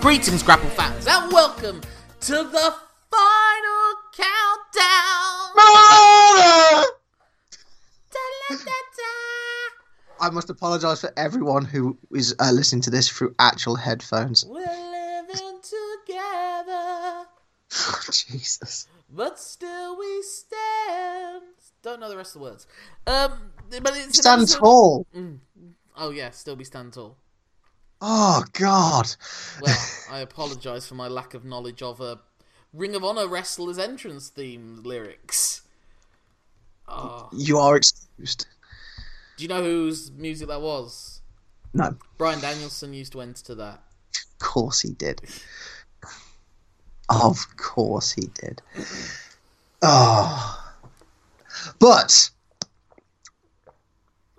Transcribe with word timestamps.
Greetings, 0.00 0.42
Grapple 0.42 0.68
fans, 0.70 1.06
and 1.06 1.32
welcome 1.32 1.80
to 2.20 2.32
the 2.44 2.85
I 10.26 10.30
must 10.30 10.50
apologise 10.50 11.00
for 11.02 11.12
everyone 11.16 11.64
who 11.64 11.96
is 12.12 12.34
uh, 12.40 12.50
listening 12.52 12.82
to 12.82 12.90
this 12.90 13.08
through 13.08 13.34
actual 13.38 13.76
headphones. 13.76 14.44
We're 14.44 14.58
living 14.58 15.60
together, 15.62 17.26
Jesus. 18.10 18.88
but 19.08 19.38
still 19.38 19.96
we 19.96 20.22
stand. 20.22 21.42
Don't 21.82 22.00
know 22.00 22.08
the 22.08 22.16
rest 22.16 22.34
of 22.34 22.40
the 22.40 22.48
words. 22.48 22.66
Um, 23.06 23.52
but 23.70 23.96
it's 23.96 24.06
an 24.06 24.12
Stand 24.14 24.42
episode- 24.42 24.58
tall. 24.58 25.06
Oh 25.96 26.10
yeah, 26.10 26.30
still 26.30 26.56
be 26.56 26.64
stand 26.64 26.92
tall. 26.92 27.16
Oh, 28.00 28.42
God. 28.52 29.06
Well, 29.62 29.78
I 30.10 30.18
apologise 30.18 30.86
for 30.88 30.96
my 30.96 31.06
lack 31.08 31.34
of 31.34 31.44
knowledge 31.44 31.82
of 31.82 32.00
a 32.00 32.18
Ring 32.74 32.94
of 32.96 33.02
Honor 33.04 33.26
wrestler's 33.28 33.78
entrance 33.78 34.28
theme 34.28 34.80
lyrics. 34.82 35.62
Oh, 36.88 37.28
You 37.32 37.58
are 37.58 37.76
excused. 37.76 38.46
Do 39.36 39.44
you 39.44 39.48
know 39.48 39.62
whose 39.62 40.10
music 40.12 40.48
that 40.48 40.60
was? 40.62 41.20
No, 41.74 41.96
Bryan 42.16 42.40
Danielson 42.40 42.94
used 42.94 43.12
to 43.12 43.20
enter 43.20 43.54
that. 43.54 43.82
of 44.32 44.38
course 44.38 44.80
he 44.80 44.92
did. 44.92 45.20
Of 47.10 47.56
course 47.56 48.12
he 48.12 48.28
did. 48.40 48.62
Oh. 49.82 50.74
But 51.78 52.30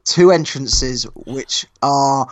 two 0.04 0.32
entrances 0.32 1.04
which 1.28 1.66
are 1.84 2.28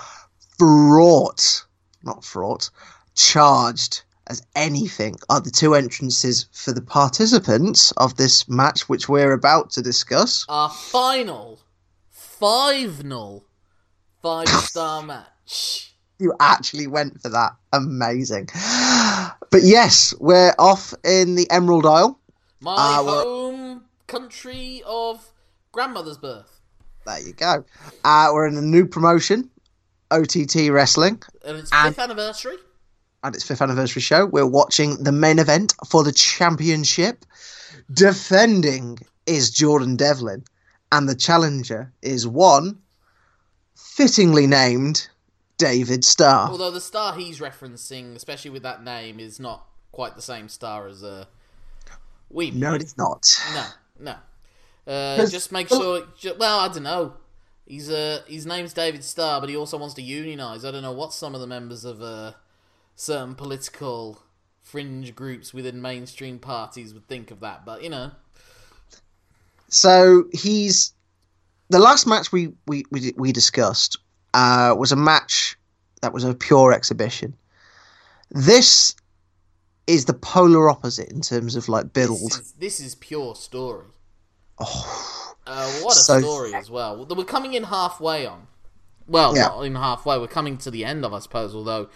fraught, 0.58 1.66
not 2.04 2.24
fraught, 2.24 2.70
charged 3.14 4.02
as 4.28 4.42
anything 4.56 5.16
are 5.30 5.40
the 5.40 5.52
two 5.52 5.76
entrances 5.76 6.48
for 6.52 6.72
the 6.72 6.82
participants 6.82 7.92
of 7.98 8.16
this 8.18 8.50
match, 8.50 8.90
which 8.90 9.08
we're 9.08 9.34
about 9.34 9.70
to 9.72 9.82
discuss. 9.82 10.46
Our 10.50 10.70
final, 10.70 11.60
five 12.46 13.04
null, 13.04 13.44
five 14.22 14.48
star 14.48 15.02
match. 15.12 15.94
You 16.20 16.34
actually 16.40 16.86
went 16.88 17.20
for 17.22 17.30
that. 17.30 17.54
Amazing. 17.74 18.50
But 19.52 19.64
yes, 19.64 20.14
we're 20.20 20.54
off 20.60 20.94
in 21.04 21.34
the 21.36 21.50
Emerald 21.50 21.86
Isle. 21.88 22.20
My 22.62 23.02
well- 23.02 23.24
home 23.24 23.84
country 24.08 24.84
of 24.86 25.26
grandmother's 25.72 26.18
birth. 26.20 26.60
There 27.08 27.20
you 27.20 27.34
go. 27.34 27.66
Uh, 28.04 28.30
we're 28.34 28.48
in 28.48 28.58
a 28.58 28.62
new 28.62 28.86
promotion, 28.86 29.50
OTT 30.12 30.70
Wrestling, 30.72 31.22
And 31.46 31.58
its 31.58 31.72
And- 31.74 31.96
fifth 31.96 32.04
anniversary. 32.04 32.58
and 33.24 33.34
its 33.36 33.44
fifth 33.44 33.62
anniversary 33.62 34.02
show. 34.04 34.26
We're 34.28 34.46
watching 34.48 35.04
the 35.04 35.12
main 35.12 35.40
event 35.40 35.74
for 35.90 36.04
the 36.04 36.12
championship. 36.12 37.26
Defending 37.92 39.00
is 39.26 39.50
Jordan 39.50 39.96
Devlin, 39.96 40.44
and 40.96 41.10
the 41.10 41.16
challenger 41.16 41.92
is 42.02 42.26
one 42.28 42.80
fittingly 43.76 44.48
named 44.48 45.10
David 45.58 46.06
Starr. 46.06 46.50
Although 46.50 46.72
the 46.72 46.82
star 46.82 47.16
he's 47.16 47.40
referencing, 47.40 48.16
especially 48.16 48.52
with 48.52 48.64
that 48.64 48.84
name, 48.84 49.20
is 49.20 49.40
not 49.40 49.66
quite 49.92 50.16
the 50.16 50.22
same 50.22 50.48
star 50.48 50.88
as 50.88 51.04
uh, 51.04 51.26
we. 52.30 52.52
No, 52.52 52.74
it's 52.74 52.98
not. 52.98 53.28
No, 53.54 53.66
no. 54.00 54.92
Uh, 54.92 55.26
just 55.28 55.52
make 55.52 55.68
sure. 55.68 56.08
ju- 56.18 56.36
Well, 56.38 56.60
I 56.60 56.68
don't 56.70 56.84
know. 56.84 57.14
He's 57.66 57.90
uh, 57.90 58.22
his 58.28 58.46
name's 58.46 58.74
David 58.74 59.04
Starr, 59.04 59.42
but 59.42 59.50
he 59.50 59.58
also 59.58 59.78
wants 59.78 59.96
to 59.96 60.02
unionize. 60.02 60.64
I 60.64 60.72
don't 60.72 60.84
know 60.84 60.92
what 60.92 61.14
some 61.14 61.36
of 61.36 61.42
the 61.42 61.48
members 61.48 61.84
of 61.84 62.02
uh, 62.02 62.34
certain 62.96 63.36
political 63.36 64.22
fringe 64.62 65.14
groups 65.16 65.54
within 65.54 65.82
mainstream 65.82 66.40
parties 66.40 66.94
would 66.94 67.08
think 67.08 67.32
of 67.32 67.40
that. 67.42 67.66
But 67.66 67.84
you 67.84 67.90
know, 67.90 68.12
So 69.76 70.24
he's 70.32 70.94
the 71.70 71.80
last 71.80 72.08
match 72.08 72.32
we 72.32 72.54
we 72.66 72.86
we, 72.92 73.14
we 73.18 73.32
discussed 73.34 73.98
uh, 74.34 74.74
was 74.78 74.92
a 74.94 74.96
match 74.96 75.58
that 76.02 76.14
was 76.14 76.24
a 76.24 76.34
pure 76.34 76.72
exhibition. 76.72 77.36
This 78.32 78.96
is 79.88 80.06
the 80.06 80.14
polar 80.14 80.70
opposite 80.70 81.10
in 81.12 81.20
terms 81.22 81.56
of 81.58 81.68
like 81.68 81.92
this 81.94 82.08
build. 82.08 82.32
is, 82.32 82.54
this 82.58 82.80
is 82.80 82.96
pure 82.96 83.36
story. 83.36 83.86
Oh, 84.60 85.34
Uh, 85.46 85.70
what 85.84 85.96
a 85.96 86.00
So- 86.00 86.20
story 86.22 86.54
as 86.56 86.72
well. 86.72 87.06
We're 87.06 87.26
coming 87.26 87.54
in 87.54 87.64
halfway 87.66 88.26
on. 88.26 88.48
Well, 89.08 89.36
Yeah. 89.36 89.48
not 89.50 89.62
in 89.62 89.76
halfway. 89.76 90.18
We're 90.18 90.28
coming 90.40 90.58
to 90.60 90.72
the 90.72 90.84
end 90.86 91.06
of, 91.06 91.14
I 91.14 91.20
suppose. 91.20 91.54
Although 91.54 91.90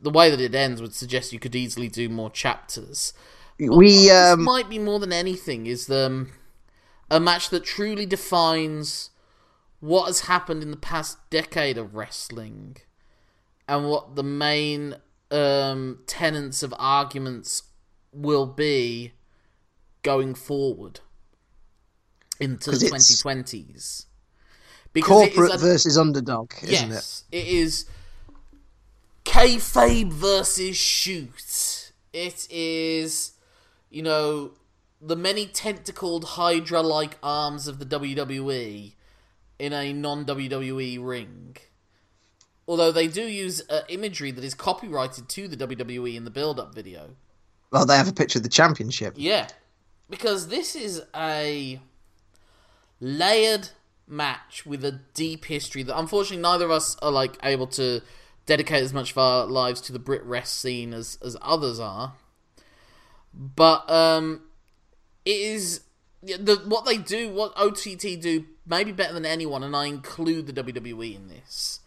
the 0.00 0.10
way 0.10 0.28
that 0.30 0.40
it 0.40 0.54
ends 0.54 0.82
would 0.82 0.94
suggest 0.94 1.32
you 1.32 1.38
could 1.38 1.54
easily 1.54 1.88
do 1.88 2.08
more 2.08 2.30
chapters. 2.30 3.12
we 3.58 4.08
this 4.08 4.32
um 4.32 4.42
might 4.42 4.68
be 4.68 4.78
more 4.78 4.98
than 4.98 5.12
anything 5.12 5.66
is 5.66 5.88
um, 5.88 6.32
a 7.12 7.20
match 7.20 7.50
that 7.50 7.62
truly 7.62 8.06
defines 8.06 9.10
what 9.80 10.06
has 10.06 10.20
happened 10.20 10.62
in 10.62 10.70
the 10.70 10.76
past 10.76 11.18
decade 11.28 11.76
of 11.76 11.94
wrestling 11.94 12.76
and 13.68 13.88
what 13.88 14.16
the 14.16 14.22
main 14.22 14.96
um, 15.30 15.98
tenets 16.06 16.62
of 16.62 16.72
arguments 16.78 17.64
will 18.12 18.46
be 18.46 19.12
going 20.02 20.34
forward 20.34 21.00
into 22.40 22.70
the 22.70 22.88
'Cause 22.90 23.08
it's 23.10 23.22
2020s. 23.22 24.06
Because 24.92 25.28
corporate 25.34 25.52
an- 25.52 25.58
versus 25.60 25.96
underdog, 25.98 26.52
isn't 26.62 26.90
it? 26.90 26.94
yes, 26.94 27.24
it 27.30 27.46
is 27.46 27.86
kayfabe 29.24 30.12
versus 30.12 30.76
shoot. 30.76 31.92
It 32.12 32.46
is, 32.50 33.32
you 33.90 34.02
know, 34.02 34.52
the 35.02 35.16
many 35.16 35.46
tentacled 35.46 36.24
Hydra-like 36.24 37.18
arms 37.22 37.66
of 37.66 37.80
the 37.80 37.84
WWE 37.84 38.94
in 39.58 39.72
a 39.72 39.92
non-WWE 39.92 41.04
ring. 41.04 41.56
Although 42.68 42.92
they 42.92 43.08
do 43.08 43.22
use 43.22 43.62
uh, 43.68 43.80
imagery 43.88 44.30
that 44.30 44.44
is 44.44 44.54
copyrighted 44.54 45.28
to 45.28 45.48
the 45.48 45.56
WWE 45.56 46.14
in 46.14 46.24
the 46.24 46.30
build-up 46.30 46.72
video. 46.72 47.16
Well, 47.72 47.84
they 47.84 47.96
have 47.96 48.08
a 48.08 48.12
picture 48.12 48.38
of 48.38 48.44
the 48.44 48.48
championship. 48.48 49.14
Yeah, 49.16 49.48
because 50.08 50.48
this 50.48 50.76
is 50.76 51.02
a 51.16 51.80
layered 53.00 53.70
match 54.06 54.64
with 54.64 54.84
a 54.84 55.00
deep 55.14 55.46
history 55.46 55.82
that 55.82 55.98
unfortunately 55.98 56.42
neither 56.42 56.66
of 56.66 56.70
us 56.70 56.96
are 57.02 57.10
like 57.10 57.36
able 57.42 57.66
to 57.66 58.00
dedicate 58.46 58.82
as 58.82 58.92
much 58.92 59.12
of 59.12 59.18
our 59.18 59.46
lives 59.46 59.80
to 59.80 59.92
the 59.92 59.98
BritWres 59.98 60.46
scene 60.46 60.92
as 60.92 61.18
as 61.24 61.36
others 61.40 61.80
are. 61.80 62.14
But 63.34 63.90
um, 63.90 64.42
it 65.24 65.30
is 65.36 65.80
the 66.22 66.62
what 66.66 66.84
they 66.84 66.98
do, 66.98 67.30
what 67.30 67.52
OTT 67.56 68.20
do, 68.20 68.46
maybe 68.66 68.92
better 68.92 69.12
than 69.12 69.26
anyone, 69.26 69.62
and 69.62 69.74
I 69.74 69.86
include 69.86 70.46
the 70.46 70.62
WWE 70.62 71.16
in 71.16 71.28
this. 71.28 71.80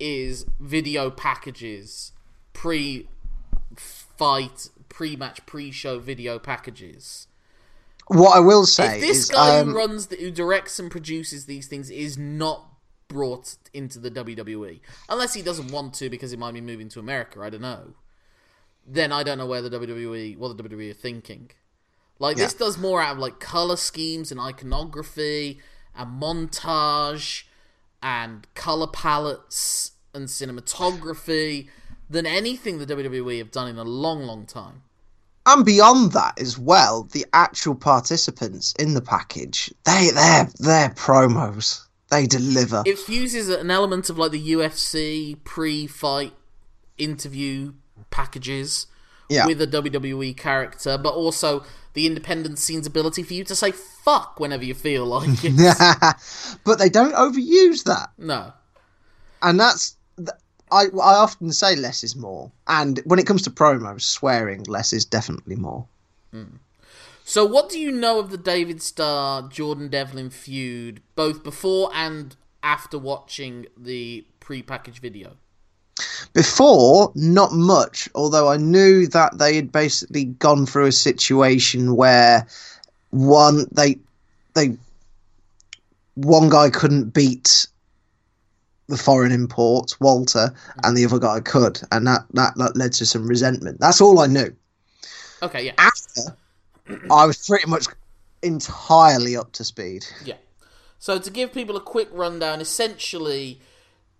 Is 0.00 0.44
video 0.58 1.08
packages 1.08 2.12
pre 2.52 3.08
fight, 3.76 4.68
pre 4.88 5.16
match, 5.16 5.44
pre 5.46 5.70
show 5.70 5.98
video 5.98 6.38
packages. 6.38 7.28
What 8.08 8.36
I 8.36 8.40
will 8.40 8.66
say 8.66 8.96
If 8.96 9.00
this 9.00 9.18
is, 9.18 9.30
guy 9.30 9.60
um, 9.60 9.68
who 9.70 9.76
runs, 9.76 10.08
the, 10.08 10.16
who 10.16 10.30
directs 10.30 10.78
and 10.78 10.90
produces 10.90 11.46
these 11.46 11.66
things, 11.66 11.90
is 11.90 12.18
not 12.18 12.66
brought 13.08 13.56
into 13.72 13.98
the 13.98 14.10
WWE, 14.10 14.80
unless 15.08 15.34
he 15.34 15.42
doesn't 15.42 15.70
want 15.70 15.94
to 15.94 16.10
because 16.10 16.30
he 16.30 16.36
might 16.36 16.52
be 16.52 16.60
moving 16.60 16.88
to 16.90 17.00
America, 17.00 17.40
I 17.40 17.50
don't 17.50 17.62
know. 17.62 17.94
Then 18.86 19.12
I 19.12 19.22
don't 19.22 19.38
know 19.38 19.46
where 19.46 19.62
the 19.62 19.70
WWE, 19.70 20.36
what 20.36 20.56
the 20.56 20.62
WWE 20.62 20.90
are 20.90 20.94
thinking. 20.94 21.50
Like 22.18 22.36
this 22.36 22.54
does 22.54 22.78
more 22.78 23.02
out 23.02 23.12
of 23.12 23.18
like 23.18 23.40
color 23.40 23.76
schemes 23.76 24.30
and 24.30 24.40
iconography 24.40 25.60
and 25.96 26.20
montage 26.22 27.44
and 28.02 28.46
color 28.54 28.86
palettes 28.86 29.92
and 30.14 30.28
cinematography 30.28 31.68
than 32.08 32.26
anything 32.26 32.78
the 32.78 32.86
WWE 32.86 33.38
have 33.38 33.50
done 33.50 33.68
in 33.68 33.78
a 33.78 33.84
long, 33.84 34.22
long 34.22 34.46
time. 34.46 34.82
and 35.46 35.64
beyond 35.64 36.12
that 36.12 36.40
as 36.40 36.58
well, 36.58 37.04
the 37.12 37.26
actual 37.32 37.74
participants 37.74 38.74
in 38.78 38.94
the 38.94 39.02
package, 39.02 39.72
they 39.84 40.10
they're 40.14 40.48
they're 40.58 40.90
promos. 40.90 41.80
They 42.10 42.26
deliver. 42.26 42.82
it 42.86 42.98
fuses 42.98 43.48
an 43.48 43.70
element 43.70 44.08
of 44.08 44.18
like 44.18 44.30
the 44.30 44.52
UFC 44.52 45.42
pre-fight 45.42 46.32
interview 46.96 47.72
packages 48.10 48.86
Yeah. 49.28 49.46
with 49.46 49.60
a 49.60 49.66
WWE 49.66 50.36
character, 50.36 50.96
but 50.96 51.14
also 51.14 51.64
the 51.94 52.06
independent 52.06 52.58
scene's 52.58 52.86
ability 52.86 53.22
for 53.22 53.34
you 53.34 53.44
to 53.44 53.56
say 53.56 53.72
fuck 53.72 54.38
whenever 54.38 54.64
you 54.64 54.74
feel 54.74 55.06
like 55.06 55.28
it. 55.42 56.56
but 56.64 56.78
they 56.78 56.88
don't 56.88 57.14
overuse 57.14 57.84
that, 57.84 58.10
no. 58.18 58.52
and 59.42 59.58
that's. 59.58 59.96
I 60.70 60.86
I 60.86 61.14
often 61.16 61.52
say 61.52 61.76
less 61.76 62.02
is 62.04 62.16
more, 62.16 62.50
and 62.66 63.00
when 63.04 63.18
it 63.18 63.26
comes 63.26 63.42
to 63.42 63.50
promos, 63.50 64.02
swearing 64.02 64.64
less 64.64 64.92
is 64.92 65.04
definitely 65.04 65.56
more. 65.56 65.86
Hmm. 66.32 66.56
So, 67.26 67.46
what 67.46 67.70
do 67.70 67.78
you 67.78 67.90
know 67.90 68.18
of 68.18 68.30
the 68.30 68.36
David 68.36 68.82
Starr 68.82 69.48
Jordan 69.48 69.88
Devlin 69.88 70.28
feud, 70.28 71.00
both 71.14 71.42
before 71.42 71.90
and 71.94 72.36
after 72.62 72.98
watching 72.98 73.66
the 73.76 74.26
pre-packaged 74.40 74.98
video? 74.98 75.36
Before, 76.32 77.12
not 77.14 77.52
much, 77.52 78.08
although 78.14 78.48
I 78.48 78.56
knew 78.56 79.06
that 79.08 79.38
they 79.38 79.54
had 79.54 79.70
basically 79.70 80.24
gone 80.24 80.66
through 80.66 80.86
a 80.86 80.92
situation 80.92 81.94
where 81.94 82.46
one 83.10 83.66
they 83.70 83.98
they 84.54 84.76
one 86.14 86.48
guy 86.48 86.70
couldn't 86.70 87.10
beat 87.10 87.66
the 88.88 88.96
foreign 88.96 89.32
import, 89.32 89.96
Walter, 90.00 90.52
and 90.82 90.96
the 90.96 91.04
other 91.04 91.18
guy 91.18 91.40
could, 91.40 91.80
and 91.90 92.06
that, 92.06 92.20
that, 92.34 92.54
that 92.56 92.76
led 92.76 92.92
to 92.94 93.06
some 93.06 93.26
resentment. 93.26 93.80
That's 93.80 94.00
all 94.00 94.20
I 94.20 94.26
knew. 94.26 94.54
Okay, 95.42 95.66
yeah, 95.66 95.72
After, 95.78 96.36
I 97.10 97.26
was 97.26 97.46
pretty 97.46 97.68
much 97.68 97.86
entirely 98.42 99.36
up 99.36 99.52
to 99.52 99.64
speed. 99.64 100.04
yeah. 100.24 100.34
So, 100.98 101.18
to 101.18 101.30
give 101.30 101.52
people 101.52 101.76
a 101.76 101.80
quick 101.80 102.08
rundown, 102.12 102.60
essentially, 102.60 103.60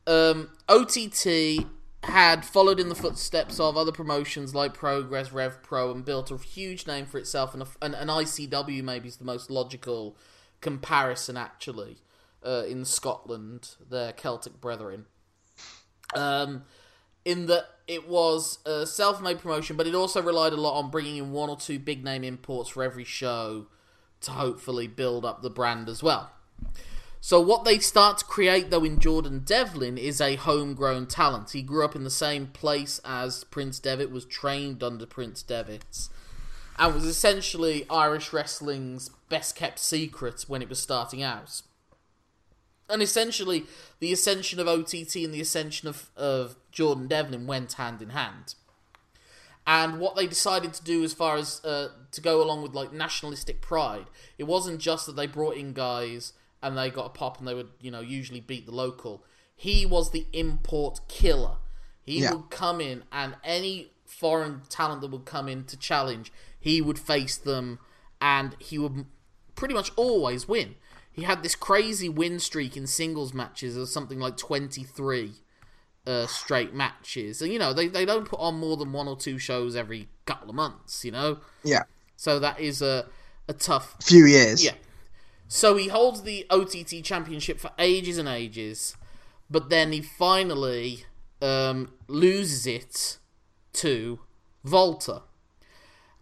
um, 0.06 0.50
OTT 0.68 1.66
had 2.04 2.44
followed 2.44 2.78
in 2.78 2.88
the 2.88 2.94
footsteps 2.94 3.58
of 3.58 3.76
other 3.76 3.92
promotions 3.92 4.54
like 4.54 4.74
Progress, 4.74 5.32
Rev 5.32 5.62
Pro, 5.62 5.90
and 5.90 6.04
built 6.04 6.30
a 6.30 6.36
huge 6.36 6.86
name 6.86 7.06
for 7.06 7.18
itself. 7.18 7.54
And, 7.54 7.62
a, 7.62 7.66
and 7.80 7.94
an 7.94 8.08
ICW 8.08 8.82
maybe 8.82 9.08
is 9.08 9.16
the 9.16 9.24
most 9.24 9.50
logical 9.50 10.16
comparison, 10.60 11.36
actually, 11.36 11.98
uh, 12.44 12.64
in 12.68 12.84
Scotland, 12.84 13.76
their 13.90 14.12
Celtic 14.12 14.60
brethren. 14.60 15.06
Um, 16.14 16.64
in 17.24 17.46
that 17.46 17.64
it 17.86 18.08
was 18.08 18.58
a 18.66 18.86
self-made 18.86 19.38
promotion, 19.38 19.76
but 19.76 19.86
it 19.86 19.94
also 19.94 20.22
relied 20.22 20.52
a 20.52 20.60
lot 20.60 20.78
on 20.78 20.90
bringing 20.90 21.16
in 21.16 21.32
one 21.32 21.48
or 21.48 21.56
two 21.56 21.78
big 21.78 22.04
name 22.04 22.22
imports 22.22 22.70
for 22.70 22.82
every 22.82 23.04
show 23.04 23.66
to 24.20 24.30
hopefully 24.30 24.86
build 24.86 25.24
up 25.24 25.42
the 25.42 25.50
brand 25.50 25.88
as 25.88 26.02
well. 26.02 26.30
So 27.26 27.40
what 27.40 27.64
they 27.64 27.78
start 27.78 28.18
to 28.18 28.24
create 28.26 28.68
though 28.68 28.84
in 28.84 29.00
Jordan 29.00 29.44
Devlin 29.46 29.96
is 29.96 30.20
a 30.20 30.36
homegrown 30.36 31.06
talent. 31.06 31.52
He 31.52 31.62
grew 31.62 31.82
up 31.82 31.96
in 31.96 32.04
the 32.04 32.10
same 32.10 32.48
place 32.48 33.00
as 33.02 33.44
Prince 33.44 33.78
Devitt, 33.78 34.10
was 34.10 34.26
trained 34.26 34.82
under 34.82 35.06
Prince 35.06 35.42
Devitt, 35.42 36.10
and 36.78 36.94
was 36.94 37.06
essentially 37.06 37.86
Irish 37.88 38.30
wrestling's 38.34 39.08
best 39.30 39.56
kept 39.56 39.78
secret 39.78 40.44
when 40.48 40.60
it 40.60 40.68
was 40.68 40.78
starting 40.78 41.22
out. 41.22 41.62
And 42.90 43.00
essentially, 43.00 43.64
the 44.00 44.12
ascension 44.12 44.60
of 44.60 44.68
OTT 44.68 45.16
and 45.16 45.32
the 45.32 45.40
ascension 45.40 45.88
of, 45.88 46.10
of 46.18 46.56
Jordan 46.72 47.06
Devlin 47.06 47.46
went 47.46 47.72
hand 47.72 48.02
in 48.02 48.10
hand. 48.10 48.54
And 49.66 49.98
what 49.98 50.14
they 50.14 50.26
decided 50.26 50.74
to 50.74 50.84
do, 50.84 51.02
as 51.02 51.14
far 51.14 51.36
as 51.36 51.64
uh, 51.64 51.88
to 52.10 52.20
go 52.20 52.42
along 52.42 52.60
with 52.60 52.74
like 52.74 52.92
nationalistic 52.92 53.62
pride, 53.62 54.08
it 54.36 54.44
wasn't 54.44 54.78
just 54.78 55.06
that 55.06 55.16
they 55.16 55.26
brought 55.26 55.56
in 55.56 55.72
guys 55.72 56.34
and 56.64 56.76
they 56.76 56.90
got 56.90 57.06
a 57.06 57.10
pop 57.10 57.38
and 57.38 57.46
they 57.46 57.54
would, 57.54 57.68
you 57.80 57.90
know, 57.90 58.00
usually 58.00 58.40
beat 58.40 58.66
the 58.66 58.72
local. 58.72 59.24
He 59.54 59.86
was 59.86 60.10
the 60.10 60.26
import 60.32 61.00
killer. 61.08 61.58
He 62.02 62.20
Yeah. 62.20 62.32
would 62.32 62.50
come 62.50 62.80
in 62.80 63.04
and 63.12 63.36
any 63.44 63.92
foreign 64.04 64.62
talent 64.68 65.00
that 65.02 65.10
would 65.10 65.24
come 65.24 65.48
in 65.48 65.64
to 65.64 65.76
challenge, 65.76 66.32
he 66.58 66.80
would 66.80 66.98
face 66.98 67.36
them 67.36 67.78
and 68.20 68.56
he 68.58 68.78
would 68.78 69.06
pretty 69.54 69.74
much 69.74 69.90
always 69.96 70.48
win. 70.48 70.74
He 71.12 71.22
had 71.22 71.42
this 71.42 71.54
crazy 71.54 72.08
win 72.08 72.40
streak 72.40 72.76
in 72.76 72.86
singles 72.86 73.32
matches 73.32 73.76
of 73.76 73.88
something 73.88 74.18
like 74.18 74.36
23 74.36 75.32
uh, 76.06 76.26
straight 76.26 76.74
matches. 76.74 77.40
And, 77.40 77.52
you 77.52 77.58
know, 77.58 77.72
they, 77.72 77.86
they 77.88 78.04
don't 78.04 78.26
put 78.28 78.40
on 78.40 78.56
more 78.58 78.76
than 78.76 78.92
one 78.92 79.08
or 79.08 79.16
two 79.16 79.38
shows 79.38 79.76
every 79.76 80.08
couple 80.26 80.50
of 80.50 80.54
months, 80.56 81.04
you 81.04 81.10
know? 81.12 81.38
Yeah, 81.62 81.84
So 82.16 82.38
that 82.40 82.60
is 82.60 82.82
a, 82.82 83.06
a 83.48 83.52
tough 83.54 83.96
few 84.02 84.26
years. 84.26 84.64
yeah. 84.64 84.72
So 85.54 85.76
he 85.76 85.86
holds 85.86 86.22
the 86.22 86.46
OTT 86.50 87.04
championship 87.04 87.60
for 87.60 87.70
ages 87.78 88.18
and 88.18 88.28
ages, 88.28 88.96
but 89.48 89.70
then 89.70 89.92
he 89.92 90.02
finally 90.02 91.04
um, 91.40 91.92
loses 92.08 92.66
it 92.66 93.18
to 93.74 94.18
Walter. 94.64 95.20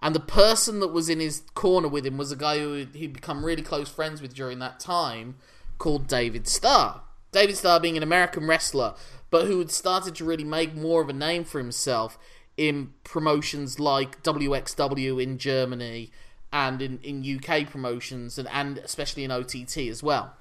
And 0.03 0.15
the 0.15 0.21
person 0.21 0.81
that 0.81 0.89
was 0.89 1.09
in 1.09 1.19
his 1.19 1.45
corner 1.55 1.89
with 1.89 2.05
him 2.05 2.19
was 2.19 2.31
a 2.31 2.37
guy 2.37 2.59
who 2.59 2.87
he'd 2.93 3.15
become 3.15 3.43
really 3.43 3.63
close 3.63 3.89
friends 3.89 4.21
with 4.21 4.35
during 4.35 4.59
that 4.59 4.79
time 4.79 5.37
called 5.79 6.09
David 6.09 6.47
Starr. 6.47 7.01
David 7.33 7.57
Starr 7.57 7.81
being 7.81 7.97
an 7.97 8.03
American 8.03 8.47
wrestler, 8.47 8.95
but 9.31 9.47
who 9.47 9.61
had 9.61 9.71
started 9.71 10.15
to 10.17 10.27
really 10.27 10.45
make 10.45 10.75
more 10.75 11.01
of 11.01 11.09
a 11.09 11.15
name 11.15 11.45
for 11.45 11.57
himself 11.57 12.19
in 12.59 12.93
promotions 13.03 13.81
like 13.81 14.23
WXW 14.23 15.23
in 15.23 15.39
Germany 15.39 16.11
and 16.53 16.83
in, 16.83 16.99
in 17.03 17.39
UK 17.39 17.69
promotions 17.71 18.39
and, 18.39 18.49
and 18.49 18.79
especially 18.79 19.25
in 19.25 19.31
OTT 19.31 19.79
as 19.89 20.03
well. 20.03 20.35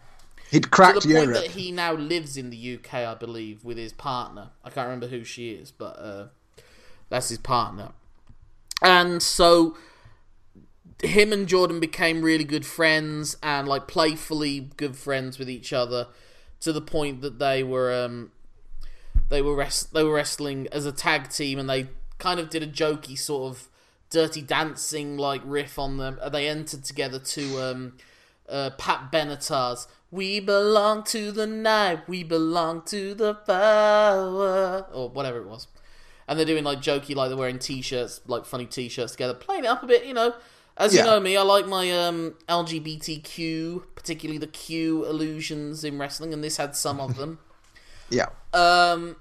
He'd 0.49 0.63
To 0.63 0.69
cracked 0.69 1.01
the 1.03 1.13
point 1.13 1.29
Europe. 1.29 1.33
that 1.33 1.51
he 1.51 1.71
now 1.71 1.93
lives 1.93 2.35
in 2.35 2.49
the 2.49 2.75
UK, 2.75 2.93
I 2.95 3.15
believe, 3.15 3.63
with 3.63 3.77
his 3.77 3.93
partner. 3.93 4.49
I 4.65 4.69
can't 4.69 4.85
remember 4.85 5.07
who 5.07 5.23
she 5.23 5.51
is, 5.51 5.71
but 5.71 5.97
uh, 5.97 6.27
that's 7.09 7.29
his 7.29 7.37
partner. 7.37 7.91
And 8.81 9.21
so 9.23 9.77
him 11.03 11.31
and 11.33 11.47
Jordan 11.47 11.79
became 11.79 12.21
really 12.21 12.43
good 12.43 12.65
friends 12.65 13.37
and 13.41 13.67
like 13.67 13.87
playfully 13.87 14.71
good 14.77 14.95
friends 14.95 15.39
with 15.39 15.49
each 15.49 15.73
other 15.73 16.07
to 16.59 16.71
the 16.73 16.81
point 16.81 17.21
that 17.21 17.39
they 17.39 17.63
were 17.63 17.91
um 17.93 18.31
they 19.29 19.41
were 19.41 19.55
rest- 19.55 19.93
they 19.93 20.03
were 20.03 20.13
wrestling 20.13 20.67
as 20.71 20.85
a 20.85 20.91
tag 20.91 21.29
team 21.29 21.57
and 21.57 21.69
they 21.69 21.87
kind 22.19 22.39
of 22.39 22.49
did 22.51 22.61
a 22.61 22.67
jokey 22.67 23.17
sort 23.17 23.49
of 23.51 23.67
dirty 24.11 24.41
dancing 24.41 25.17
like 25.17 25.41
riff 25.43 25.79
on 25.79 25.97
them. 25.97 26.19
Uh, 26.21 26.29
They 26.29 26.47
entered 26.47 26.83
together 26.83 27.17
to 27.19 27.59
um 27.63 27.97
uh, 28.47 28.69
Pat 28.77 29.11
Benatar's 29.11 29.87
"We 30.11 30.39
belong 30.39 31.03
to 31.05 31.31
the 31.31 31.47
night, 31.47 32.07
we 32.07 32.23
belong 32.23 32.83
to 32.87 33.13
the 33.15 33.33
power" 33.35 34.85
or 34.93 35.09
whatever 35.09 35.39
it 35.39 35.47
was 35.47 35.67
and 36.27 36.37
they're 36.39 36.45
doing 36.45 36.63
like 36.63 36.79
jokey, 36.79 37.13
like 37.13 37.27
they're 37.29 37.37
wearing 37.37 37.59
t-shirts, 37.59 38.21
like 38.25 38.45
funny 38.45 38.65
t-shirts 38.65 39.13
together, 39.13 39.33
playing 39.33 39.65
it 39.65 39.67
up 39.67 39.83
a 39.83 39.85
bit. 39.85 40.05
You 40.05 40.13
know, 40.13 40.33
as 40.77 40.93
Yeah. 40.93 41.01
you 41.01 41.07
know 41.07 41.19
me, 41.19 41.35
I 41.35 41.41
like 41.41 41.67
my 41.67 41.91
um, 41.91 42.35
LGBTQ, 42.47 43.83
particularly 43.95 44.37
the 44.37 44.47
Q 44.47 45.05
illusions 45.05 45.83
in 45.83 45.97
wrestling, 45.97 46.33
and 46.33 46.41
this 46.43 46.55
had 46.57 46.75
some 46.75 46.99
of 46.99 47.17
them. 47.17 47.39
Yeah. 48.13 48.27
Um, 48.53 49.15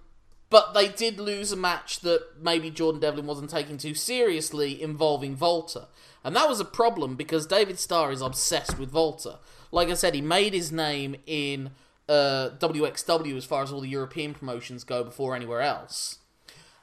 but 0.51 0.75
they 0.75 0.89
did 0.89 1.19
lose 1.19 1.53
a 1.53 1.57
match 1.57 2.01
that 2.01 2.43
maybe 2.43 2.71
Jordan 2.71 3.01
Devlin 3.01 3.27
wasn't 3.27 3.51
taking 3.51 3.79
too 3.79 3.95
seriously, 3.95 4.83
involving 4.83 5.39
Walter, 5.39 5.87
and 6.23 6.37
that 6.37 6.49
was 6.49 6.61
a 6.61 6.65
problem 6.65 7.17
because 7.17 7.47
David 7.47 7.79
Starr 7.79 8.13
is 8.13 8.21
obsessed 8.21 8.79
with 8.79 8.93
Walter. 8.93 9.37
Like 9.73 9.89
I 9.89 9.95
said, 9.95 10.15
he 10.15 10.21
made 10.21 10.53
his 10.53 10.71
name 10.71 11.17
in 11.27 11.71
uh, 12.09 12.51
WXW 12.59 13.37
as 13.37 13.45
far 13.45 13.63
as 13.63 13.73
all 13.73 13.81
the 13.81 13.89
European 13.89 14.35
promotions 14.35 14.85
go 14.85 15.05
before 15.05 15.35
anywhere 15.35 15.63
else 15.63 16.19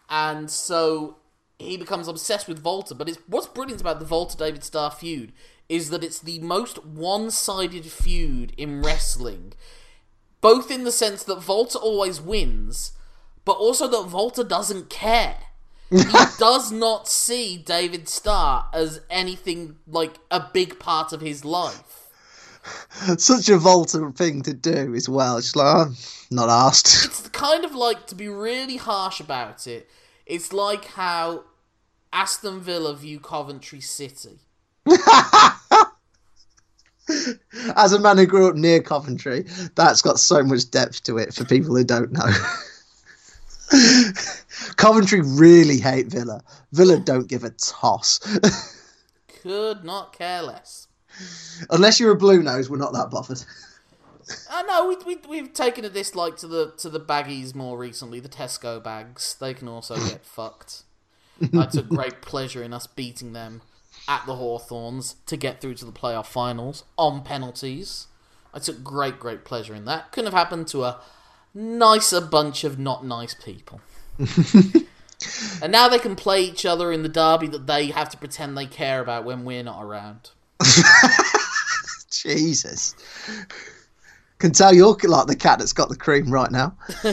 and 0.09 0.49
so 0.49 1.17
he 1.59 1.77
becomes 1.77 2.07
obsessed 2.07 2.47
with 2.47 2.63
Walter. 2.63 2.95
But 2.95 3.09
it's, 3.09 3.19
what's 3.27 3.47
brilliant 3.47 3.81
about 3.81 3.99
the 3.99 4.05
Walter 4.05 4.37
David 4.37 4.63
Starr 4.63 4.91
feud 4.91 5.31
is 5.69 5.89
that 5.89 6.03
it's 6.03 6.19
the 6.19 6.39
most 6.39 6.85
one-sided 6.85 7.85
feud 7.85 8.53
in 8.57 8.81
wrestling, 8.81 9.53
both 10.39 10.71
in 10.71 10.85
the 10.85 10.91
sense 10.91 11.23
that 11.23 11.47
Walter 11.47 11.79
always 11.79 12.21
wins, 12.21 12.93
but 13.47 13.53
also 13.53 13.87
that 13.87 14.11
Walter 14.11 14.43
doesn't 14.43 14.89
care. 14.89 15.37
he 15.89 16.03
does 16.37 16.69
not 16.69 17.07
see 17.07 17.55
David 17.57 18.09
Starr 18.09 18.67
as 18.73 18.99
anything 19.09 19.77
like 19.87 20.15
a 20.29 20.45
big 20.53 20.79
part 20.79 21.13
of 21.13 21.21
his 21.21 21.45
life. 21.45 22.09
Such 23.17 23.47
a 23.47 23.57
Walter 23.57 24.11
thing 24.11 24.41
to 24.41 24.53
do 24.53 24.93
as 24.93 25.07
well. 25.07 25.37
It's 25.37 25.55
like, 25.55 25.87
I'm 25.87 25.95
not 26.29 26.49
asked. 26.49 26.87
it's 27.05 27.29
kind 27.29 27.63
of 27.63 27.73
like 27.73 28.05
to 28.07 28.15
be 28.15 28.27
really 28.27 28.75
harsh 28.75 29.21
about 29.21 29.65
it. 29.65 29.89
It's 30.25 30.51
like 30.51 30.83
how 30.83 31.45
Aston 32.11 32.59
Villa 32.59 32.97
view 32.97 33.21
Coventry 33.21 33.79
City. 33.79 34.39
As 37.77 37.93
a 37.93 37.99
man 37.99 38.17
who 38.17 38.25
grew 38.25 38.49
up 38.49 38.55
near 38.55 38.81
Coventry, 38.81 39.45
that's 39.75 40.01
got 40.01 40.19
so 40.19 40.43
much 40.43 40.69
depth 40.69 41.03
to 41.03 41.17
it 41.17 41.33
for 41.33 41.45
people 41.45 41.77
who 41.77 41.85
don't 41.85 42.11
know. 42.11 42.29
Coventry 44.77 45.21
really 45.21 45.79
hate 45.79 46.07
Villa. 46.07 46.41
Villa 46.71 46.99
don't 46.99 47.27
give 47.27 47.43
a 47.43 47.49
toss. 47.51 48.19
Could 49.41 49.83
not 49.83 50.13
care 50.13 50.41
less. 50.41 50.87
Unless 51.69 51.99
you're 51.99 52.11
a 52.11 52.17
blue 52.17 52.43
nose, 52.43 52.69
we're 52.69 52.77
not 52.77 52.93
that 52.93 53.09
bothered. 53.09 53.43
I 54.51 54.63
know 54.63 54.87
we, 54.87 54.97
we 55.05 55.21
we've 55.27 55.53
taken 55.53 55.85
a 55.85 55.89
dislike 55.89 56.37
to 56.37 56.47
the 56.47 56.73
to 56.77 56.89
the 56.89 56.99
baggies 56.99 57.55
more 57.55 57.77
recently. 57.77 58.19
The 58.19 58.29
Tesco 58.29 58.83
bags 58.83 59.35
they 59.39 59.53
can 59.53 59.67
also 59.67 59.95
get 59.95 60.25
fucked. 60.25 60.83
I 61.57 61.65
took 61.67 61.87
great 61.87 62.21
pleasure 62.21 62.63
in 62.63 62.73
us 62.73 62.87
beating 62.87 63.33
them 63.33 63.61
at 64.07 64.25
the 64.25 64.35
Hawthorns 64.35 65.15
to 65.27 65.37
get 65.37 65.61
through 65.61 65.75
to 65.75 65.85
the 65.85 65.91
playoff 65.91 66.25
finals 66.25 66.83
on 66.97 67.23
penalties. 67.23 68.07
I 68.53 68.59
took 68.59 68.83
great, 68.83 69.19
great 69.19 69.45
pleasure 69.45 69.75
in 69.75 69.85
that. 69.85 70.11
Couldn't 70.11 70.31
have 70.31 70.39
happened 70.39 70.67
to 70.69 70.83
a 70.83 70.99
nicer 71.57 72.21
bunch 72.21 72.63
of 72.63 72.77
not 72.79 73.05
nice 73.05 73.33
people. 73.33 73.81
and 74.19 75.71
now 75.71 75.87
they 75.87 75.99
can 75.99 76.15
play 76.15 76.41
each 76.43 76.65
other 76.65 76.91
in 76.91 77.03
the 77.03 77.09
derby 77.09 77.47
that 77.47 77.67
they 77.67 77.87
have 77.87 78.09
to 78.09 78.17
pretend 78.17 78.57
they 78.57 78.65
care 78.65 79.01
about 79.01 79.25
when 79.25 79.43
we're 79.43 79.63
not 79.63 79.83
around. 79.83 80.29
Jesus. 82.11 82.95
Can 84.39 84.51
tell 84.51 84.73
you're 84.73 84.95
like 85.03 85.27
the 85.27 85.35
cat 85.35 85.59
that's 85.59 85.73
got 85.73 85.89
the 85.89 85.95
cream 85.95 86.31
right 86.31 86.51
now. 86.51 86.77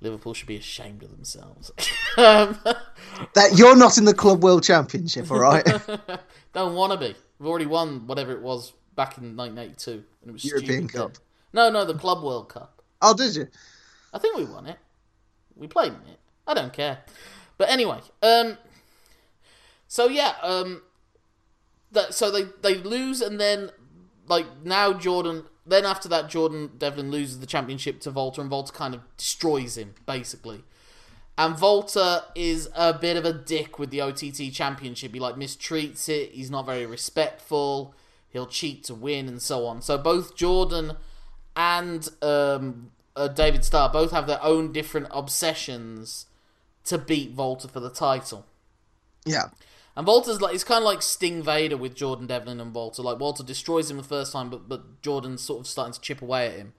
Liverpool 0.00 0.34
should 0.34 0.48
be 0.48 0.56
ashamed 0.56 1.02
of 1.02 1.10
themselves. 1.10 1.70
um, 2.16 2.58
That 3.34 3.56
you're 3.56 3.76
not 3.76 3.98
in 3.98 4.04
the 4.04 4.14
Club 4.14 4.42
World 4.42 4.62
Championship, 4.62 5.30
all 5.30 5.38
right? 5.38 5.64
don't 6.52 6.74
want 6.74 6.92
to 6.92 6.98
be. 6.98 7.14
We've 7.38 7.48
already 7.48 7.66
won 7.66 8.06
whatever 8.06 8.32
it 8.32 8.40
was 8.40 8.72
back 8.94 9.18
in 9.18 9.36
1982. 9.36 9.90
And 9.90 10.04
it 10.26 10.32
was 10.32 10.44
European 10.44 10.88
stupid. 10.88 11.14
Cup. 11.14 11.25
No, 11.56 11.70
no, 11.70 11.86
the 11.86 11.94
Club 11.94 12.22
World 12.22 12.50
Cup. 12.50 12.82
oh, 13.00 13.14
did 13.14 13.34
you? 13.34 13.48
I 14.12 14.18
think 14.18 14.36
we 14.36 14.44
won 14.44 14.66
it. 14.66 14.76
We 15.56 15.66
played 15.66 15.94
in 15.94 16.10
it. 16.10 16.20
I 16.46 16.52
don't 16.52 16.72
care. 16.72 16.98
But 17.56 17.70
anyway, 17.70 18.00
um, 18.22 18.58
so 19.88 20.06
yeah, 20.06 20.34
um, 20.42 20.82
that 21.92 22.12
so 22.12 22.30
they 22.30 22.42
they 22.60 22.74
lose 22.74 23.22
and 23.22 23.40
then 23.40 23.70
like 24.28 24.44
now 24.64 24.92
Jordan. 24.92 25.44
Then 25.64 25.86
after 25.86 26.10
that, 26.10 26.28
Jordan 26.28 26.72
Devlin 26.76 27.10
loses 27.10 27.40
the 27.40 27.46
championship 27.46 28.00
to 28.00 28.10
Walter, 28.10 28.42
and 28.42 28.50
Walter 28.50 28.72
kind 28.72 28.94
of 28.94 29.00
destroys 29.16 29.78
him 29.78 29.94
basically. 30.04 30.62
And 31.38 31.58
Walter 31.58 32.20
is 32.34 32.68
a 32.74 32.92
bit 32.92 33.16
of 33.16 33.24
a 33.24 33.32
dick 33.32 33.78
with 33.78 33.88
the 33.88 34.02
OTT 34.02 34.52
championship. 34.52 35.14
He 35.14 35.20
like 35.20 35.36
mistreats 35.36 36.06
it. 36.10 36.32
He's 36.32 36.50
not 36.50 36.66
very 36.66 36.84
respectful. 36.84 37.94
He'll 38.28 38.46
cheat 38.46 38.84
to 38.84 38.94
win 38.94 39.26
and 39.26 39.40
so 39.40 39.66
on. 39.66 39.80
So 39.80 39.96
both 39.96 40.36
Jordan 40.36 40.98
and 41.56 42.08
um, 42.22 42.90
uh, 43.16 43.28
David 43.28 43.64
Starr 43.64 43.88
both 43.88 44.12
have 44.12 44.26
their 44.26 44.42
own 44.42 44.72
different 44.72 45.08
obsessions 45.10 46.26
to 46.84 46.98
beat 46.98 47.32
Walter 47.32 47.66
for 47.66 47.80
the 47.80 47.90
title. 47.90 48.46
Yeah. 49.24 49.48
And 49.96 50.06
Walter's 50.06 50.42
like 50.42 50.54
it's 50.54 50.62
kind 50.62 50.82
of 50.82 50.84
like 50.84 51.00
Sting 51.00 51.42
Vader 51.42 51.76
with 51.76 51.94
Jordan 51.94 52.26
Devlin 52.26 52.60
and 52.60 52.74
Walter. 52.74 53.02
Like 53.02 53.18
Walter 53.18 53.42
destroys 53.42 53.90
him 53.90 53.96
the 53.96 54.02
first 54.02 54.32
time, 54.32 54.50
but 54.50 54.68
but 54.68 55.00
Jordan's 55.00 55.42
sort 55.42 55.60
of 55.60 55.66
starting 55.66 55.94
to 55.94 56.00
chip 56.00 56.20
away 56.20 56.48
at 56.48 56.56
him. 56.56 56.74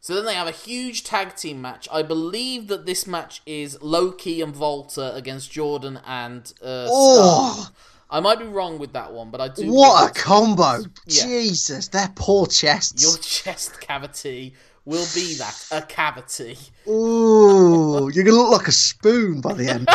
So 0.00 0.14
then 0.14 0.24
they 0.24 0.34
have 0.34 0.48
a 0.48 0.52
huge 0.52 1.04
tag 1.04 1.36
team 1.36 1.62
match. 1.62 1.88
I 1.90 2.02
believe 2.02 2.66
that 2.68 2.84
this 2.86 3.06
match 3.06 3.40
is 3.46 3.80
Loki 3.80 4.40
and 4.40 4.54
Walter 4.54 5.12
against 5.14 5.52
Jordan 5.52 6.00
and 6.04 6.52
uh. 6.60 6.86
Oh, 6.90 7.70
I 8.08 8.20
might 8.20 8.38
be 8.38 8.44
wrong 8.44 8.78
with 8.78 8.92
that 8.92 9.12
one, 9.12 9.30
but 9.30 9.40
I 9.40 9.48
do. 9.48 9.70
what 9.72 10.10
a 10.10 10.14
combo! 10.14 10.84
Yeah. 11.06 11.24
Jesus, 11.24 11.88
their 11.88 12.08
poor 12.14 12.46
chests. 12.46 13.02
Your 13.02 13.16
chest 13.18 13.80
cavity 13.80 14.54
will 14.84 15.06
be 15.14 15.34
that 15.34 15.66
a 15.72 15.82
cavity. 15.82 16.56
Ooh, 16.88 18.08
you're 18.12 18.24
gonna 18.24 18.36
look 18.36 18.52
like 18.58 18.68
a 18.68 18.72
spoon 18.72 19.40
by 19.40 19.52
the 19.54 19.68
end. 19.68 19.88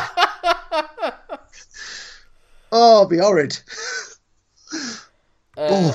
oh, 2.71 2.97
it'll 2.97 3.09
be 3.09 3.17
horrid. 3.17 3.57
Uh, 5.57 5.93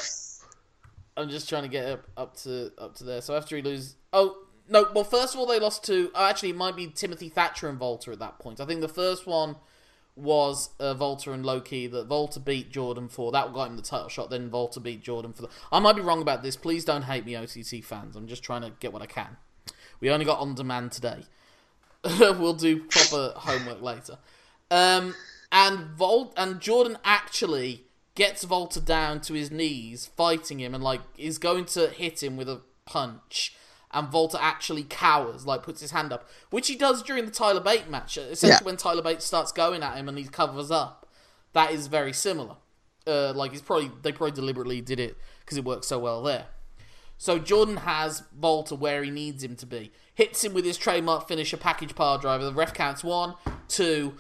I'm 1.17 1.29
just 1.29 1.49
trying 1.49 1.63
to 1.63 1.69
get 1.69 1.87
up, 1.87 2.07
up 2.17 2.37
to 2.39 2.73
up 2.79 2.95
to 2.97 3.05
there. 3.05 3.21
So 3.21 3.37
after 3.37 3.57
he 3.57 3.63
loses, 3.63 3.97
oh 4.13 4.37
no. 4.69 4.89
Well, 4.95 5.05
first 5.05 5.35
of 5.35 5.41
all, 5.41 5.47
they 5.47 5.59
lost 5.59 5.85
to. 5.85 6.11
Oh, 6.15 6.25
actually, 6.25 6.51
it 6.51 6.57
might 6.57 6.77
be 6.77 6.89
Timothy 6.89 7.29
Thatcher 7.29 7.69
and 7.69 7.79
Walter 7.79 8.13
at 8.13 8.19
that 8.21 8.39
point. 8.39 8.61
I 8.61 8.67
think 8.67 8.81
the 8.81 8.89
first 8.89 9.27
one 9.27 9.57
was 10.17 10.71
uh, 10.81 10.95
Walter 10.99 11.33
and 11.33 11.45
Loki 11.45 11.87
that 11.87 12.09
Walter 12.09 12.41
beat 12.41 12.71
Jordan 12.71 13.09
for. 13.09 13.31
That 13.31 13.53
got 13.53 13.69
him 13.69 13.77
the 13.77 13.83
title 13.83 14.09
shot. 14.09 14.31
Then 14.31 14.51
Walter 14.51 14.81
beat 14.81 15.03
Jordan 15.03 15.33
for 15.33 15.43
the. 15.43 15.49
I 15.71 15.79
might 15.79 15.97
be 15.97 16.03
wrong 16.03 16.23
about 16.23 16.43
this. 16.43 16.57
Please 16.57 16.85
don't 16.85 17.03
hate 17.03 17.27
me, 17.27 17.37
OTT 17.37 17.85
fans. 17.85 18.17
I'm 18.17 18.27
just 18.27 18.43
trying 18.43 18.63
to 18.63 18.73
get 18.81 18.93
what 18.93 19.03
I 19.03 19.07
can. 19.07 19.37
We 20.01 20.11
only 20.11 20.25
got 20.25 20.41
on 20.41 20.55
demand 20.55 20.93
today. 20.93 21.25
we'll 22.05 22.55
do 22.55 22.85
proper 22.85 23.33
homework 23.37 23.83
later. 23.83 24.19
Um, 24.71 25.15
and 25.53 25.79
Volt 25.97 26.33
and 26.37 26.61
Jordan 26.61 26.99
actually 27.05 27.85
gets 28.15 28.45
Walter 28.45 28.81
down 28.81 29.21
to 29.23 29.35
his 29.35 29.51
knees, 29.51 30.07
fighting 30.17 30.61
him, 30.61 30.75
and 30.75 30.83
like 30.83 31.03
is 31.19 31.39
going 31.39 31.67
to 31.67 31.89
hit 31.89 32.23
him 32.23 32.37
with 32.37 32.49
a 32.49 32.63
punch. 32.85 33.55
And 33.93 34.13
Walter 34.13 34.39
actually 34.41 34.85
cowers, 34.85 35.47
like 35.47 35.63
puts 35.63 35.81
his 35.81 35.93
hand 35.93 36.13
up, 36.13 36.29
which 36.51 36.69
he 36.69 36.77
does 36.77 37.03
during 37.03 37.25
the 37.25 37.31
Tyler 37.31 37.61
Bate 37.61 37.89
match. 37.89 38.17
Essentially, 38.19 38.51
Yeah. 38.61 38.65
when 38.65 38.77
Tyler 38.77 39.03
Bate 39.03 39.23
starts 39.23 39.53
going 39.53 39.83
at 39.83 39.97
him 39.97 40.09
and 40.09 40.19
he 40.19 40.25
covers 40.25 40.71
up, 40.71 41.07
that 41.53 41.71
is 41.71 41.87
very 41.87 42.13
similar. 42.13 42.57
Uh, 43.07 43.33
like 43.35 43.53
he's 43.53 43.63
probably 43.63 43.91
they 44.03 44.11
probably 44.13 44.33
deliberately 44.33 44.81
did 44.81 44.99
it 44.99 45.17
because 45.41 45.57
it 45.57 45.65
worked 45.65 45.85
so 45.85 45.99
well 45.99 46.23
there. 46.23 46.47
So 47.19 47.39
Jordan 47.39 47.79
has 47.79 48.25
Walter 48.39 48.75
where 48.75 49.03
he 49.05 49.11
needs 49.11 49.43
him 49.45 49.55
to 49.57 49.67
be. 49.67 49.93
Hits 50.15 50.45
him 50.45 50.53
with 50.53 50.65
his 50.65 50.77
trademark 50.77 51.29
finisher 51.29 51.57
package 51.57 51.95
power 51.95 52.19
driver. 52.19 52.45
The 52.45 52.53
ref 52.53 52.75
counts 52.75 53.05
one, 53.05 53.35
two. 53.69 54.17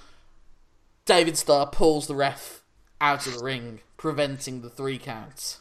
David 1.04 1.37
Starr 1.37 1.66
pulls 1.66 2.06
the 2.06 2.14
ref 2.14 2.62
out 3.00 3.26
of 3.26 3.35
the 3.38 3.44
ring, 3.44 3.80
preventing 3.96 4.62
the 4.62 4.70
three 4.70 4.99
counts 4.99 5.58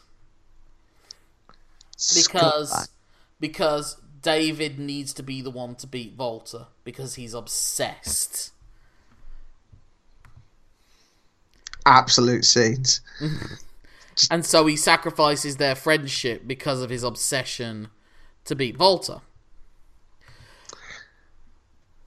because. 2.14 2.88
Because 3.38 4.00
David 4.22 4.78
needs 4.78 5.12
to 5.14 5.22
be 5.22 5.40
the 5.40 5.50
one 5.50 5.74
to 5.76 5.86
beat 5.86 6.14
Walter 6.16 6.66
because 6.84 7.14
he's 7.14 7.34
obsessed. 7.34 8.52
absolute 11.86 12.44
scenes. 12.44 13.00
And 14.30 14.46
so 14.46 14.64
he 14.64 14.76
sacrifices 14.76 15.58
their 15.58 15.74
friendship 15.74 16.46
because 16.46 16.80
of 16.80 16.88
his 16.88 17.02
obsession 17.02 17.88
to 18.46 18.54
beat 18.54 18.78
Walter. 18.78 19.20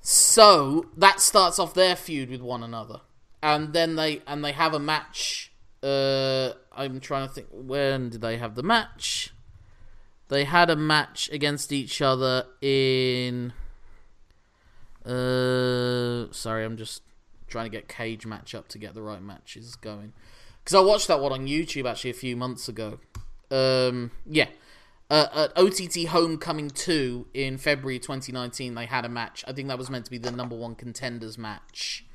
So 0.02 0.88
that 0.98 1.20
starts 1.20 1.60
off 1.60 1.76
their 1.76 1.96
feud 1.96 2.32
with 2.32 2.42
one 2.42 2.64
another. 2.64 3.02
And 3.44 3.74
then 3.74 3.96
they 3.96 4.24
and 4.26 4.44
they 4.44 4.54
have 4.54 4.74
a 4.74 4.80
match 4.80 5.52
uh 5.84 6.54
I'm 6.72 7.00
trying 7.00 7.28
to 7.28 7.34
think 7.34 7.50
when 7.52 8.10
did 8.10 8.22
they 8.22 8.38
have 8.38 8.56
the 8.56 8.64
match? 8.64 9.32
They 10.30 10.46
had 10.46 10.70
a 10.70 10.76
match 10.76 11.30
against 11.32 11.72
each 11.72 12.02
other 12.02 12.46
in 12.62 13.54
uh 15.06 16.32
sorry, 16.32 16.64
I'm 16.64 16.78
just 16.78 17.02
trying 17.48 17.66
to 17.66 17.70
get 17.70 17.88
Cagematch 17.88 18.56
up 18.56 18.68
to 18.70 18.78
get 18.78 18.94
the 18.94 19.02
right 19.02 19.22
matches 19.22 19.76
going. 19.76 20.14
Because 20.64 20.76
I 20.76 20.82
watched 20.82 21.08
that 21.08 21.20
one 21.20 21.32
on 21.32 21.48
YouTube 21.48 21.90
actually 21.90 22.12
a 22.12 22.16
few 22.16 22.38
months 22.38 22.68
ago. 22.70 23.00
Um, 23.50 24.12
yeah. 24.26 24.48
Uh, 25.10 25.26
at 25.34 25.58
OTT 25.58 26.08
Homecoming 26.10 26.70
2 26.70 27.30
in 27.34 27.58
February 27.58 27.98
2019, 27.98 28.76
they 28.76 28.86
had 28.86 29.06
a 29.06 29.10
match. 29.10 29.44
I 29.48 29.54
think 29.54 29.68
that 29.70 29.80
was 29.80 29.90
meant 29.90 30.06
to 30.06 30.12
be 30.12 30.20
the 30.20 30.32
number 30.32 30.56
one 30.56 30.76
contenders 30.76 31.36
match 31.36 32.06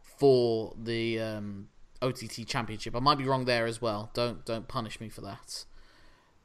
for 0.00 0.74
the 0.80 1.18
um, 1.18 1.68
OTT 2.00 2.46
Championship. 2.46 2.94
I 2.94 3.00
might 3.00 3.18
be 3.18 3.24
wrong 3.24 3.44
there 3.44 3.66
as 3.66 3.82
well. 3.82 4.10
Don't 4.14 4.44
don't 4.44 4.68
punish 4.68 5.00
me 5.00 5.08
for 5.08 5.22
that. 5.22 5.64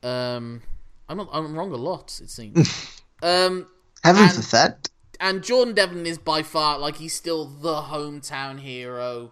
Um, 0.02 0.64
I'm 1.10 1.18
not, 1.18 1.30
I'm 1.32 1.54
wrong 1.56 1.72
a 1.72 1.78
lot. 1.78 2.20
It 2.24 2.30
seems. 2.30 3.02
um, 3.24 3.68
Heaven 4.04 4.24
And- 4.24 4.44
that. 4.44 4.90
and 5.20 5.44
Jordan 5.44 5.74
Devlin 5.74 6.06
is 6.06 6.18
by 6.18 6.44
far 6.44 6.78
like 6.80 6.98
he's 6.98 7.14
still 7.14 7.46
the 7.46 7.76
hometown 7.84 8.60
hero, 8.60 9.32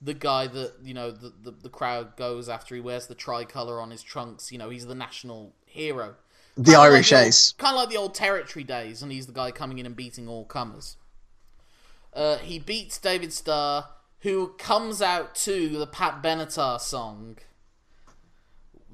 the 0.00 0.14
guy 0.14 0.46
that 0.46 0.74
you 0.82 0.94
know 0.94 1.10
the, 1.10 1.32
the 1.42 1.50
the 1.50 1.68
crowd 1.68 2.16
goes 2.16 2.48
after. 2.48 2.74
He 2.74 2.80
wears 2.80 3.06
the 3.06 3.14
tricolour 3.14 3.80
on 3.80 3.90
his 3.90 4.02
trunks. 4.02 4.52
You 4.52 4.58
know 4.58 4.70
he's 4.70 4.86
the 4.86 4.94
national 4.94 5.54
hero. 5.64 6.16
The 6.58 6.74
Irish 6.74 7.12
Ace. 7.12 7.52
kind 7.58 7.74
of 7.74 7.80
like 7.80 7.90
the 7.90 7.98
old 7.98 8.14
territory 8.14 8.64
days, 8.64 9.02
and 9.02 9.12
he's 9.12 9.26
the 9.26 9.32
guy 9.32 9.50
coming 9.50 9.78
in 9.78 9.84
and 9.86 9.94
beating 9.94 10.26
all 10.28 10.44
comers. 10.46 10.96
Uh, 12.14 12.38
he 12.38 12.58
beats 12.58 12.96
David 12.98 13.30
Starr, 13.32 13.88
who 14.20 14.54
comes 14.58 15.02
out 15.02 15.34
to 15.34 15.68
the 15.78 15.86
Pat 15.86 16.22
Benatar 16.22 16.80
song 16.80 17.36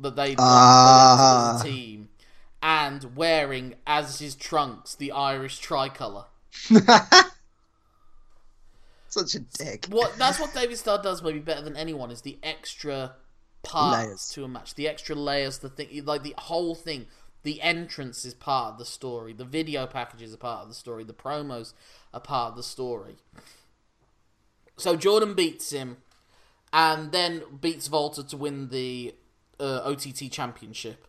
that 0.00 0.16
they 0.16 0.34
Ah. 0.38 1.58
to 1.62 1.68
the 1.68 1.70
team, 1.74 2.08
and 2.62 3.16
wearing 3.16 3.74
as 3.86 4.18
his 4.18 4.34
trunks 4.34 4.94
the 4.94 5.12
Irish 5.12 5.58
tricolour. 5.58 6.26
Such 9.08 9.34
a 9.34 9.40
dick. 9.40 9.86
What 9.90 10.16
that's 10.16 10.40
what 10.40 10.54
David 10.54 10.78
Starr 10.78 11.02
does 11.02 11.22
maybe 11.22 11.38
better 11.38 11.60
than 11.62 11.76
anyone 11.76 12.10
is 12.10 12.22
the 12.22 12.38
extra 12.42 13.16
parts 13.62 14.06
Layers. 14.06 14.28
to 14.30 14.44
a 14.44 14.48
match, 14.48 14.74
the 14.74 14.88
extra 14.88 15.14
layers, 15.14 15.58
the 15.58 15.68
thing, 15.68 16.04
like 16.04 16.22
the 16.22 16.34
whole 16.38 16.74
thing. 16.74 17.06
The 17.44 17.60
entrance 17.60 18.24
is 18.24 18.34
part 18.34 18.72
of 18.74 18.78
the 18.78 18.84
story. 18.84 19.32
The 19.32 19.44
video 19.44 19.84
packages 19.88 20.32
are 20.32 20.36
part 20.36 20.62
of 20.62 20.68
the 20.68 20.74
story. 20.76 21.02
The 21.02 21.12
promos 21.12 21.72
are 22.14 22.20
part 22.20 22.52
of 22.52 22.56
the 22.56 22.62
story. 22.62 23.16
So 24.76 24.94
Jordan 24.94 25.34
beats 25.34 25.70
him, 25.72 25.96
and 26.72 27.10
then 27.10 27.42
beats 27.60 27.88
Volta 27.88 28.22
to 28.28 28.36
win 28.36 28.68
the 28.68 29.14
uh, 29.60 29.80
OTT 29.84 30.30
Championship. 30.30 31.06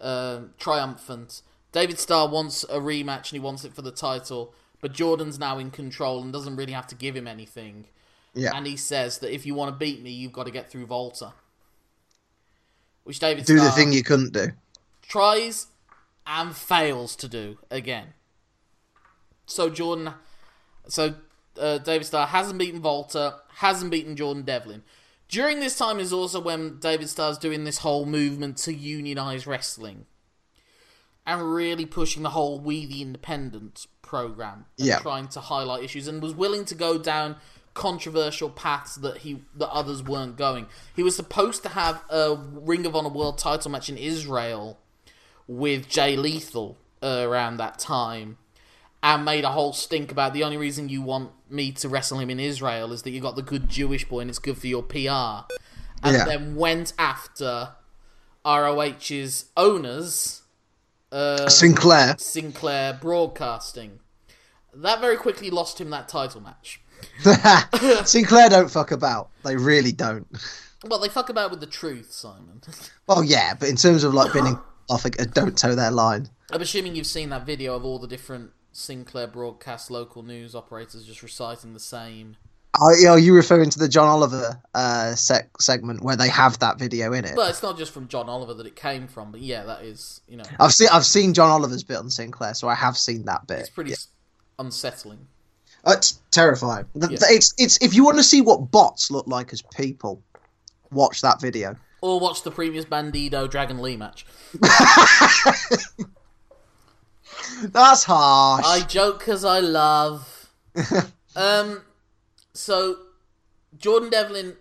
Um, 0.00 0.54
triumphant. 0.58 1.42
David 1.72 1.98
Starr 1.98 2.28
wants 2.28 2.64
a 2.64 2.78
rematch 2.78 3.16
and 3.16 3.32
he 3.32 3.40
wants 3.40 3.64
it 3.64 3.74
for 3.74 3.82
the 3.82 3.90
title, 3.90 4.54
but 4.80 4.92
Jordan's 4.92 5.38
now 5.38 5.58
in 5.58 5.70
control 5.70 6.22
and 6.22 6.32
doesn't 6.32 6.56
really 6.56 6.72
have 6.72 6.86
to 6.88 6.94
give 6.94 7.16
him 7.16 7.26
anything. 7.26 7.86
Yeah. 8.34 8.52
And 8.54 8.66
he 8.66 8.76
says 8.76 9.18
that 9.18 9.34
if 9.34 9.44
you 9.44 9.54
want 9.54 9.72
to 9.72 9.76
beat 9.76 10.02
me, 10.02 10.10
you've 10.10 10.32
got 10.32 10.44
to 10.46 10.52
get 10.52 10.70
through 10.70 10.86
Walter. 10.86 11.32
Which 13.04 13.18
David 13.18 13.44
Do 13.46 13.58
the 13.58 13.70
thing 13.70 13.92
you 13.92 14.02
couldn't 14.02 14.32
do. 14.32 14.48
tries 15.02 15.68
and 16.26 16.54
fails 16.54 17.16
to 17.16 17.28
do 17.28 17.58
again. 17.70 18.08
So 19.46 19.70
Jordan, 19.70 20.12
so 20.86 21.14
uh, 21.58 21.78
David 21.78 22.06
Starr 22.06 22.26
hasn't 22.26 22.58
beaten 22.58 22.82
Walter, 22.82 23.34
hasn't 23.56 23.90
beaten 23.90 24.14
Jordan 24.14 24.42
Devlin. 24.42 24.82
During 25.28 25.60
this 25.60 25.76
time 25.76 26.00
is 26.00 26.12
also 26.12 26.40
when 26.40 26.78
David 26.78 27.08
starts 27.10 27.36
doing 27.38 27.64
this 27.64 27.78
whole 27.78 28.06
movement 28.06 28.56
to 28.58 28.72
unionize 28.74 29.46
wrestling 29.46 30.06
and 31.26 31.54
really 31.54 31.84
pushing 31.84 32.22
the 32.22 32.30
whole 32.30 32.58
We 32.58 32.86
the 32.86 33.02
Independent 33.02 33.86
program 34.00 34.64
and 34.78 34.86
Yeah. 34.86 34.98
trying 35.00 35.28
to 35.28 35.40
highlight 35.40 35.84
issues 35.84 36.08
and 36.08 36.22
was 36.22 36.32
willing 36.34 36.64
to 36.66 36.74
go 36.74 36.96
down 36.96 37.36
controversial 37.74 38.48
paths 38.48 38.96
that 38.96 39.18
he 39.18 39.42
that 39.54 39.68
others 39.70 40.02
weren't 40.02 40.36
going. 40.36 40.66
He 40.96 41.02
was 41.02 41.14
supposed 41.14 41.62
to 41.64 41.68
have 41.68 42.02
a 42.08 42.34
Ring 42.34 42.86
of 42.86 42.96
Honor 42.96 43.10
World 43.10 43.38
Title 43.38 43.70
match 43.70 43.88
in 43.90 43.98
Israel 43.98 44.78
with 45.46 45.88
Jay 45.88 46.16
Lethal 46.16 46.76
uh, 47.02 47.24
around 47.28 47.58
that 47.58 47.78
time 47.78 48.38
and 49.02 49.24
made 49.24 49.44
a 49.44 49.50
whole 49.50 49.72
stink 49.74 50.10
about 50.10 50.32
the 50.32 50.42
only 50.42 50.56
reason 50.56 50.88
you 50.88 51.02
want 51.02 51.30
me 51.50 51.72
to 51.72 51.88
wrestle 51.88 52.18
him 52.18 52.30
in 52.30 52.38
Israel 52.40 52.92
is 52.92 53.02
that 53.02 53.10
you 53.10 53.20
got 53.20 53.36
the 53.36 53.42
good 53.42 53.68
Jewish 53.68 54.04
boy 54.08 54.20
and 54.20 54.30
it's 54.30 54.38
good 54.38 54.58
for 54.58 54.66
your 54.66 54.82
PR. 54.82 55.44
And 56.02 56.14
Yeah. 56.16 56.24
then 56.24 56.54
went 56.56 56.92
after 56.98 57.70
ROH's 58.44 59.46
owners, 59.56 60.42
uh, 61.12 61.48
Sinclair. 61.48 62.16
Sinclair 62.18 62.98
Broadcasting. 63.00 64.00
That 64.74 65.00
very 65.00 65.16
quickly 65.16 65.50
lost 65.50 65.80
him 65.80 65.90
that 65.90 66.08
title 66.08 66.40
match. 66.40 66.80
Sinclair 68.04 68.48
don't 68.48 68.70
fuck 68.70 68.90
about. 68.90 69.30
They 69.44 69.56
really 69.56 69.92
don't. 69.92 70.26
Well, 70.84 70.98
they 71.00 71.08
fuck 71.08 71.28
about 71.28 71.50
with 71.50 71.60
the 71.60 71.66
truth, 71.66 72.12
Simon. 72.12 72.62
Well, 73.06 73.24
yeah, 73.24 73.54
but 73.54 73.70
in 73.70 73.76
terms 73.76 74.04
of 74.04 74.12
like 74.12 74.34
being 74.34 74.58
off, 74.90 75.06
uh, 75.06 75.08
don't 75.32 75.56
toe 75.56 75.74
their 75.74 75.90
line. 75.90 76.28
I'm 76.52 76.60
assuming 76.60 76.94
you've 76.94 77.06
seen 77.06 77.30
that 77.30 77.46
video 77.46 77.74
of 77.74 77.82
all 77.86 77.98
the 77.98 78.06
different 78.06 78.50
Sinclair 78.72 79.26
broadcast 79.26 79.90
local 79.90 80.22
news 80.22 80.54
operators 80.54 81.04
just 81.04 81.22
reciting 81.22 81.72
the 81.74 81.80
same. 81.80 82.36
Are, 82.80 82.92
are 83.10 83.18
you 83.18 83.34
referring 83.34 83.70
to 83.70 83.78
the 83.78 83.88
John 83.88 84.06
Oliver 84.06 84.60
uh, 84.74 85.14
sec- 85.16 85.60
segment 85.60 86.02
where 86.02 86.14
they 86.14 86.28
have 86.28 86.58
that 86.60 86.78
video 86.78 87.12
in 87.12 87.24
it? 87.24 87.34
Well, 87.36 87.48
it's 87.48 87.62
not 87.62 87.76
just 87.76 87.92
from 87.92 88.06
John 88.06 88.28
Oliver 88.28 88.54
that 88.54 88.66
it 88.66 88.76
came 88.76 89.08
from, 89.08 89.32
but 89.32 89.40
yeah, 89.40 89.64
that 89.64 89.82
is, 89.82 90.20
you 90.28 90.36
know, 90.36 90.44
I've 90.60 90.72
seen 90.72 90.88
I've 90.92 91.06
seen 91.06 91.34
John 91.34 91.50
Oliver's 91.50 91.82
bit 91.82 91.96
on 91.96 92.08
Sinclair, 92.10 92.54
so 92.54 92.68
I 92.68 92.74
have 92.74 92.96
seen 92.96 93.24
that 93.24 93.46
bit. 93.48 93.60
it's 93.60 93.70
pretty 93.70 93.92
s 93.92 94.08
unsettling. 94.60 95.26
Uh, 95.84 95.94
It's 95.96 96.20
terrifying. 96.30 96.84
The- 96.94 97.08
Yeah. 97.10 97.18
It's 97.30 97.52
it's 97.58 97.78
if 97.82 97.94
you 97.94 98.04
want 98.04 98.18
to 98.18 98.22
see 98.24 98.42
what 98.42 98.70
bots 98.70 99.10
look 99.10 99.26
like 99.26 99.52
as 99.52 99.62
people, 99.62 100.22
watch 100.92 101.20
that 101.22 101.40
video. 101.40 101.74
Or 102.00 102.20
watch 102.20 102.44
the 102.44 102.50
previous 102.52 102.84
Bandido 102.84 103.50
Dragon 103.50 103.82
Lee 103.82 103.96
match. 103.96 104.24
That's 107.62 108.04
harsh. 108.04 108.64
I 108.66 108.80
joke 108.86 109.20
because 109.20 109.44
I 109.44 109.60
love. 109.60 110.50
um, 111.36 111.82
so 112.52 112.96
Jordan 113.76 114.10
Devlin 114.10 114.56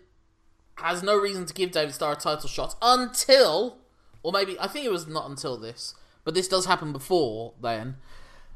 has 0.75 1.03
no 1.03 1.17
reason 1.17 1.45
to 1.45 1.53
give 1.53 1.71
David 1.71 1.93
Starr 1.93 2.13
a 2.13 2.15
title 2.15 2.49
shot 2.49 2.75
until, 2.81 3.77
or 4.23 4.31
maybe 4.31 4.59
I 4.59 4.67
think 4.67 4.85
it 4.85 4.91
was 4.91 5.07
not 5.07 5.29
until 5.29 5.57
this, 5.57 5.95
but 6.23 6.33
this 6.33 6.47
does 6.47 6.65
happen 6.65 6.91
before 6.91 7.53
then. 7.61 7.97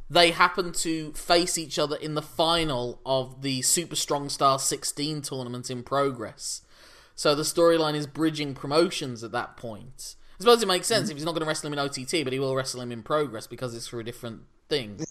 They 0.09 0.31
happen 0.31 0.73
to 0.73 1.13
face 1.13 1.57
each 1.57 1.79
other 1.79 1.95
in 1.95 2.15
the 2.15 2.21
final 2.21 2.99
of 3.05 3.41
the 3.43 3.61
Super 3.61 3.95
Strong 3.95 4.29
Style 4.29 4.59
16 4.59 5.21
tournament 5.21 5.71
in 5.71 5.83
progress. 5.83 6.63
So 7.15 7.33
the 7.33 7.43
storyline 7.43 7.95
is 7.95 8.07
bridging 8.07 8.53
promotions 8.53 9.23
at 9.23 9.31
that 9.31 9.55
point. 9.55 10.15
I 10.41 10.43
suppose 10.43 10.63
it 10.63 10.67
makes 10.67 10.87
sense 10.87 11.11
if 11.11 11.15
he's 11.15 11.23
not 11.23 11.33
going 11.33 11.41
to 11.41 11.47
wrestle 11.47 11.67
him 11.67 11.73
in 11.73 11.79
OTT, 11.79 12.23
but 12.23 12.33
he 12.33 12.39
will 12.39 12.55
wrestle 12.55 12.81
him 12.81 12.91
in 12.91 13.03
progress 13.03 13.45
because 13.45 13.75
it's 13.75 13.85
for 13.85 13.99
a 13.99 14.03
different 14.03 14.41
thing. 14.69 14.97
Man, 14.97 15.05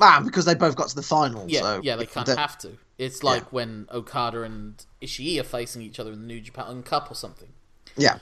ah, 0.00 0.20
because 0.24 0.44
they 0.44 0.54
both 0.54 0.76
got 0.76 0.88
to 0.90 0.94
the 0.94 1.02
final. 1.02 1.46
Yeah, 1.48 1.62
so 1.62 1.80
yeah, 1.82 1.96
they 1.96 2.06
kind 2.06 2.28
of 2.28 2.38
have 2.38 2.56
to. 2.58 2.78
It's 2.96 3.24
like 3.24 3.52
when 3.52 3.88
Okada 3.92 4.42
and 4.42 4.84
Ishii 5.02 5.40
are 5.40 5.44
facing 5.44 5.82
each 5.82 5.98
other 5.98 6.12
in 6.12 6.20
the 6.20 6.26
New 6.28 6.40
Japan 6.40 6.84
Cup 6.84 7.10
or 7.10 7.14
something. 7.14 7.48
Yeah, 7.96 8.18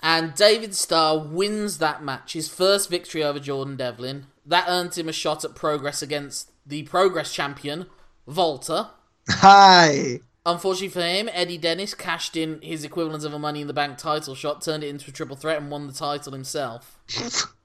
And 0.00 0.34
David 0.34 0.74
Starr 0.74 1.18
wins 1.20 1.78
that 1.78 2.02
match, 2.02 2.32
his 2.32 2.48
first 2.48 2.90
victory 2.90 3.22
over 3.22 3.38
Jordan 3.38 3.76
Devlin. 3.76 4.26
That 4.44 4.64
earned 4.66 4.98
him 4.98 5.08
a 5.08 5.12
shot 5.12 5.44
at 5.44 5.54
Progress 5.54 6.02
against 6.02 6.50
the 6.66 6.82
Progress 6.82 7.32
champion, 7.32 7.86
Walter. 8.26 8.88
hi. 9.28 10.18
Unfortunately 10.46 10.88
for 10.88 11.02
him, 11.02 11.28
Eddie 11.32 11.58
Dennis 11.58 11.92
cashed 11.94 12.34
in 12.36 12.62
his 12.62 12.82
equivalent 12.82 13.24
of 13.24 13.34
a 13.34 13.38
Money 13.38 13.60
in 13.60 13.66
the 13.66 13.74
Bank 13.74 13.98
title 13.98 14.34
shot, 14.34 14.62
turned 14.62 14.82
it 14.82 14.88
into 14.88 15.10
a 15.10 15.12
triple 15.12 15.36
threat, 15.36 15.60
and 15.60 15.70
won 15.70 15.86
the 15.86 15.92
title 15.92 16.32
himself. 16.32 16.98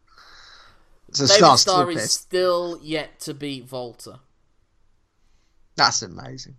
So 1.12 1.28
David 1.28 1.58
Starr 1.60 1.92
is 1.92 1.98
pissed. 1.98 2.22
still 2.24 2.78
yet 2.84 3.22
to 3.22 3.34
beat 3.34 3.72
Walter. 3.72 4.16
That's 5.78 6.02
amazing. 6.02 6.58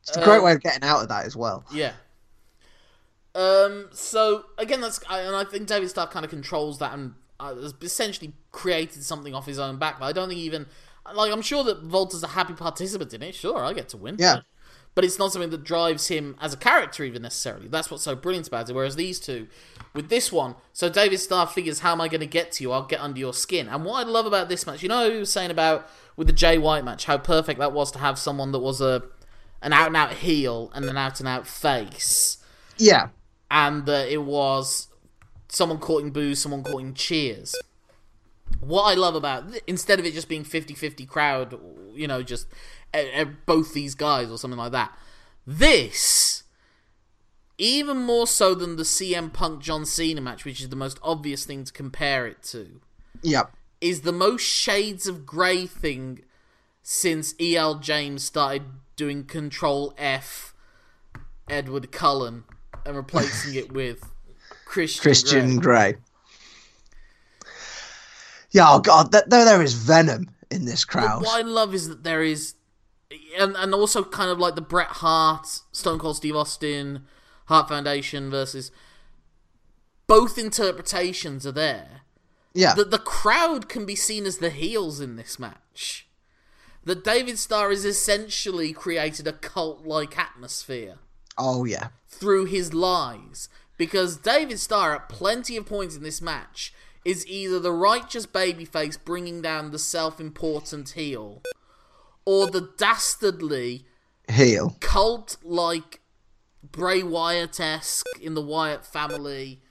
It's 0.00 0.16
a 0.16 0.20
Uh, 0.20 0.24
great 0.24 0.42
way 0.42 0.52
of 0.52 0.60
getting 0.62 0.82
out 0.82 1.02
of 1.02 1.08
that 1.10 1.26
as 1.26 1.36
well. 1.36 1.64
Yeah. 1.70 1.92
Um. 3.36 3.88
So 3.92 4.46
again, 4.58 4.80
that's 4.80 4.98
I, 5.08 5.20
and 5.20 5.36
I 5.36 5.44
think 5.44 5.68
David 5.68 5.90
Starr 5.90 6.08
kind 6.08 6.24
of 6.24 6.30
controls 6.30 6.78
that 6.80 6.92
and 6.94 7.14
uh, 7.38 7.54
has 7.54 7.74
essentially 7.82 8.32
created 8.50 9.04
something 9.04 9.34
off 9.34 9.46
his 9.46 9.60
own 9.60 9.76
back. 9.76 10.00
But 10.00 10.06
I 10.06 10.12
don't 10.12 10.28
think 10.28 10.40
even 10.40 10.66
like 11.14 11.32
I'm 11.32 11.42
sure 11.42 11.64
that 11.64 11.84
Walter's 11.84 12.22
a 12.22 12.28
happy 12.28 12.54
participant 12.54 13.12
in 13.14 13.22
it. 13.22 13.34
Sure, 13.34 13.64
I 13.64 13.72
get 13.72 13.88
to 13.90 13.96
win. 13.96 14.16
Yeah. 14.18 14.40
But 14.94 15.04
it's 15.04 15.18
not 15.18 15.30
something 15.30 15.50
that 15.50 15.62
drives 15.62 16.08
him 16.08 16.36
as 16.40 16.54
a 16.54 16.56
character 16.56 17.04
even 17.04 17.20
necessarily. 17.20 17.68
That's 17.68 17.90
what's 17.90 18.02
so 18.02 18.16
brilliant 18.16 18.48
about 18.48 18.70
it. 18.70 18.72
Whereas 18.72 18.96
these 18.96 19.20
two, 19.20 19.46
with 19.92 20.08
this 20.08 20.32
one, 20.32 20.54
so 20.72 20.88
David 20.88 21.18
Starr 21.18 21.46
figures, 21.46 21.80
how 21.80 21.92
am 21.92 22.00
I 22.00 22.08
going 22.08 22.22
to 22.22 22.26
get 22.26 22.50
to 22.52 22.64
you? 22.64 22.72
I'll 22.72 22.86
get 22.86 23.00
under 23.00 23.20
your 23.20 23.34
skin. 23.34 23.68
And 23.68 23.84
what 23.84 24.06
I 24.06 24.08
love 24.08 24.24
about 24.24 24.48
this 24.48 24.66
match, 24.66 24.82
you 24.82 24.88
know, 24.88 25.10
he 25.10 25.18
was 25.18 25.30
saying 25.30 25.50
about 25.50 25.86
with 26.16 26.28
the 26.28 26.32
Jay 26.32 26.56
White 26.56 26.82
match, 26.82 27.04
how 27.04 27.18
perfect 27.18 27.60
that 27.60 27.74
was 27.74 27.92
to 27.92 27.98
have 27.98 28.18
someone 28.18 28.52
that 28.52 28.60
was 28.60 28.80
a 28.80 29.02
an 29.60 29.72
out 29.72 29.88
and 29.88 29.96
out 29.96 30.12
heel 30.14 30.70
and 30.74 30.84
an 30.86 30.96
out 30.96 31.18
and 31.20 31.28
out 31.28 31.46
face 31.46 32.38
Yeah, 32.78 33.08
and 33.50 33.84
that 33.86 34.08
it 34.08 34.22
was 34.22 34.88
someone 35.48 35.78
courting 35.78 36.10
boos, 36.10 36.40
someone 36.40 36.62
courting 36.62 36.94
cheers. 36.94 37.54
What 38.60 38.84
I 38.84 38.94
love 38.94 39.14
about 39.14 39.44
instead 39.66 39.98
of 39.98 40.06
it 40.06 40.14
just 40.14 40.28
being 40.28 40.44
50-50 40.44 41.06
crowd, 41.08 41.60
you 41.94 42.06
know, 42.06 42.22
just 42.22 42.46
uh, 42.94 43.24
both 43.44 43.74
these 43.74 43.94
guys 43.94 44.30
or 44.30 44.38
something 44.38 44.58
like 44.58 44.72
that. 44.72 44.96
This 45.46 46.44
even 47.58 47.98
more 47.98 48.26
so 48.26 48.54
than 48.54 48.76
the 48.76 48.82
CM 48.82 49.32
Punk 49.32 49.62
John 49.62 49.86
Cena 49.86 50.20
match, 50.20 50.44
which 50.44 50.60
is 50.60 50.68
the 50.68 50.76
most 50.76 50.98
obvious 51.02 51.44
thing 51.44 51.64
to 51.64 51.72
compare 51.72 52.26
it 52.26 52.42
to, 52.44 52.80
yeah. 53.22 53.44
is 53.80 54.02
the 54.02 54.12
most 54.12 54.42
shades 54.42 55.06
of 55.06 55.24
grey 55.24 55.66
thing 55.66 56.22
since 56.82 57.34
EL 57.40 57.76
James 57.76 58.24
started 58.24 58.62
doing 58.94 59.24
Control 59.24 59.94
F 59.96 60.54
Edward 61.48 61.90
Cullen 61.92 62.44
and 62.84 62.96
replacing 62.96 63.54
it 63.54 63.72
with 63.72 64.04
Christian. 64.64 65.02
Christian 65.02 65.58
Grey. 65.58 65.92
Grey. 65.92 66.00
Yeah, 68.56 68.68
oh 68.70 68.80
god, 68.80 69.12
th- 69.12 69.24
there 69.26 69.44
there 69.44 69.60
is 69.60 69.74
venom 69.74 70.30
in 70.50 70.64
this 70.64 70.82
crowd. 70.86 71.20
What 71.20 71.44
I 71.44 71.46
love 71.46 71.74
is 71.74 71.90
that 71.90 72.04
there 72.04 72.22
is, 72.22 72.54
and 73.38 73.54
and 73.54 73.74
also 73.74 74.02
kind 74.02 74.30
of 74.30 74.38
like 74.38 74.54
the 74.54 74.62
Bret 74.62 74.86
Hart, 74.86 75.46
Stone 75.72 75.98
Cold 75.98 76.16
Steve 76.16 76.34
Austin, 76.34 77.02
Hart 77.48 77.68
Foundation 77.68 78.30
versus. 78.30 78.70
Both 80.06 80.38
interpretations 80.38 81.46
are 81.46 81.52
there. 81.52 82.00
Yeah, 82.54 82.72
that 82.76 82.90
the 82.90 82.98
crowd 82.98 83.68
can 83.68 83.84
be 83.84 83.94
seen 83.94 84.24
as 84.24 84.38
the 84.38 84.48
heels 84.48 85.02
in 85.02 85.16
this 85.16 85.38
match. 85.38 86.08
That 86.82 87.04
David 87.04 87.38
Starr 87.38 87.68
has 87.68 87.84
essentially 87.84 88.72
created 88.72 89.26
a 89.26 89.34
cult 89.34 89.84
like 89.84 90.18
atmosphere 90.18 90.94
oh 91.36 91.66
yeah, 91.66 91.88
through 92.08 92.46
his 92.46 92.72
lies. 92.72 93.50
Because 93.76 94.16
David 94.16 94.58
Starr, 94.58 94.94
at 94.94 95.10
plenty 95.10 95.58
of 95.58 95.66
points 95.66 95.94
in 95.94 96.02
this 96.02 96.22
match, 96.22 96.72
is 97.06 97.24
either 97.28 97.60
the 97.60 97.70
righteous 97.72 98.26
babyface 98.26 98.98
bringing 99.02 99.40
down 99.40 99.70
the 99.70 99.78
self 99.78 100.18
important 100.20 100.90
heel, 100.90 101.40
or 102.24 102.48
the 102.50 102.70
dastardly 102.76 103.86
heel. 104.28 104.76
cult 104.80 105.36
like 105.44 106.00
Bray 106.72 107.04
Wyatt 107.04 107.60
esque 107.60 108.04
in 108.20 108.34
the 108.34 108.42
Wyatt 108.42 108.84
family 108.84 109.62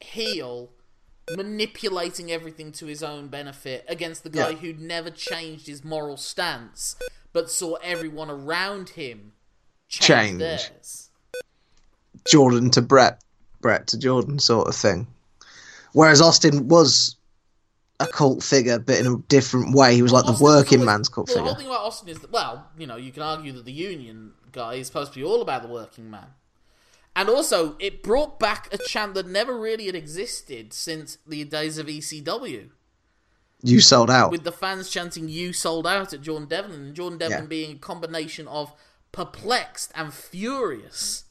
heel 0.00 0.70
manipulating 1.36 2.32
everything 2.32 2.72
to 2.72 2.86
his 2.86 3.02
own 3.04 3.28
benefit 3.28 3.84
against 3.86 4.24
the 4.24 4.30
guy 4.30 4.50
Yeah. 4.50 4.56
who'd 4.56 4.80
never 4.80 5.10
changed 5.10 5.68
his 5.68 5.84
moral 5.84 6.16
stance 6.16 6.96
but 7.32 7.48
saw 7.48 7.74
everyone 7.76 8.28
around 8.28 8.88
him 8.90 9.34
change, 9.88 10.06
Change. 10.08 10.38
theirs. 10.40 11.10
Jordan 12.28 12.70
to 12.72 12.82
Bret, 12.82 13.22
Bret 13.60 13.86
to 13.88 13.98
Jordan 13.98 14.40
sort 14.40 14.66
of 14.66 14.74
thing. 14.74 15.06
Whereas 15.92 16.20
Austin 16.20 16.68
was 16.68 17.16
a 17.98 18.06
cult 18.06 18.42
figure, 18.42 18.78
but 18.78 18.98
in 18.98 19.06
a 19.06 19.16
different 19.28 19.74
way. 19.74 19.94
He 19.94 20.02
was 20.02 20.12
like 20.12 20.24
the 20.24 20.30
Austin 20.32 20.44
was 20.46 20.56
working 20.64 20.84
man's 20.84 21.08
cult 21.08 21.28
well, 21.28 21.36
The 21.38 21.42
whole 21.44 21.54
thing 21.54 21.66
about 21.66 21.80
Austin 21.82 22.08
is 22.08 22.18
that, 22.20 22.30
well, 22.32 22.66
you 22.78 22.86
know, 22.86 22.96
you 22.96 23.12
can 23.12 23.22
argue 23.22 23.52
that 23.52 23.64
the 23.66 23.72
Union 23.72 24.32
guy 24.52 24.74
is 24.74 24.86
supposed 24.86 25.12
to 25.12 25.18
be 25.18 25.24
all 25.24 25.42
about 25.42 25.62
the 25.62 25.68
working 25.68 26.10
man. 26.10 26.26
And 27.14 27.28
also, 27.28 27.76
it 27.78 28.02
brought 28.02 28.38
back 28.38 28.72
a 28.72 28.78
chant 28.78 29.14
that 29.14 29.26
never 29.26 29.58
really 29.58 29.86
had 29.86 29.94
existed 29.94 30.72
since 30.72 31.18
the 31.26 31.44
days 31.44 31.76
of 31.76 31.86
ECW, 31.88 32.70
You 33.62 33.80
sold 33.80 34.10
out. 34.10 34.30
with 34.30 34.44
the 34.44 34.52
fans 34.52 34.88
chanting 34.88 35.28
"You 35.28 35.52
sold 35.52 35.86
out" 35.86 36.14
at 36.14 36.22
Jordan 36.22 36.48
Devlin, 36.48 36.80
and 36.80 36.94
Jordan 36.94 37.18
Devlin 37.18 37.40
Yeah. 37.42 37.46
being 37.46 37.72
a 37.76 37.78
combination 37.78 38.46
of 38.48 38.72
perplexed 39.12 39.90
and 39.94 40.14
furious. 40.14 41.24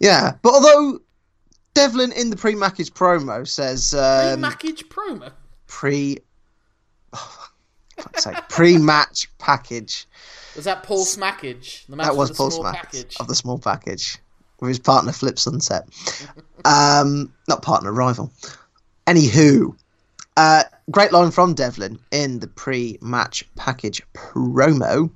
Yeah, 0.00 0.32
but 0.42 0.54
although 0.54 1.00
Devlin 1.76 2.10
in 2.12 2.30
the 2.30 2.36
pre-package 2.36 2.92
promo 2.94 3.46
says 3.46 3.92
um, 3.92 4.40
Pre-mackage 4.40 4.82
promo. 4.84 5.30
pre, 5.66 6.16
oh, 7.12 7.48
pre-match 8.48 9.28
package. 9.36 10.06
Was 10.56 10.64
that 10.64 10.82
Paul 10.82 11.04
Smackage? 11.04 11.86
The 11.86 11.96
match 11.96 12.06
That 12.06 12.16
was 12.16 12.30
the 12.30 12.34
Paul 12.34 12.50
Smackage 12.50 13.20
of 13.20 13.28
the 13.28 13.34
small 13.34 13.58
package 13.58 14.16
with 14.58 14.68
his 14.68 14.78
partner 14.78 15.12
Flip 15.12 15.38
Sunset. 15.38 15.86
um, 16.64 17.30
not 17.46 17.60
partner, 17.60 17.92
rival. 17.92 18.32
Anywho, 19.06 19.76
uh, 20.38 20.62
great 20.90 21.12
line 21.12 21.30
from 21.30 21.52
Devlin 21.52 21.98
in 22.10 22.40
the 22.40 22.46
pre-match 22.46 23.44
package 23.54 24.00
promo 24.14 25.10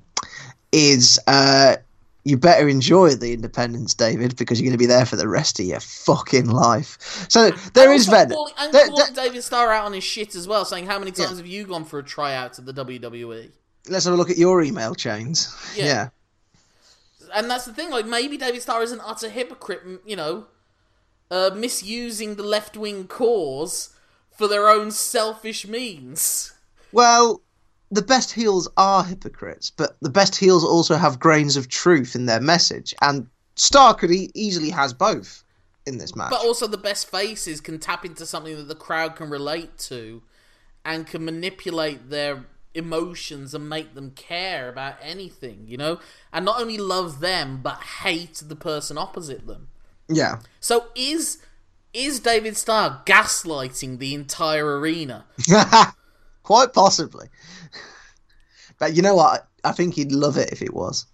is 0.73 1.19
uh, 1.27 1.77
you 2.25 2.37
better 2.37 2.69
enjoy 2.69 3.15
the 3.15 3.33
independence, 3.33 3.95
David, 3.95 4.37
because 4.37 4.61
you're 4.61 4.67
going 4.67 4.79
to 4.79 4.83
be 4.83 4.87
there 4.87 5.07
for 5.07 5.17
the 5.17 5.29
rest 5.29 5.59
of 5.59 5.67
your 5.67 5.81
fucking 5.81 6.47
life. 6.47 6.99
So 7.31 7.51
there 7.75 7.93
is 7.93 8.07
calling- 8.09 8.53
And 8.59 8.73
there- 8.73 8.89
calling 8.89 9.15
David 9.15 9.43
Starr 9.43 9.73
out 9.73 9.87
on 9.87 9.93
his 9.95 10.05
shit 10.05 10.35
as 10.35 10.47
well, 10.47 10.65
saying, 10.65 10.87
How 10.87 10.99
many 10.99 11.11
times 11.13 11.31
Yeah. 11.33 11.37
have 11.39 11.47
you 11.47 11.65
gone 11.67 11.85
for 11.85 11.99
a 11.99 12.03
tryout 12.03 12.53
to 12.55 12.61
the 12.63 12.73
WWE? 12.73 13.51
let's 13.89 14.05
have 14.05 14.13
a 14.15 14.17
look 14.17 14.31
at 14.31 14.37
your 14.39 14.63
email 14.63 14.95
chains. 14.95 15.55
Yeah. 15.75 15.85
yeah. 15.85 16.09
And 17.35 17.51
that's 17.51 17.65
the 17.65 17.73
thing, 17.73 17.91
like, 17.91 18.07
maybe 18.07 18.37
David 18.37 18.61
Starr 18.63 18.83
is 18.83 18.93
an 18.93 19.01
utter 19.05 19.29
hypocrite, 19.31 19.83
you 20.05 20.17
know, 20.17 20.47
uh, 21.31 21.51
misusing 21.55 22.35
the 22.35 22.43
left 22.43 22.77
wing 22.77 23.07
cause 23.07 23.91
for 24.37 24.47
their 24.49 24.69
own 24.69 24.91
selfish 24.91 25.67
means. 25.67 26.53
Well, 26.93 27.41
the 27.91 28.03
best 28.03 28.33
heels 28.33 28.69
are 28.77 29.05
hypocrites, 29.05 29.71
but 29.71 29.97
the 30.01 30.11
best 30.11 30.37
heels 30.37 30.65
also 30.65 30.97
have 30.97 31.19
grains 31.19 31.57
of 31.57 31.69
truth 31.69 32.15
in 32.15 32.27
their 32.27 32.41
message, 32.41 32.95
and 33.03 33.27
Star 33.57 33.95
could 33.95 34.11
e- 34.11 34.31
easily 34.35 34.71
has 34.71 34.93
both 34.93 35.43
in 35.87 35.99
this 35.99 36.15
match. 36.15 36.31
But 36.31 36.45
also, 36.45 36.67
the 36.67 36.79
best 36.79 37.11
faces 37.11 37.61
can 37.61 37.79
tap 37.79 38.05
into 38.05 38.25
something 38.27 38.57
that 38.57 38.69
the 38.69 38.75
crowd 38.75 39.17
can 39.17 39.29
relate 39.29 39.77
to 39.79 40.23
and 40.85 41.07
can 41.07 41.25
manipulate 41.25 42.11
their 42.11 42.47
emotions 42.75 43.55
and 43.55 43.69
make 43.69 43.95
them 43.95 44.13
care 44.13 44.69
about 44.69 44.95
anything, 45.03 45.65
you 45.67 45.77
know? 45.77 45.99
And 46.33 46.45
not 46.45 46.61
only 46.61 46.79
love 46.79 47.21
them, 47.21 47.61
but 47.63 47.83
hate 48.03 48.43
the 48.47 48.57
person 48.57 48.97
opposite 48.97 49.47
them. 49.47 49.69
yeah, 50.09 50.39
So 50.61 50.87
is 50.95 51.39
is 51.93 52.21
David 52.21 52.57
Starr 52.57 53.03
gaslighting 53.05 53.99
the 53.99 54.15
entire 54.15 54.79
arena? 54.79 55.27
quite 56.51 56.73
possibly. 56.73 57.29
But 58.81 58.97
you 58.97 59.03
know 59.03 59.15
what? 59.15 59.47
I 59.63 59.71
think 59.71 59.95
he'd 59.95 60.11
love 60.11 60.37
it 60.37 60.51
if 60.51 60.63
it 60.63 60.75
was. 60.75 61.07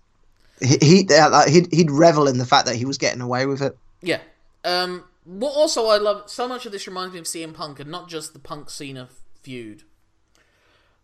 He, 0.62 0.78
he 0.80 1.08
uh, 1.10 1.46
he'd 1.46 1.70
he'd 1.74 1.90
revel 1.90 2.26
in 2.26 2.38
the 2.38 2.46
fact 2.46 2.64
that 2.66 2.76
he 2.76 2.86
was 2.86 2.96
getting 2.96 3.20
away 3.20 3.44
with 3.44 3.60
it. 3.60 3.76
Yeah. 4.00 4.20
Um. 4.64 5.04
What 5.24 5.52
also 5.54 5.88
I 5.88 5.98
love 5.98 6.30
so 6.30 6.48
much 6.48 6.64
of 6.64 6.72
this 6.72 6.86
reminds 6.86 7.12
me 7.12 7.18
of 7.18 7.26
CM 7.26 7.52
Punk, 7.52 7.78
and 7.80 7.90
not 7.90 8.08
just 8.08 8.32
the 8.32 8.38
Punk 8.38 8.70
Cena 8.70 9.10
feud, 9.42 9.82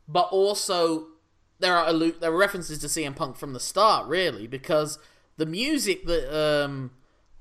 but 0.08 0.28
also 0.30 1.08
there 1.58 1.76
are 1.76 1.92
allu- 1.92 2.18
there 2.18 2.32
are 2.32 2.38
references 2.38 2.78
to 2.78 2.86
CM 2.86 3.14
Punk 3.14 3.36
from 3.36 3.52
the 3.52 3.60
start, 3.60 4.06
really, 4.06 4.46
because 4.46 4.98
the 5.36 5.44
music 5.44 6.06
that 6.06 6.34
um 6.34 6.92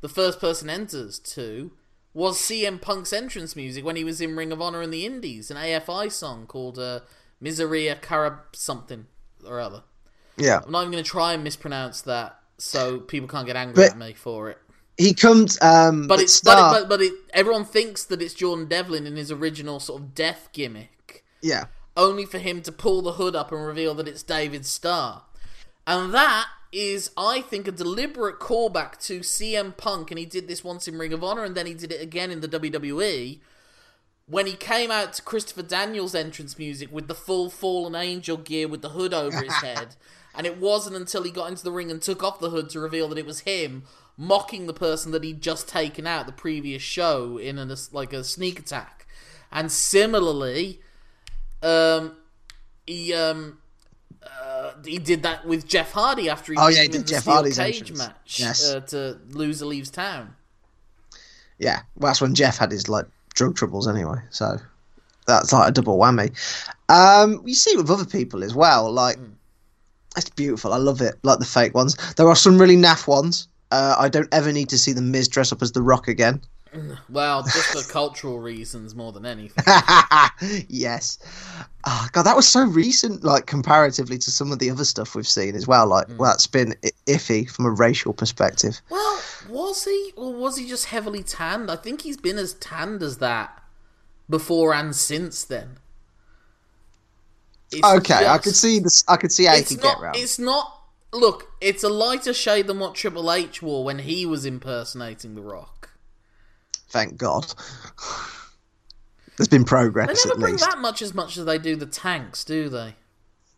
the 0.02 0.10
first 0.10 0.42
person 0.42 0.70
enters 0.70 1.20
to 1.20 1.72
was 2.14 2.38
CM 2.38 2.82
Punk's 2.82 3.14
entrance 3.14 3.56
music 3.56 3.86
when 3.86 3.96
he 3.96 4.04
was 4.04 4.20
in 4.22 4.36
Ring 4.36 4.52
of 4.52 4.62
Honor 4.62 4.82
in 4.82 4.92
the 4.92 5.06
Indies, 5.06 5.50
an 5.52 5.58
AFI 5.58 6.12
song 6.12 6.46
called 6.46 6.78
uh, 6.78 7.02
Miseria 7.42 8.00
Carab 8.00 8.40
something 8.54 9.08
or 9.46 9.60
other. 9.60 9.84
Yeah, 10.38 10.62
I'm 10.66 10.72
not 10.72 10.82
even 10.82 10.92
going 10.92 11.04
to 11.04 11.10
try 11.10 11.34
and 11.34 11.44
mispronounce 11.44 12.02
that 12.02 12.38
so 12.58 13.00
people 13.00 13.28
can't 13.30 13.46
get 13.48 13.56
angry 13.56 13.76
But- 13.76 13.92
at 13.92 13.98
me 13.98 14.14
for 14.14 14.50
it. 14.50 14.58
he 14.98 15.14
comes. 15.14 15.58
Um, 15.62 16.02
But 16.08 16.16
but 16.18 16.20
it's 16.24 16.34
Star, 16.34 16.72
but, 16.74 16.78
it, 16.78 16.82
but 16.84 16.90
but 16.90 17.02
it, 17.02 17.14
everyone 17.34 17.66
thinks 17.66 18.04
that 18.06 18.22
it's 18.22 18.34
Jordan 18.34 18.68
Devlin 18.68 19.08
in 19.08 19.16
his 19.16 19.32
original 19.32 19.80
sort 19.80 20.02
of 20.02 20.14
death 20.16 20.50
gimmick, 20.54 21.24
yeah, 21.42 21.66
only 21.98 22.26
for 22.26 22.38
him 22.40 22.62
to 22.64 22.72
pull 22.72 23.02
the 23.02 23.14
hood 23.14 23.36
up 23.36 23.52
and 23.52 23.66
reveal 23.66 23.94
that 23.96 24.08
it's 24.08 24.22
David 24.24 24.66
Starr, 24.66 25.24
and 25.88 26.14
that 26.14 26.48
is, 26.72 27.12
I 27.18 27.42
think, 27.42 27.68
a 27.68 27.72
deliberate 27.72 28.40
callback 28.40 28.98
to 29.06 29.20
CM 29.20 29.76
Punk, 29.76 30.12
and 30.12 30.18
he 30.18 30.26
did 30.26 30.48
this 30.48 30.64
once 30.64 30.88
in 30.88 30.98
Ring 30.98 31.14
of 31.14 31.24
Honor, 31.24 31.44
and 31.44 31.56
then 31.56 31.66
he 31.66 31.74
did 31.74 31.92
it 31.92 32.02
again 32.02 32.32
in 32.32 32.42
the 32.42 32.48
WWE. 32.48 33.40
When 34.28 34.46
he 34.46 34.54
came 34.54 34.92
out 34.92 35.14
to 35.14 35.22
Christopher 35.22 35.64
Daniels' 35.64 36.16
entrance 36.16 36.58
music 36.58 36.92
with 36.92 37.08
the 37.08 37.16
full 37.16 37.50
Fallen 37.50 37.96
Angel 37.96 38.38
gear 38.38 38.68
with 38.68 38.82
the 38.82 38.90
hood 38.90 39.14
over 39.14 39.42
his 39.42 39.54
head, 39.62 39.96
and 40.34 40.48
it 40.48 40.58
wasn't 40.58 40.96
until 40.96 41.24
he 41.24 41.32
got 41.32 41.50
into 41.50 41.64
the 41.64 41.72
ring 41.72 41.92
and 41.92 42.02
took 42.02 42.24
off 42.24 42.40
the 42.40 42.50
hood 42.50 42.70
to 42.70 42.80
reveal 42.80 43.10
that 43.10 43.18
it 43.18 43.26
was 43.26 43.42
him 43.42 43.84
mocking 44.18 44.68
the 44.68 44.74
person 44.74 45.12
that 45.12 45.24
he'd 45.24 45.42
just 45.42 45.68
taken 45.68 46.06
out 46.06 46.26
the 46.26 46.32
previous 46.32 46.82
show 46.82 47.38
in 47.38 47.58
a, 47.58 47.76
like 47.92 48.14
a 48.14 48.24
sneak 48.24 48.60
attack. 48.60 49.08
And 49.52 49.72
similarly, 49.72 50.80
um, 51.62 52.16
he 52.86 53.14
um, 53.14 53.58
uh, 54.62 54.74
he 54.86 54.98
did 55.00 55.24
that 55.24 55.46
with 55.46 55.68
Jeff 55.68 55.92
Hardy 55.92 56.30
after 56.30 56.54
he 56.54 56.58
Oh, 56.60 56.68
yeah, 56.68 56.84
he 56.84 56.88
did 56.88 57.08
Jeff 57.08 57.22
steel 57.24 57.34
Hardy's 57.34 57.58
cage 57.58 57.80
entrance. 57.80 57.98
match 58.00 58.40
Yes. 58.40 58.72
uh, 58.74 58.80
to 58.82 59.18
Loser 59.30 59.66
Leaves 59.66 59.90
Town. 59.90 60.36
yeah. 61.60 61.82
Well, 61.96 62.10
that's 62.10 62.22
when 62.22 62.36
Jeff 62.36 62.58
had 62.58 62.72
his 62.72 62.88
like 62.90 63.06
drug 63.34 63.56
troubles 63.56 63.88
anyway. 63.88 64.18
So 64.30 64.58
that's 65.28 65.52
like 65.54 65.70
a 65.70 65.72
double 65.72 65.98
whammy. 65.98 66.30
Um, 66.90 67.42
you 67.46 67.54
see 67.56 67.72
it 67.72 67.78
with 67.78 67.90
other 67.90 68.06
people 68.06 68.44
as 68.44 68.54
well. 68.56 68.92
Like 68.92 69.18
it's 70.18 70.30
beautiful. 70.30 70.74
I 70.74 70.78
love 70.78 71.02
it. 71.02 71.16
Like 71.24 71.40
the 71.40 71.46
fake 71.46 71.74
ones. 71.74 71.96
There 72.16 72.28
are 72.28 72.36
some 72.36 72.60
really 72.60 72.76
naff 72.78 73.08
ones. 73.08 73.48
Uh, 73.72 73.96
I 73.98 74.10
don't 74.10 74.28
ever 74.34 74.52
need 74.52 74.68
to 74.70 74.78
see 74.78 74.92
the 74.92 75.02
Miz 75.02 75.28
dress 75.30 75.52
up 75.54 75.62
as 75.62 75.72
the 75.72 75.82
Rock 75.82 76.08
again. 76.10 76.42
Well, 77.10 77.44
just 77.44 77.68
for 77.86 77.92
cultural 77.92 78.40
reasons 78.40 78.96
more 78.96 79.12
than 79.12 79.26
anything. 79.26 79.64
yes. 80.70 81.20
Oh, 81.86 82.08
God, 82.14 82.24
that 82.24 82.36
was 82.36 82.48
so 82.48 82.64
recent, 82.64 83.24
like 83.24 83.46
comparatively 83.46 84.18
to 84.20 84.32
some 84.32 84.52
of 84.52 84.60
the 84.60 84.70
other 84.70 84.86
stuff 84.86 85.14
we've 85.14 85.28
seen 85.28 85.56
as 85.56 85.68
well. 85.68 85.88
Like, 85.88 86.08
hmm. 86.08 86.18
well, 86.18 86.32
that's 86.32 86.48
been 86.48 86.76
iffy 87.08 87.50
from 87.50 87.66
a 87.66 87.72
racial 87.72 88.14
perspective. 88.14 88.82
Well, 88.90 89.22
was 89.50 89.84
he, 89.84 90.14
or 90.16 90.34
was 90.34 90.58
he 90.58 90.68
just 90.68 90.86
heavily 90.86 91.24
tanned? 91.24 91.70
I 91.70 91.76
think 91.76 92.02
he's 92.02 92.18
been 92.18 92.38
as 92.38 92.54
tanned 92.54 93.04
as 93.04 93.18
that 93.18 93.62
before 94.30 94.74
and 94.74 94.96
since 94.96 95.44
then. 95.44 95.78
It's 97.72 97.86
Okay, 97.86 98.28
I 98.28 98.38
could 98.38 98.56
see 98.56 98.80
this. 98.80 99.04
I 99.08 99.18
could 99.18 99.32
see 99.32 99.46
how 99.46 99.56
It's 99.56 99.70
could 99.70 99.84
not. 99.84 99.96
get 99.96 100.04
around. 100.04 100.16
It's 100.18 100.40
not. 100.40 100.78
Look, 101.14 101.52
it's 101.60 101.84
a 101.84 101.90
lighter 101.90 102.34
shade 102.34 102.68
than 102.68 102.80
what 102.80 102.96
Triple 102.96 103.32
H 103.32 103.62
wore 103.62 103.84
when 103.84 104.00
he 104.00 104.26
was 104.26 104.46
impersonating 104.46 105.36
The 105.36 105.42
Rock. 105.42 105.81
Thank 106.92 107.18
God. 107.18 107.46
There's 109.38 109.48
been 109.48 109.64
progress. 109.64 110.08
They 110.24 110.30
never 110.30 110.38
at 110.38 110.40
bring 110.40 110.54
least. 110.54 110.70
that 110.70 110.78
much 110.80 111.02
as 111.02 111.14
much 111.14 111.38
as 111.38 111.46
they 111.46 111.58
do 111.58 111.76
the 111.76 111.86
tanks, 111.86 112.44
do 112.44 112.70
they? 112.70 112.96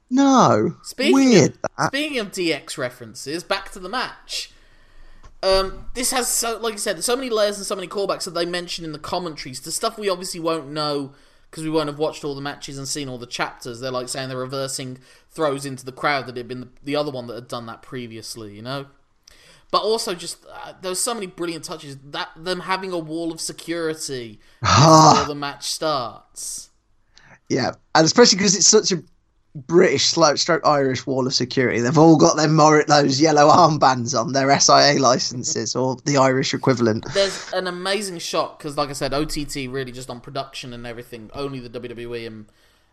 No, 0.09 0.75
Speaking 0.83 1.13
weird. 1.13 1.51
of, 1.51 1.61
that. 1.77 1.87
speaking 1.87 2.19
of 2.19 2.31
DX 2.31 2.77
references, 2.77 3.43
back 3.43 3.71
to 3.71 3.79
the 3.79 3.89
match. 3.89 4.51
Um, 5.41 5.87
this 5.95 6.11
has 6.11 6.29
so, 6.29 6.57
like 6.59 6.75
I 6.75 6.77
said, 6.77 7.03
so 7.03 7.15
many 7.15 7.29
layers 7.29 7.57
and 7.57 7.65
so 7.65 7.75
many 7.75 7.87
callbacks 7.87 8.23
that 8.25 8.31
they 8.31 8.45
mention 8.45 8.85
in 8.85 8.93
the 8.93 8.99
commentaries 8.99 9.59
The 9.59 9.71
stuff 9.71 9.97
we 9.97 10.07
obviously 10.09 10.39
won't 10.39 10.69
know 10.69 11.13
because 11.49 11.63
we 11.63 11.69
won't 11.69 11.89
have 11.89 11.99
watched 11.99 12.23
all 12.23 12.33
the 12.35 12.41
matches 12.41 12.77
and 12.77 12.87
seen 12.87 13.09
all 13.09 13.17
the 13.17 13.25
chapters. 13.27 13.79
They're 13.79 13.91
like 13.91 14.07
saying 14.07 14.29
they're 14.29 14.37
reversing 14.37 14.99
throws 15.31 15.65
into 15.65 15.83
the 15.83 15.91
crowd 15.91 16.27
that 16.27 16.37
had 16.37 16.47
been 16.47 16.61
the, 16.61 16.69
the 16.83 16.95
other 16.95 17.11
one 17.11 17.27
that 17.27 17.35
had 17.35 17.47
done 17.47 17.65
that 17.65 17.81
previously, 17.81 18.55
you 18.55 18.61
know. 18.61 18.85
But 19.73 19.81
also, 19.81 20.13
just 20.13 20.45
uh, 20.45 20.73
there's 20.83 20.99
so 20.99 21.15
many 21.15 21.25
brilliant 21.25 21.63
touches 21.63 21.97
that 22.11 22.29
them 22.37 22.59
having 22.59 22.91
a 22.91 22.99
wall 22.99 23.31
of 23.31 23.41
security 23.41 24.39
before 24.61 25.25
the 25.25 25.33
match 25.33 25.63
starts. 25.63 26.69
Yeah, 27.49 27.71
and 27.95 28.05
especially 28.05 28.37
because 28.37 28.55
it's 28.55 28.67
such 28.67 28.91
a 28.91 29.01
British 29.55 30.05
slope 30.05 30.37
stroke 30.37 30.61
Irish 30.63 31.07
wall 31.07 31.25
of 31.25 31.33
security. 31.33 31.79
They've 31.79 31.97
all 31.97 32.17
got 32.17 32.37
their 32.37 32.47
Mor- 32.47 32.85
those 32.87 33.19
yellow 33.19 33.47
armbands 33.47 34.13
on 34.13 34.33
their 34.33 34.59
SIA 34.59 35.01
licenses 35.01 35.75
or 35.75 35.97
the 36.05 36.17
Irish 36.17 36.53
equivalent. 36.53 37.11
There's 37.11 37.51
an 37.51 37.65
amazing 37.65 38.19
shot 38.19 38.59
because, 38.59 38.77
like 38.77 38.89
I 38.89 38.93
said, 38.93 39.11
OTT 39.11 39.55
really 39.69 39.91
just 39.91 40.07
on 40.07 40.21
production 40.21 40.71
and 40.73 40.85
everything. 40.85 41.31
Only 41.33 41.59
the 41.59 41.79
WWE 41.79 42.27
and 42.27 42.45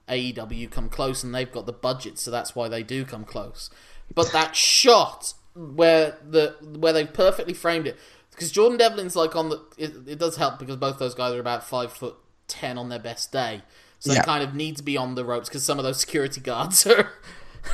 AEW 0.08 0.70
come 0.70 0.88
close, 0.88 1.22
and 1.22 1.34
they've 1.34 1.52
got 1.52 1.66
the 1.66 1.74
budget, 1.74 2.18
so 2.18 2.30
that's 2.30 2.56
why 2.56 2.68
they 2.68 2.82
do 2.82 3.04
come 3.04 3.26
close. 3.26 3.68
But 4.14 4.32
that 4.32 4.56
shot 4.56 5.34
where 5.54 6.16
the 6.28 6.56
where 6.78 6.92
they 6.92 7.04
perfectly 7.04 7.54
framed 7.54 7.86
it, 7.86 7.98
because 8.30 8.50
Jordan 8.50 8.78
Devlin's 8.78 9.16
like 9.16 9.34
on 9.36 9.48
the. 9.48 9.60
It, 9.76 9.92
it 10.06 10.18
does 10.18 10.36
help 10.36 10.58
because 10.58 10.76
both 10.76 10.98
those 10.98 11.14
guys 11.14 11.32
are 11.34 11.40
about 11.40 11.64
five 11.64 11.92
foot 11.92 12.16
ten 12.48 12.78
on 12.78 12.88
their 12.88 12.98
best 12.98 13.32
day. 13.32 13.62
So 13.98 14.12
Yeah. 14.12 14.20
they 14.20 14.24
kind 14.24 14.42
of 14.42 14.54
need 14.54 14.76
to 14.78 14.82
be 14.82 14.96
on 14.96 15.14
the 15.14 15.24
ropes 15.24 15.48
because 15.48 15.62
some 15.64 15.78
of 15.78 15.84
those 15.84 16.00
security 16.00 16.40
guards 16.50 16.86
are, 16.86 17.10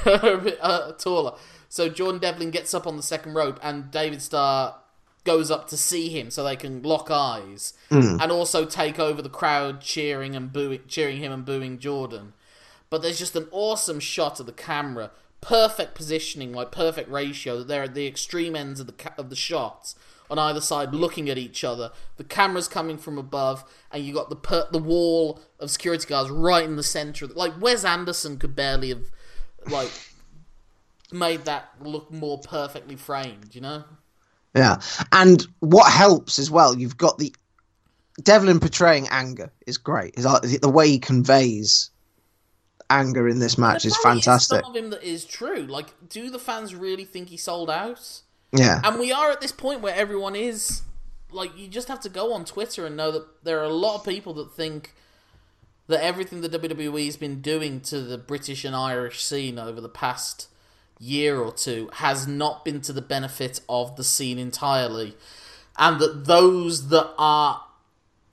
are 0.07 0.33
a 0.33 0.39
bit 0.39 0.59
uh, 0.61 0.93
taller. 0.93 1.35
So 1.69 1.89
Jordan 1.89 2.21
Devlin 2.21 2.51
gets 2.51 2.75
up 2.75 2.87
on 2.87 2.97
the 2.97 3.03
second 3.03 3.35
rope, 3.35 3.59
and 3.63 3.91
David 3.91 4.23
Starr 4.23 4.77
goes 5.25 5.51
up 5.51 5.69
to 5.69 5.77
see 5.77 6.09
him 6.09 6.31
so 6.31 6.45
they 6.45 6.55
can 6.55 6.83
lock 6.83 7.11
eyes 7.11 7.75
and 7.91 8.31
also 8.31 8.65
take 8.65 9.01
over 9.01 9.21
the 9.21 9.29
crowd 9.29 9.81
cheering 9.81 10.37
and 10.37 10.53
booing 10.53 10.81
cheering 10.87 11.17
him 11.19 11.33
and 11.33 11.45
booing 11.45 11.79
Jordan. 11.79 12.33
But 12.91 13.03
there's 13.03 13.19
just 13.19 13.35
an 13.35 13.49
awesome 13.51 13.99
shot 13.99 14.39
of 14.39 14.47
the 14.47 14.53
camera, 14.53 15.11
perfect 15.47 15.95
positioning, 15.95 16.53
like 16.53 16.73
perfect 16.73 17.09
ratio. 17.09 17.63
They're 17.63 17.85
at 17.85 17.95
the 17.95 18.07
extreme 18.07 18.57
ends 18.57 18.81
of 18.81 18.87
the 18.87 18.93
ca- 18.93 19.15
of 19.17 19.31
the 19.31 19.37
shots 19.37 19.95
on 20.29 20.41
either 20.41 20.61
side, 20.61 20.93
looking 20.93 21.31
at 21.31 21.39
each 21.39 21.63
other. 21.63 21.93
The 22.17 22.25
camera's 22.25 22.67
coming 22.67 22.99
from 22.99 23.17
above, 23.17 23.65
and 23.93 24.05
you 24.05 24.13
got 24.13 24.29
the 24.29 24.37
per- 24.37 24.67
the 24.73 24.81
wall 24.81 25.41
of 25.61 25.71
security 25.71 26.07
guards 26.07 26.31
right 26.31 26.65
in 26.65 26.75
the 26.75 26.83
center. 26.83 27.29
Like 27.29 27.61
Wes 27.61 27.85
Anderson 27.85 28.39
could 28.39 28.57
barely 28.57 28.89
have 28.89 29.09
like 29.69 29.93
made 31.13 31.45
that 31.45 31.71
look 31.81 32.11
more 32.11 32.39
perfectly 32.39 32.97
framed. 32.97 33.55
You 33.55 33.61
know? 33.61 33.85
Yeah, 34.55 34.81
and 35.13 35.47
what 35.61 35.93
helps 35.93 36.41
as 36.41 36.51
well, 36.51 36.77
you've 36.77 36.97
got 36.97 37.19
the 37.19 37.33
Devlin 38.21 38.59
portraying 38.59 39.07
anger 39.11 39.53
is 39.67 39.79
great. 39.79 40.15
Is 40.17 40.25
the 40.59 40.69
way 40.69 40.89
he 40.89 40.99
conveys 40.99 41.91
anger 42.91 43.29
in 43.29 43.39
this 43.39 43.59
match 43.59 43.85
is 43.85 43.97
fantastic. 43.99 44.63
some 44.63 44.71
of 44.71 44.77
him 44.77 44.91
that 44.91 45.03
is 45.03 45.25
true. 45.25 45.63
Like, 45.63 45.89
do 46.09 46.31
the 46.31 46.39
fans 46.39 46.75
really 46.75 47.05
think 47.05 47.29
he 47.29 47.37
sold 47.37 47.71
out? 47.71 48.23
Yeah, 48.53 48.81
And 48.85 48.99
we 48.99 49.13
are 49.13 49.31
at 49.31 49.41
this 49.41 49.53
point 49.53 49.81
where 49.81 49.95
everyone 49.95 50.37
is 50.37 50.83
like 51.31 51.57
you 51.59 51.69
just 51.69 51.89
have 51.89 52.01
to 52.01 52.09
go 52.09 52.33
on 52.33 52.45
Twitter 52.45 52.87
and 52.87 52.97
know 52.97 53.11
that 53.11 53.45
there 53.45 53.61
are 53.61 53.65
a 53.65 53.69
lot 53.69 53.97
of 53.97 54.05
people 54.05 54.33
that 54.35 54.53
think 54.53 54.95
that 55.89 56.03
everything 56.03 56.41
the 56.41 56.49
WWE's 56.49 57.17
been 57.17 57.41
doing 57.41 57.81
to 57.81 58.01
the 58.01 58.19
British 58.19 58.65
and 58.65 58.75
Irish 58.75 59.23
scene 59.23 59.59
over 59.59 59.81
the 59.81 59.89
past 59.89 60.49
year 60.99 61.39
or 61.39 61.53
two 61.53 61.91
has 61.95 62.27
not 62.27 62.65
been 62.65 62.81
to 62.81 62.93
the 62.93 63.03
benefit 63.03 63.61
of 63.69 63.97
the 63.97 64.05
scene 64.05 64.39
entirely. 64.39 65.17
And 65.79 66.01
that 66.01 66.25
those 66.25 66.89
that 66.89 67.13
are 67.19 67.63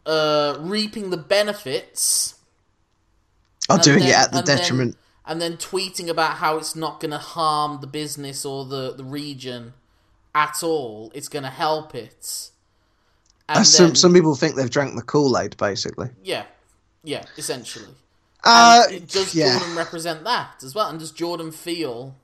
uh, 0.05 0.57
reaping 0.59 1.09
the 1.09 1.17
benefits 1.17 2.35
are 3.69 3.77
doing 3.79 3.99
then- 3.99 4.09
it 4.09 4.15
at 4.15 4.31
the 4.31 4.37
and 4.39 4.47
then- 4.47 4.57
detriment. 4.57 4.97
and 5.25 5.41
then 5.41 5.57
tweeting 5.57 6.09
about 6.09 6.37
how 6.37 6.57
it's 6.57 6.75
not 6.75 6.99
going 6.99 7.11
to 7.11 7.17
harm 7.17 7.79
the 7.81 7.87
business 7.87 8.45
or 8.45 8.65
the, 8.65 8.93
the 8.93 9.03
region 9.03 9.73
at 10.35 10.61
all. 10.63 11.11
It's 11.13 11.29
going 11.29 11.43
to 11.43 11.49
help 11.49 11.95
it. 11.95 12.49
And 13.47 13.59
Uh, 13.59 13.63
some 13.63 13.85
then- 13.87 13.95
some 13.95 14.13
people 14.13 14.35
think 14.35 14.55
they've 14.55 14.69
drank 14.69 14.95
the 14.95 15.01
Kool 15.01 15.37
Aid, 15.37 15.55
basically. 15.57 16.09
yeah, 16.23 16.45
yeah, 17.03 17.23
essentially. 17.37 17.87
Uh, 18.43 18.83
And 18.89 19.07
does 19.07 19.33
yeah. 19.33 19.57
Jordan 19.57 19.75
represent 19.77 20.23
that 20.25 20.63
as 20.63 20.75
well? 20.75 20.89
And 20.89 20.99
does 20.99 21.11
Jordan 21.11 21.51
feel? 21.51 22.15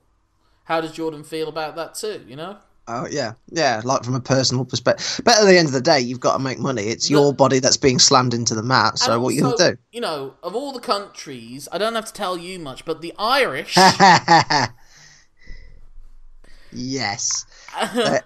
How 0.64 0.80
does 0.82 0.92
Jordan 0.92 1.24
feel 1.24 1.48
about 1.48 1.76
that 1.76 1.94
too? 1.94 2.22
You 2.28 2.36
know. 2.36 2.58
Oh 2.92 3.06
yeah, 3.08 3.34
yeah. 3.52 3.80
Like 3.84 4.02
from 4.02 4.16
a 4.16 4.20
personal 4.20 4.64
perspective, 4.64 5.20
but 5.24 5.38
at 5.38 5.44
the 5.44 5.56
end 5.56 5.68
of 5.68 5.72
the 5.72 5.80
day, 5.80 6.00
you've 6.00 6.18
got 6.18 6.32
to 6.32 6.38
make 6.42 6.58
money. 6.58 6.82
It's 6.84 7.08
No. 7.08 7.20
your 7.20 7.32
body 7.32 7.60
that's 7.60 7.76
being 7.76 8.00
slammed 8.00 8.34
into 8.34 8.56
the 8.56 8.64
mat. 8.64 8.98
So 8.98 9.12
And 9.12 9.22
what 9.22 9.34
you 9.34 9.42
gonna 9.42 9.56
do? 9.56 9.76
You 9.92 10.00
know, 10.00 10.34
of 10.42 10.56
all 10.56 10.72
the 10.72 10.80
countries, 10.80 11.68
I 11.70 11.78
don't 11.78 11.94
have 11.94 12.06
to 12.06 12.12
tell 12.12 12.36
you 12.36 12.58
much, 12.58 12.84
but 12.84 13.00
the 13.00 13.14
Irish 13.16 13.76
yes. 16.72 17.46
Uh, 17.76 18.18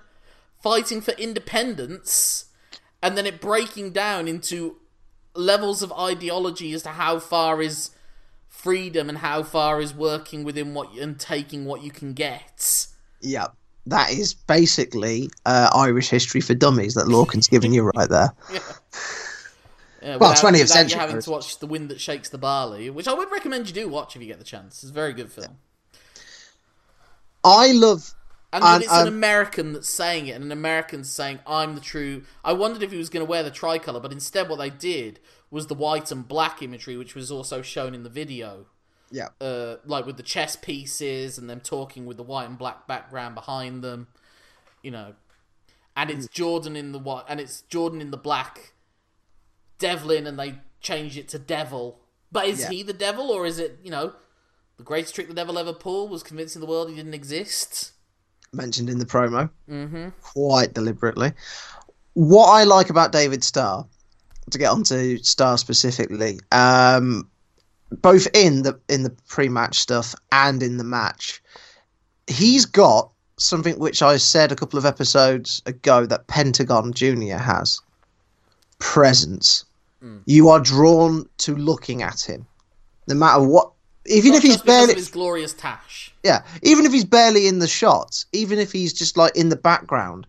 fighting 0.62 1.02
for 1.02 1.10
independence 1.12 2.46
and 3.02 3.18
then 3.18 3.26
it 3.26 3.42
breaking 3.42 3.90
down 3.90 4.26
into 4.26 4.76
levels 5.34 5.82
of 5.82 5.92
ideology 5.92 6.72
as 6.72 6.82
to 6.84 6.88
how 6.88 7.18
far 7.18 7.60
is 7.60 7.90
freedom 8.48 9.10
and 9.10 9.18
how 9.18 9.42
far 9.42 9.82
is 9.82 9.92
working 9.92 10.42
within 10.42 10.72
what 10.72 10.90
and 10.94 11.20
taking 11.20 11.66
what 11.66 11.82
you 11.82 11.90
can 11.90 12.14
get. 12.14 12.86
Yep. 13.20 13.54
That 13.86 14.10
is 14.10 14.34
basically 14.34 15.30
uh, 15.44 15.70
Irish 15.74 16.08
history 16.08 16.40
for 16.40 16.54
dummies 16.54 16.94
that 16.94 17.08
Lorcan's 17.08 17.48
giving 17.48 17.72
you 17.72 17.90
right 17.94 18.08
there. 18.08 18.32
Yeah, 20.02 20.18
Well, 20.18 20.34
20th 20.34 20.68
century 20.68 21.00
having 21.00 21.18
to 21.18 21.30
watch 21.30 21.58
The 21.60 21.66
Wind 21.66 21.88
That 21.88 21.98
Shakes 21.98 22.28
the 22.28 22.36
Barley, 22.36 22.90
which 22.90 23.08
I 23.08 23.14
would 23.14 23.30
recommend 23.32 23.68
you 23.68 23.72
do 23.72 23.88
watch 23.88 24.14
if 24.14 24.20
you 24.20 24.28
get 24.28 24.38
the 24.38 24.44
chance. 24.44 24.82
It's 24.82 24.90
a 24.90 24.92
very 24.92 25.14
good 25.14 25.32
film. 25.32 25.56
I 27.42 27.72
love. 27.72 28.12
And 28.52 28.62
And, 28.62 28.82
it's 28.82 28.92
an 28.92 29.08
um, 29.08 29.14
American 29.14 29.72
that's 29.72 29.88
saying 29.88 30.26
it, 30.26 30.32
and 30.32 30.44
an 30.44 30.52
American's 30.52 31.10
saying, 31.10 31.40
I'm 31.46 31.74
the 31.74 31.80
true. 31.80 32.24
I 32.44 32.52
wondered 32.52 32.82
if 32.82 32.92
he 32.92 32.98
was 32.98 33.08
going 33.08 33.24
to 33.24 33.28
wear 33.28 33.42
the 33.42 33.50
tricolour, 33.50 33.98
but 33.98 34.12
instead, 34.12 34.48
what 34.48 34.58
they 34.58 34.70
did 34.70 35.20
was 35.50 35.66
the 35.68 35.74
white 35.74 36.12
and 36.12 36.28
black 36.28 36.62
imagery, 36.62 36.96
which 36.96 37.14
was 37.14 37.30
also 37.30 37.62
shown 37.62 37.94
in 37.94 38.02
the 38.02 38.10
video. 38.10 38.66
Yeah. 39.14 39.28
Uh, 39.40 39.76
like 39.86 40.06
with 40.06 40.16
the 40.16 40.24
chess 40.24 40.56
pieces 40.56 41.38
and 41.38 41.48
them 41.48 41.60
talking 41.60 42.04
with 42.04 42.16
the 42.16 42.24
white 42.24 42.48
and 42.48 42.58
black 42.58 42.88
background 42.88 43.36
behind 43.36 43.84
them, 43.84 44.08
you 44.82 44.90
know. 44.90 45.14
And 45.96 46.10
it's 46.10 46.26
Jordan 46.26 46.74
in 46.74 46.90
the 46.90 46.98
white, 46.98 47.22
and 47.28 47.38
it's 47.38 47.60
Jordan 47.62 48.00
in 48.00 48.10
the 48.10 48.16
black, 48.16 48.72
Devlin, 49.78 50.26
and 50.26 50.36
they 50.36 50.56
changed 50.80 51.16
it 51.16 51.28
to 51.28 51.38
Devil. 51.38 52.00
But 52.32 52.46
is 52.48 52.62
Yeah. 52.62 52.70
he 52.70 52.82
the 52.82 52.92
devil, 52.92 53.30
or 53.30 53.46
is 53.46 53.60
it, 53.60 53.78
you 53.84 53.92
know, 53.92 54.14
the 54.76 54.82
greatest 54.82 55.14
trick 55.14 55.28
the 55.28 55.34
devil 55.34 55.56
ever 55.56 55.72
pulled 55.72 56.10
was 56.10 56.24
convincing 56.24 56.60
the 56.60 56.66
world 56.66 56.88
he 56.90 56.96
didn't 56.96 57.14
exist? 57.14 57.92
mentioned 58.52 58.88
in 58.88 58.98
the 58.98 59.04
promo 59.06 59.50
Mm-hmm. 59.68 60.08
quite 60.22 60.74
deliberately. 60.74 61.32
What 62.14 62.46
I 62.46 62.62
like 62.64 62.88
about 62.90 63.10
David 63.12 63.42
Starr, 63.44 63.86
to 64.50 64.58
get 64.58 64.70
onto 64.70 65.18
Starr 65.22 65.58
specifically, 65.58 66.38
um, 66.52 67.28
both 68.02 68.26
in 68.34 68.62
the 68.62 68.78
in 68.88 69.02
the 69.02 69.10
pre-match 69.28 69.78
stuff 69.78 70.14
and 70.32 70.62
in 70.62 70.76
the 70.76 70.84
match, 70.84 71.42
he's 72.26 72.64
got 72.66 73.10
something 73.36 73.78
which 73.78 74.00
I 74.02 74.16
said 74.16 74.52
a 74.52 74.56
couple 74.56 74.78
of 74.78 74.84
episodes 74.86 75.60
ago 75.66 76.06
that 76.06 76.26
Pentagon 76.28 76.92
Junior 76.92 77.38
has 77.38 77.80
presence. 78.78 79.64
Hmm. 80.00 80.18
You 80.26 80.48
are 80.48 80.60
drawn 80.60 81.28
to 81.38 81.54
looking 81.54 82.02
at 82.02 82.20
him, 82.20 82.46
no 83.08 83.14
matter 83.14 83.42
what. 83.42 83.70
Even 84.06 84.32
Not 84.32 84.36
if 84.38 84.42
he's 84.42 84.60
barely 84.60 84.94
his 84.94 85.08
glorious 85.08 85.54
tash. 85.54 86.12
yeah, 86.22 86.42
even 86.62 86.84
if 86.84 86.92
he's 86.92 87.06
barely 87.06 87.46
in 87.48 87.58
the 87.58 87.66
shots, 87.66 88.26
even 88.32 88.58
if 88.58 88.70
he's 88.70 88.92
just 88.92 89.16
like 89.16 89.34
in 89.34 89.48
the 89.48 89.56
background, 89.56 90.26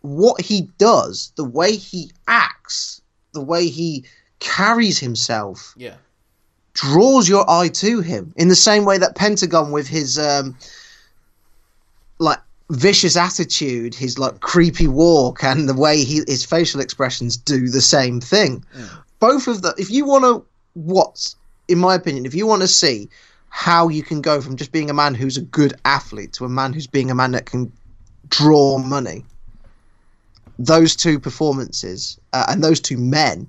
what 0.00 0.40
he 0.40 0.62
does, 0.78 1.30
the 1.36 1.44
way 1.44 1.76
he 1.76 2.10
acts, 2.26 3.02
the 3.34 3.42
way 3.42 3.66
he 3.68 4.06
carries 4.38 4.98
himself, 4.98 5.74
Yeah. 5.76 5.96
Draws 6.74 7.28
your 7.28 7.48
eye 7.50 7.68
to 7.68 8.00
him 8.00 8.32
in 8.36 8.48
the 8.48 8.56
same 8.56 8.84
way 8.84 8.98
that 8.98 9.14
Pentagon 9.14 9.72
with 9.72 9.86
his 9.88 10.18
um 10.18 10.56
like 12.18 12.38
vicious 12.70 13.16
attitude, 13.16 13.94
his 13.94 14.18
like 14.18 14.40
creepy 14.40 14.86
walk 14.86 15.44
and 15.44 15.68
the 15.68 15.74
way 15.74 16.02
he 16.02 16.22
his 16.26 16.44
facial 16.44 16.80
expressions 16.80 17.36
do 17.36 17.68
the 17.68 17.82
same 17.82 18.20
thing. 18.20 18.64
Both 19.20 19.46
of 19.46 19.62
the 19.62 19.74
if 19.78 19.90
you 19.90 20.04
want 20.06 20.24
to 20.24 20.44
what's 20.74 21.36
in 21.68 21.78
my 21.78 21.94
opinion, 21.94 22.26
if 22.26 22.34
you 22.34 22.46
want 22.46 22.62
to 22.62 22.68
see 22.68 23.08
how 23.50 23.88
you 23.88 24.02
can 24.02 24.22
go 24.22 24.40
from 24.40 24.56
just 24.56 24.72
being 24.72 24.88
a 24.88 24.94
man 24.94 25.14
who's 25.14 25.36
a 25.36 25.42
good 25.42 25.74
athlete 25.84 26.32
to 26.32 26.44
a 26.44 26.48
man 26.48 26.72
who's 26.72 26.86
being 26.86 27.10
a 27.10 27.14
man 27.14 27.32
that 27.32 27.44
can 27.44 27.70
draw 28.28 28.78
money, 28.78 29.24
those 30.58 30.96
two 30.96 31.20
performances 31.20 32.18
uh, 32.32 32.46
and 32.48 32.64
those 32.64 32.80
two 32.80 32.96
men 32.96 33.48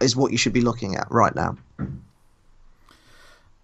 is 0.00 0.14
what 0.14 0.30
you 0.30 0.38
should 0.38 0.52
be 0.52 0.60
looking 0.60 0.94
at 0.94 1.10
right 1.10 1.34
now. 1.34 1.56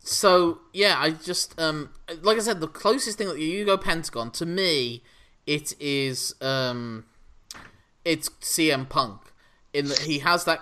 So 0.05 0.59
yeah, 0.73 0.97
I 0.99 1.11
just 1.11 1.59
um 1.59 1.91
like 2.23 2.37
I 2.37 2.41
said, 2.41 2.61
the 2.61 2.69
closest 2.69 3.19
thing 3.19 3.29
that 3.29 3.39
you 3.39 3.65
go 3.65 3.77
Pentagon 3.79 4.31
to 4.33 4.47
me, 4.47 5.03
it 5.47 5.75
is 5.81 6.35
um, 6.41 7.07
it's 8.05 8.29
CM 8.41 8.89
Punk 8.89 9.33
in 9.73 9.89
that 9.89 10.01
he 10.01 10.19
has 10.21 10.45
that 10.45 10.61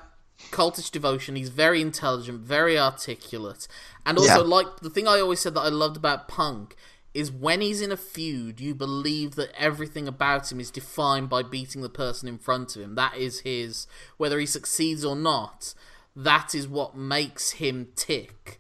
cultish 0.51 0.91
devotion. 0.91 1.35
He's 1.35 1.49
very 1.49 1.81
intelligent, 1.83 2.41
very 2.41 2.79
articulate, 2.79 3.67
and 4.07 4.17
also 4.17 4.45
Yeah. 4.45 4.49
like 4.49 4.79
the 4.81 4.91
thing 4.91 5.09
I 5.09 5.19
always 5.21 5.41
said 5.41 5.55
that 5.55 5.61
I 5.63 5.69
loved 5.69 5.97
about 5.97 6.29
Punk 6.29 6.77
is 7.13 7.31
when 7.31 7.61
he's 7.61 7.83
in 7.83 7.93
a 7.93 7.97
feud, 7.97 8.59
you 8.61 8.75
believe 8.75 9.35
that 9.35 9.51
everything 9.61 10.09
about 10.09 10.51
him 10.51 10.59
is 10.61 10.71
defined 10.71 11.29
by 11.29 11.43
beating 11.43 11.83
the 11.83 11.91
person 11.91 12.27
in 12.29 12.39
front 12.39 12.75
of 12.75 12.81
him. 12.81 12.95
That 12.95 13.17
is 13.17 13.41
his 13.41 13.87
whether 14.19 14.39
he 14.39 14.47
succeeds 14.47 15.05
or 15.05 15.17
not. 15.17 15.75
That 16.15 16.55
is 16.55 16.69
what 16.69 16.97
makes 16.97 17.53
him 17.53 17.89
tick. 17.97 18.59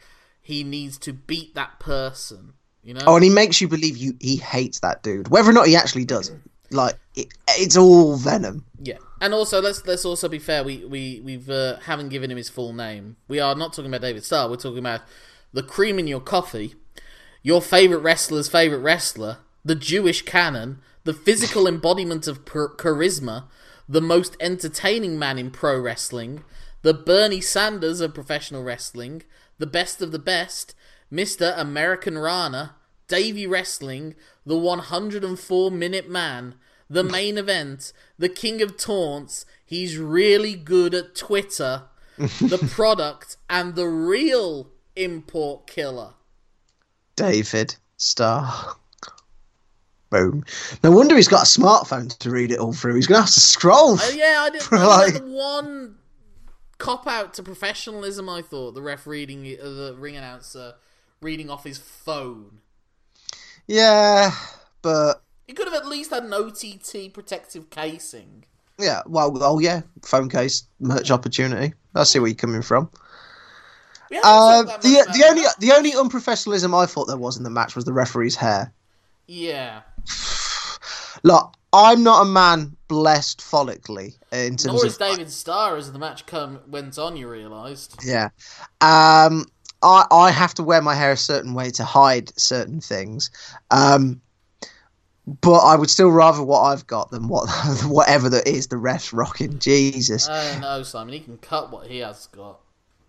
He 0.52 0.64
needs 0.64 0.98
to 0.98 1.12
beat 1.12 1.54
that 1.54 1.80
person. 1.80 2.52
You 2.82 2.94
know. 2.94 3.02
Oh, 3.06 3.14
and 3.14 3.24
he 3.24 3.30
makes 3.30 3.60
you 3.60 3.68
believe 3.68 3.96
you 3.96 4.14
he 4.20 4.36
hates 4.36 4.80
that 4.80 5.02
dude, 5.02 5.28
whether 5.28 5.50
or 5.50 5.52
not 5.52 5.66
he 5.66 5.76
actually 5.76 6.04
does. 6.04 6.32
Like 6.70 6.98
it, 7.14 7.28
it's 7.48 7.76
all 7.76 8.16
venom. 8.16 8.64
Yeah, 8.82 8.98
and 9.20 9.32
also 9.34 9.60
let's 9.60 9.86
let's 9.86 10.04
also 10.04 10.28
be 10.28 10.38
fair. 10.38 10.64
We 10.64 10.84
we 10.84 11.20
we've 11.24 11.48
uh, 11.48 11.78
haven't 11.80 12.08
given 12.08 12.30
him 12.30 12.36
his 12.36 12.48
full 12.48 12.72
name. 12.72 13.16
We 13.28 13.40
are 13.40 13.54
not 13.54 13.72
talking 13.72 13.90
about 13.90 14.00
David 14.00 14.24
Starr. 14.24 14.50
We're 14.50 14.56
talking 14.56 14.78
about 14.78 15.02
the 15.52 15.62
cream 15.62 15.98
in 15.98 16.06
your 16.06 16.20
coffee, 16.20 16.74
your 17.42 17.62
favorite 17.62 18.00
wrestler's 18.00 18.48
favorite 18.48 18.80
wrestler, 18.80 19.38
the 19.64 19.74
Jewish 19.74 20.22
cannon, 20.22 20.80
the 21.04 21.14
physical 21.14 21.66
embodiment 21.68 22.26
of 22.26 22.44
per- 22.44 22.74
charisma, 22.76 23.44
the 23.88 24.00
most 24.00 24.36
entertaining 24.40 25.18
man 25.18 25.38
in 25.38 25.50
pro 25.50 25.78
wrestling, 25.78 26.42
the 26.82 26.94
Bernie 26.94 27.40
Sanders 27.40 28.00
of 28.00 28.14
professional 28.14 28.62
wrestling, 28.62 29.22
the 29.62 29.66
best 29.68 30.02
of 30.02 30.10
the 30.10 30.18
best, 30.18 30.74
Mr. 31.12 31.56
American 31.56 32.18
Rana, 32.18 32.74
Davey 33.06 33.46
Wrestling, 33.46 34.16
the 34.44 34.58
104 34.58 35.70
minute 35.70 36.10
man, 36.10 36.56
the 36.90 37.04
main 37.16 37.38
event, 37.38 37.92
the 38.18 38.28
king 38.28 38.60
of 38.60 38.76
taunts. 38.76 39.46
He's 39.64 39.96
really 39.98 40.56
good 40.56 40.94
at 40.94 41.14
Twitter, 41.14 41.84
the 42.18 42.68
product, 42.72 43.36
and 43.48 43.76
the 43.76 43.86
real 43.86 44.72
import 44.96 45.68
killer. 45.68 46.14
David 47.14 47.76
Starr. 47.96 48.74
Boom. 50.10 50.44
No 50.82 50.90
wonder 50.90 51.14
he's 51.14 51.28
got 51.28 51.44
a 51.44 51.60
smartphone 51.60 52.18
to 52.18 52.30
read 52.30 52.50
it 52.50 52.58
all 52.58 52.72
through. 52.72 52.96
He's 52.96 53.06
going 53.06 53.18
to 53.18 53.26
have 53.26 53.32
to 53.32 53.40
scroll. 53.40 53.94
Uh, 53.94 54.10
yeah, 54.12 54.38
I 54.40 54.50
didn't. 54.50 54.72
Like, 54.72 55.14
the 55.14 55.30
one 55.30 55.94
cop 56.82 57.06
out 57.06 57.32
to 57.34 57.42
professionalism. 57.42 58.28
I 58.28 58.42
thought 58.42 58.74
the 58.74 58.82
ref 58.82 59.06
reading, 59.06 59.40
uh, 59.60 59.64
the 59.64 59.94
ring 59.96 60.16
announcer 60.16 60.74
reading 61.20 61.48
off 61.48 61.64
his 61.64 61.78
phone. 61.78 62.58
Yeah, 63.66 64.32
but 64.82 65.22
He 65.46 65.52
could 65.52 65.68
have 65.68 65.74
at 65.76 65.86
least 65.86 66.10
had 66.10 66.24
an 66.24 66.32
OTT 66.32 67.12
protective 67.12 67.70
casing. 67.70 68.44
yeah, 68.78 69.02
well, 69.06 69.32
oh 69.42 69.58
yeah, 69.60 69.82
phone 70.02 70.28
case 70.28 70.64
merch 70.80 71.10
opportunity. 71.10 71.74
I 71.94 72.02
see 72.02 72.18
where 72.18 72.28
you're 72.28 72.34
coming 72.34 72.62
from. 72.62 72.90
Uh, 74.24 74.64
the 74.64 75.06
the 75.14 75.24
only 75.26 75.42
that. 75.42 75.54
the 75.58 75.72
only 75.72 75.92
unprofessionalism 75.92 76.76
I 76.76 76.84
thought 76.86 77.06
there 77.06 77.16
was 77.16 77.38
in 77.38 77.44
the 77.44 77.50
match 77.50 77.74
was 77.74 77.86
the 77.86 77.94
referee's 77.94 78.36
hair. 78.36 78.72
yeah, 79.26 79.82
Look, 81.22 81.54
I'm 81.72 82.02
not 82.02 82.22
a 82.22 82.24
man 82.28 82.76
blessed 82.88 83.40
follically 83.40 84.14
in 84.30 84.56
terms 84.56 84.66
nor 84.66 84.86
is 84.86 84.94
of 84.94 84.98
David 84.98 85.30
Starr 85.30 85.76
as 85.76 85.90
the 85.90 85.98
match 85.98 86.26
come 86.26 86.60
went 86.66 86.98
on. 86.98 87.16
You 87.16 87.28
realised. 87.28 88.00
yeah. 88.04 88.26
Um, 88.80 89.46
I 89.82 90.04
I 90.10 90.30
have 90.30 90.54
to 90.54 90.62
wear 90.62 90.82
my 90.82 90.94
hair 90.94 91.12
a 91.12 91.16
certain 91.16 91.54
way 91.54 91.70
to 91.70 91.84
hide 91.84 92.38
certain 92.38 92.80
things. 92.80 93.30
Um, 93.70 94.20
but 95.40 95.58
I 95.58 95.76
would 95.76 95.88
still 95.88 96.10
rather 96.10 96.42
what 96.42 96.62
I've 96.62 96.86
got 96.86 97.10
than 97.10 97.28
what 97.28 97.48
whatever 97.84 98.28
that 98.28 98.46
is 98.46 98.66
the 98.66 98.76
ref's 98.76 99.12
rocking. 99.12 99.58
Jesus, 99.58 100.28
I 100.28 100.58
know, 100.60 100.82
Simon. 100.82 101.14
He 101.14 101.20
can 101.20 101.38
cut 101.38 101.70
what 101.70 101.86
he 101.86 101.98
has 101.98 102.26
got. 102.28 102.60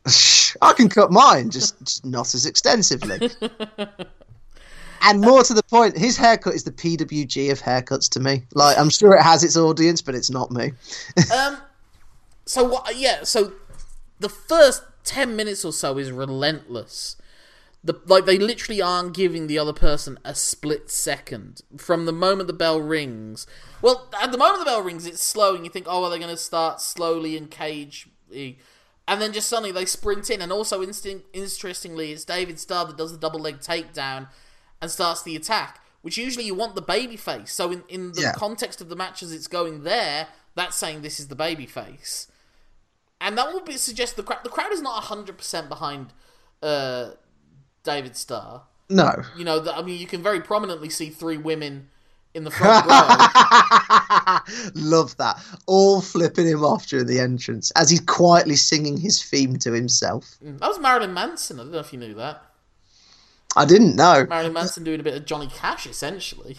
I 0.62 0.74
can 0.74 0.90
cut 0.90 1.12
mine, 1.12 1.50
just, 1.50 1.80
just 1.84 2.06
not 2.06 2.34
as 2.36 2.46
extensively. 2.46 3.30
and 5.04 5.20
more 5.22 5.44
to 5.44 5.54
the 5.54 5.64
point, 5.64 5.98
his 5.98 6.18
haircut 6.18 6.54
is 6.54 6.64
the 6.64 6.72
PWG 6.72 7.52
of 7.52 7.62
haircuts 7.62 8.10
to 8.12 8.20
me. 8.20 8.44
Like 8.54 8.78
I'm 8.78 8.90
sure 8.90 9.14
it 9.16 9.22
has 9.22 9.44
its 9.44 9.58
audience, 9.58 10.02
but 10.02 10.16
it's 10.16 10.30
not 10.30 10.50
me. 10.52 10.72
um. 11.36 11.58
So 12.46 12.64
what? 12.64 12.96
Yeah. 12.98 13.24
So 13.24 13.54
the 14.20 14.30
first 14.30 14.84
ten 15.04 15.36
minutes 15.36 15.66
or 15.66 15.74
so 15.74 15.98
is 15.98 16.12
relentless. 16.12 17.18
The 17.84 18.00
like 18.06 18.26
they 18.26 18.38
literally 18.40 18.82
aren't 18.82 19.14
giving 19.14 19.48
the 19.48 19.60
other 19.60 19.74
person 19.74 20.18
a 20.24 20.34
split 20.34 20.90
second 20.90 21.62
from 21.78 22.06
the 22.06 22.14
moment 22.14 22.48
the 22.48 22.54
bell 22.54 22.80
rings. 22.80 23.46
Well, 23.82 24.10
at 24.22 24.32
the 24.32 24.38
moment 24.38 24.60
the 24.60 24.66
bell 24.66 24.82
rings, 24.82 25.06
it's 25.06 25.22
slow, 25.22 25.54
and 25.54 25.66
you 25.66 25.70
think, 25.70 25.86
oh, 25.90 26.06
are 26.06 26.10
they're 26.10 26.20
going 26.20 26.32
to 26.32 26.38
start 26.38 26.80
slowly 26.80 27.36
and 27.36 27.52
cage. 27.52 28.08
And 29.06 29.22
then 29.22 29.34
just 29.34 29.50
suddenly 29.50 29.74
they 29.74 29.84
sprint 29.84 30.30
in, 30.30 30.42
and 30.42 30.50
also 30.50 30.82
instinct, 30.82 31.28
interestingly, 31.34 32.14
it's 32.14 32.24
David 32.24 32.58
Starr 32.58 32.86
that 32.86 32.98
does 32.98 33.12
the 33.12 33.18
double 33.18 33.42
leg 33.42 33.60
takedown 33.60 34.30
and 34.84 34.92
starts 34.92 35.24
the 35.24 35.34
attack, 35.36 35.80
which 36.02 36.18
usually 36.18 36.44
you 36.46 36.54
want 36.54 36.76
the 36.76 36.82
baby 36.82 37.16
face. 37.16 37.54
So 37.54 37.72
in, 37.72 37.84
in 37.88 38.12
the 38.12 38.22
Yeah. 38.22 38.34
context 38.34 38.82
of 38.82 38.90
the 38.90 38.96
match 38.98 39.24
as 39.24 39.32
it's 39.32 39.48
going 39.48 39.84
there, 39.84 40.28
that's 40.56 40.76
saying 40.76 41.02
this 41.02 41.20
is 41.22 41.30
the 41.30 41.36
baby 41.36 41.66
face. 41.66 42.28
And 43.22 43.38
that 43.38 43.54
would 43.54 43.64
be 43.64 43.78
suggest 43.78 44.18
the 44.18 44.24
crowd 44.24 44.44
the 44.44 44.50
crowd 44.50 44.74
is 44.74 44.82
not 44.82 45.02
hundred 45.06 45.38
percent 45.38 45.70
behind 45.70 46.12
uh, 46.62 47.12
David 47.84 48.18
Starr. 48.18 48.64
No. 48.90 49.24
You 49.38 49.46
know, 49.46 49.60
the, 49.62 49.74
I 49.76 49.82
mean, 49.82 49.98
you 49.98 50.06
can 50.06 50.22
very 50.22 50.42
prominently 50.42 50.90
see 50.90 51.10
three 51.10 51.38
women 51.38 51.88
in 52.34 52.44
the 52.44 52.52
front 52.52 52.86
row. 52.86 52.92
Love 54.76 55.16
that. 55.18 55.42
All 55.68 56.02
flipping 56.02 56.48
him 56.48 56.66
off 56.66 56.88
during 56.88 57.06
the 57.08 57.20
entrance 57.22 57.72
as 57.78 57.90
he's 57.90 58.02
quietly 58.02 58.56
singing 58.58 58.98
his 58.98 59.24
theme 59.24 59.58
to 59.60 59.72
himself. 59.72 60.36
That 60.42 60.68
was 60.68 60.80
Marilyn 60.80 61.14
Manson. 61.14 61.60
I 61.60 61.64
don't 61.64 61.72
know 61.72 61.80
if 61.80 61.94
you 61.94 62.00
knew 62.00 62.14
that. 62.16 62.44
I 63.56 63.66
didn't 63.66 63.96
know. 63.96 64.26
Marilyn 64.28 64.54
Manson 64.54 64.84
doing 64.84 65.00
a 65.00 65.04
bit 65.04 65.16
of 65.16 65.26
Johnny 65.26 65.48
Cash, 65.48 65.86
essentially. 65.88 66.58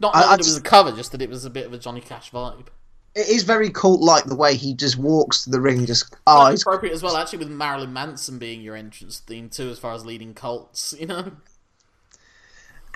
Not, 0.00 0.14
I- 0.14 0.20
not 0.20 0.26
I 0.26 0.30
that 0.36 0.40
it 0.40 0.46
was 0.46 0.56
a 0.56 0.62
cover, 0.62 0.92
just 0.92 1.12
that 1.12 1.22
it 1.22 1.30
was 1.30 1.44
a 1.44 1.50
bit 1.50 1.66
of 1.66 1.72
a 1.72 1.78
Johnny 1.78 2.00
Cash 2.00 2.30
vibe. 2.30 2.66
It 3.14 3.28
is 3.28 3.44
very 3.44 3.70
cult 3.70 4.00
like 4.00 4.24
the 4.24 4.34
way 4.34 4.56
he 4.56 4.74
just 4.74 4.98
walks 4.98 5.44
to 5.44 5.50
the 5.50 5.60
ring, 5.60 5.86
just 5.86 6.12
oh, 6.26 6.34
Quite 6.40 6.50
he's 6.50 6.62
appropriate 6.62 6.92
as 6.92 7.02
well, 7.02 7.16
actually, 7.16 7.38
with 7.38 7.48
Marilyn 7.48 7.92
Manson 7.92 8.38
being 8.38 8.60
your 8.60 8.74
entrance 8.74 9.20
theme 9.20 9.48
too, 9.48 9.70
as 9.70 9.78
far 9.78 9.92
as 9.94 10.04
leading 10.04 10.34
cults. 10.34 10.94
You 11.04 11.06
know, 11.06 11.32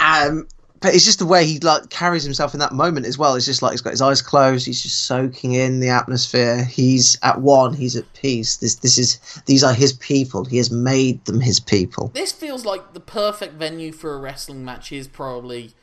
Um, 0.01 0.49
but 0.81 0.95
it's 0.95 1.05
just 1.05 1.19
the 1.19 1.27
way 1.27 1.45
he 1.45 1.59
like 1.59 1.91
carries 1.91 2.23
himself 2.23 2.55
in 2.55 2.61
that 2.61 2.73
moment 2.73 3.07
as 3.07 3.19
well. 3.19 3.35
It's 3.35 3.47
just 3.47 3.63
like 3.63 3.73
he's 3.73 3.81
got 3.81 3.91
his 3.91 4.03
eyes 4.03 4.23
closed. 4.23 4.67
He's 4.67 4.83
just 4.83 5.07
soaking 5.07 5.55
in 5.55 5.81
the 5.81 5.89
atmosphere. 5.89 6.65
He's 6.65 7.19
at 7.23 7.41
one. 7.41 7.75
He's 7.75 7.97
at 7.97 8.13
peace. 8.13 8.59
This 8.59 8.77
this 8.77 8.99
is 8.99 9.43
these 9.47 9.65
are 9.65 9.75
his 9.75 9.93
people. 9.95 10.45
He 10.45 10.57
has 10.59 10.71
made 10.71 11.25
them 11.25 11.41
his 11.41 11.59
people. 11.59 12.09
this 12.15 12.33
feels 12.33 12.65
like 12.65 12.95
the 12.95 13.01
perfect 13.01 13.55
venue 13.55 13.93
for 13.93 14.15
a 14.15 14.19
wrestling 14.19 14.65
match. 14.65 14.93
Is 14.93 15.09
probably 15.09 15.75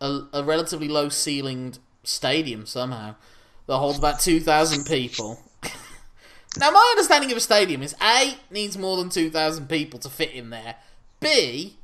a, 0.00 0.22
a 0.32 0.42
relatively 0.42 0.88
low 0.88 1.08
ceilinged 1.08 1.78
stadium 2.02 2.66
somehow 2.66 3.14
that 3.66 3.78
holds 3.78 3.98
about 3.98 4.20
two 4.20 4.40
thousand 4.40 4.84
people. 4.84 5.40
now, 6.58 6.70
my 6.70 6.86
understanding 6.90 7.30
of 7.30 7.36
a 7.36 7.40
stadium 7.40 7.82
is 7.82 7.94
A 8.02 8.36
needs 8.50 8.76
more 8.76 8.96
than 8.96 9.10
two 9.10 9.30
thousand 9.30 9.68
people 9.68 10.00
to 10.00 10.08
fit 10.08 10.32
in 10.32 10.50
there. 10.50 10.76
B 11.20 11.76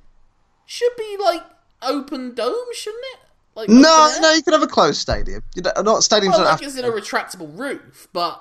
should 0.67 0.97
be 0.97 1.17
like 1.23 1.43
open 1.83 2.35
dome, 2.35 2.55
shouldn't 2.73 3.05
it? 3.15 3.21
Like 3.55 3.69
No, 3.69 4.15
no, 4.21 4.33
you 4.33 4.43
could 4.43 4.53
have 4.53 4.63
a 4.63 4.67
closed 4.67 5.01
stadium. 5.01 5.43
You 5.55 5.63
know, 5.63 5.73
not 5.83 6.03
stadiums. 6.03 6.31
Well, 6.31 6.39
don't 6.39 6.45
like 6.45 6.63
is 6.63 6.77
in 6.77 6.85
a 6.85 6.91
retractable 6.91 7.57
roof, 7.59 8.09
but 8.13 8.41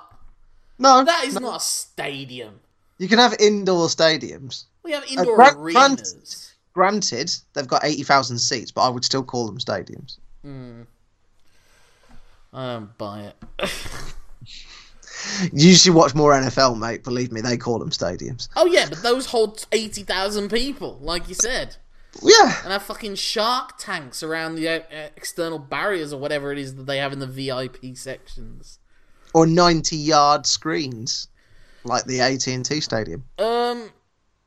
no, 0.78 1.04
that 1.04 1.24
is 1.24 1.34
no. 1.34 1.40
not 1.40 1.56
a 1.56 1.64
stadium. 1.64 2.60
You 2.98 3.08
can 3.08 3.18
have 3.18 3.34
indoor 3.40 3.86
stadiums. 3.86 4.64
We 4.82 4.92
have 4.92 5.04
uh, 5.04 5.06
indoor 5.10 5.36
gran- 5.36 5.56
arenas. 5.56 6.54
Granted, 6.74 7.34
they've 7.54 7.66
got 7.66 7.84
eighty 7.84 8.02
thousand 8.02 8.38
seats, 8.38 8.70
but 8.70 8.82
I 8.82 8.90
would 8.90 9.04
still 9.04 9.22
call 9.22 9.46
them 9.46 9.58
stadiums. 9.58 10.18
Hmm. 10.42 10.82
I 12.52 12.74
don't 12.74 12.98
buy 12.98 13.32
it. 13.60 13.70
You 15.52 15.74
should 15.74 15.94
watch 15.94 16.14
more 16.14 16.32
NFL, 16.32 16.78
mate. 16.78 17.02
Believe 17.02 17.32
me, 17.32 17.40
they 17.40 17.56
call 17.56 17.78
them 17.78 17.90
stadiums. 17.90 18.48
Oh 18.56 18.66
yeah, 18.66 18.86
but 18.88 19.02
those 19.02 19.26
hold 19.26 19.66
eighty 19.72 20.02
thousand 20.02 20.50
people, 20.50 20.98
like 21.00 21.28
you 21.28 21.34
said, 21.34 21.76
Yeah, 22.22 22.62
and 22.64 22.72
have 22.72 22.82
fucking 22.82 23.14
shark 23.16 23.78
tanks 23.78 24.22
around 24.22 24.54
the 24.56 24.68
uh, 24.68 24.72
uh, 24.72 25.08
external 25.16 25.58
barriers 25.58 26.12
or 26.12 26.20
whatever 26.20 26.52
it 26.52 26.58
is 26.58 26.74
that 26.76 26.86
they 26.86 26.98
have 26.98 27.12
in 27.12 27.18
the 27.18 27.26
VIP 27.26 27.96
sections. 27.96 28.78
or 29.34 29.46
ninety-yard 29.46 30.46
screens, 30.46 31.28
like 31.84 32.04
the 32.04 32.20
AT 32.20 32.46
and 32.48 32.64
T 32.64 32.80
Stadium. 32.80 33.24
Um, 33.38 33.90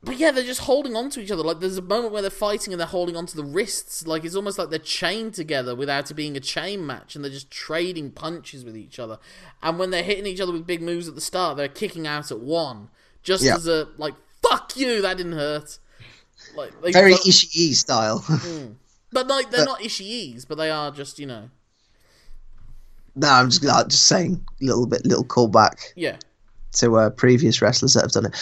but 0.02 0.18
yeah, 0.18 0.32
they're 0.32 0.44
just 0.46 0.62
holding 0.62 0.96
on 0.96 1.10
to 1.12 1.20
each 1.22 1.30
other. 1.30 1.44
Like 1.44 1.60
there's 1.60 1.78
a 1.78 1.82
moment 1.82 2.14
where 2.14 2.22
they're 2.22 2.32
fighting 2.32 2.72
and 2.74 2.80
they're 2.80 2.88
holding 2.88 3.18
onto 3.18 3.36
the 3.36 3.44
wrists. 3.44 4.08
Like 4.08 4.24
it's 4.24 4.36
almost 4.36 4.58
like 4.58 4.70
they're 4.70 4.80
chained 4.80 5.34
together 5.34 5.76
without 5.76 6.10
it 6.10 6.14
being 6.14 6.38
a 6.38 6.40
chain 6.40 6.86
match, 6.86 7.16
and 7.16 7.24
they're 7.24 7.32
just 7.32 7.52
trading 7.52 8.12
punches 8.12 8.64
with 8.64 8.78
each 8.78 8.98
other. 8.98 9.20
And 9.62 9.78
when 9.78 9.90
they're 9.92 10.04
hitting 10.04 10.26
each 10.26 10.40
other 10.40 10.54
with 10.54 10.66
big 10.66 10.82
moves 10.82 11.08
at 11.08 11.16
the 11.16 11.22
start, 11.22 11.58
they're 11.58 11.68
kicking 11.68 12.08
out 12.08 12.32
at 12.32 12.40
one, 12.40 12.90
just 13.24 13.44
Yeah. 13.44 13.56
as 13.56 13.68
a 13.68 13.90
like 13.98 14.16
"fuck 14.42 14.76
you," 14.78 15.02
that 15.02 15.18
didn't 15.18 15.34
hurt. 15.34 15.80
Like 16.56 16.82
they 16.82 16.92
Very 16.92 17.12
but, 17.12 17.22
Ishii 17.22 17.74
style. 17.74 18.24
but 19.12 19.28
like 19.28 19.52
they're 19.52 19.66
not 19.66 19.80
Ishiis, 19.80 20.48
but 20.48 20.58
they 20.58 20.70
are 20.70 20.92
just 20.92 21.20
you 21.20 21.26
know 21.26 21.50
no, 23.16 23.30
I'm 23.30 23.50
just 23.50 23.64
like, 23.64 23.88
just 23.88 24.08
saying 24.08 24.46
a 24.62 24.66
little 24.66 24.88
bit, 24.88 25.06
little 25.06 25.26
callback 25.26 25.92
yeah. 25.96 26.18
to 26.74 26.96
uh, 26.98 27.10
previous 27.10 27.62
wrestlers 27.62 27.94
that 27.94 28.04
have 28.04 28.12
done 28.12 28.28
it. 28.28 28.36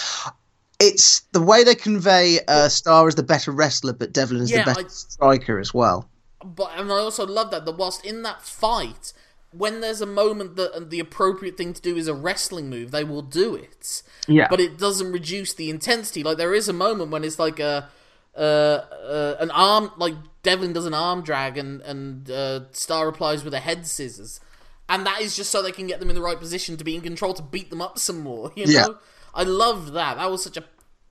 It's 0.79 1.21
the 1.31 1.41
way 1.41 1.63
they 1.63 1.73
convey 1.73 2.39
uh, 2.47 2.69
Starr 2.69 3.07
as 3.07 3.15
the 3.15 3.23
better 3.23 3.51
wrestler, 3.51 3.93
but 3.93 4.13
Devlin 4.13 4.41
is 4.41 4.51
Yeah, 4.51 4.59
the 4.59 4.65
better 4.65 4.85
I- 4.85 4.89
striker 4.89 5.59
as 5.59 5.73
well. 5.73 6.09
But 6.45 6.71
and 6.77 6.91
I 6.91 6.97
also 6.97 7.25
love 7.25 7.49
that 7.51 7.65
that 7.65 7.77
whilst 7.77 8.05
in 8.05 8.21
that 8.21 8.43
fight, 8.43 9.11
when 9.51 9.81
there's 9.81 10.01
a 10.01 10.05
moment 10.05 10.55
that 10.57 10.89
the 10.89 10.99
appropriate 10.99 11.57
thing 11.57 11.73
to 11.73 11.81
do 11.81 11.95
is 11.95 12.07
a 12.07 12.13
wrestling 12.13 12.69
move, 12.69 12.91
they 12.91 13.03
will 13.03 13.21
do 13.21 13.55
it. 13.55 14.03
Yeah, 14.27 14.47
But 14.49 14.59
it 14.59 14.77
doesn't 14.77 15.11
reduce 15.11 15.53
the 15.53 15.69
intensity. 15.69 16.23
Like 16.23 16.37
there 16.37 16.53
is 16.53 16.67
a 16.67 16.73
moment 16.73 17.11
when 17.11 17.23
it's 17.23 17.39
like 17.39 17.59
a 17.59 17.89
uh, 18.35 18.39
uh, 18.39 19.35
an 19.39 19.49
arm, 19.51 19.91
like 19.97 20.13
Devlin 20.43 20.71
does 20.73 20.85
an 20.85 20.93
arm 20.93 21.23
drag, 21.23 21.57
and 21.57 21.81
and 21.81 22.29
uh, 22.29 22.71
Starr 22.71 23.05
replies 23.07 23.43
with 23.43 23.53
a 23.53 23.59
head 23.59 23.87
scissors, 23.87 24.39
and 24.87 25.05
that 25.05 25.21
is 25.21 25.35
just 25.35 25.49
so 25.49 25.61
they 25.61 25.71
can 25.71 25.87
get 25.87 25.99
them 25.99 26.09
in 26.09 26.15
the 26.15 26.21
right 26.21 26.39
position 26.39 26.77
to 26.77 26.83
be 26.83 26.93
in 26.93 27.01
control 27.01 27.33
to 27.33 27.41
beat 27.41 27.69
them 27.69 27.81
up 27.81 27.97
some 27.97 28.19
more. 28.19 28.51
You 28.55 28.67
know, 28.67 28.71
Yeah. 28.71 28.87
I 29.33 29.43
loved 29.43 29.93
that. 29.93 30.17
That 30.17 30.29
was 30.29 30.43
such 30.43 30.57
a 30.57 30.63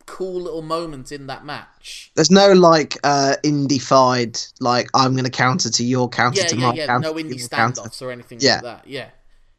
cool 0.07 0.41
little 0.41 0.63
moment 0.63 1.11
in 1.13 1.27
that 1.27 1.45
match. 1.45 2.11
there's 2.15 2.31
no 2.31 2.53
like 2.53 2.97
uh, 3.05 3.35
indie-fied 3.45 4.39
like 4.61 4.89
I'm 4.95 5.13
going 5.13 5.25
to 5.25 5.31
counter 5.31 5.69
to 5.71 5.85
your 5.85 6.09
counter 6.09 6.41
Yeah, 6.41 6.47
to 6.47 6.57
yeah, 6.57 6.67
my 6.69 6.75
yeah. 6.75 6.87
counter. 6.87 7.09
No 7.09 7.15
indie 7.15 7.39
your 7.39 7.49
counter. 7.49 7.83
standoffs 7.83 8.01
or 8.03 8.11
anything 8.11 8.39
Yeah. 8.41 8.55
like 8.55 8.63
that. 8.63 8.87
Yeah, 8.87 9.09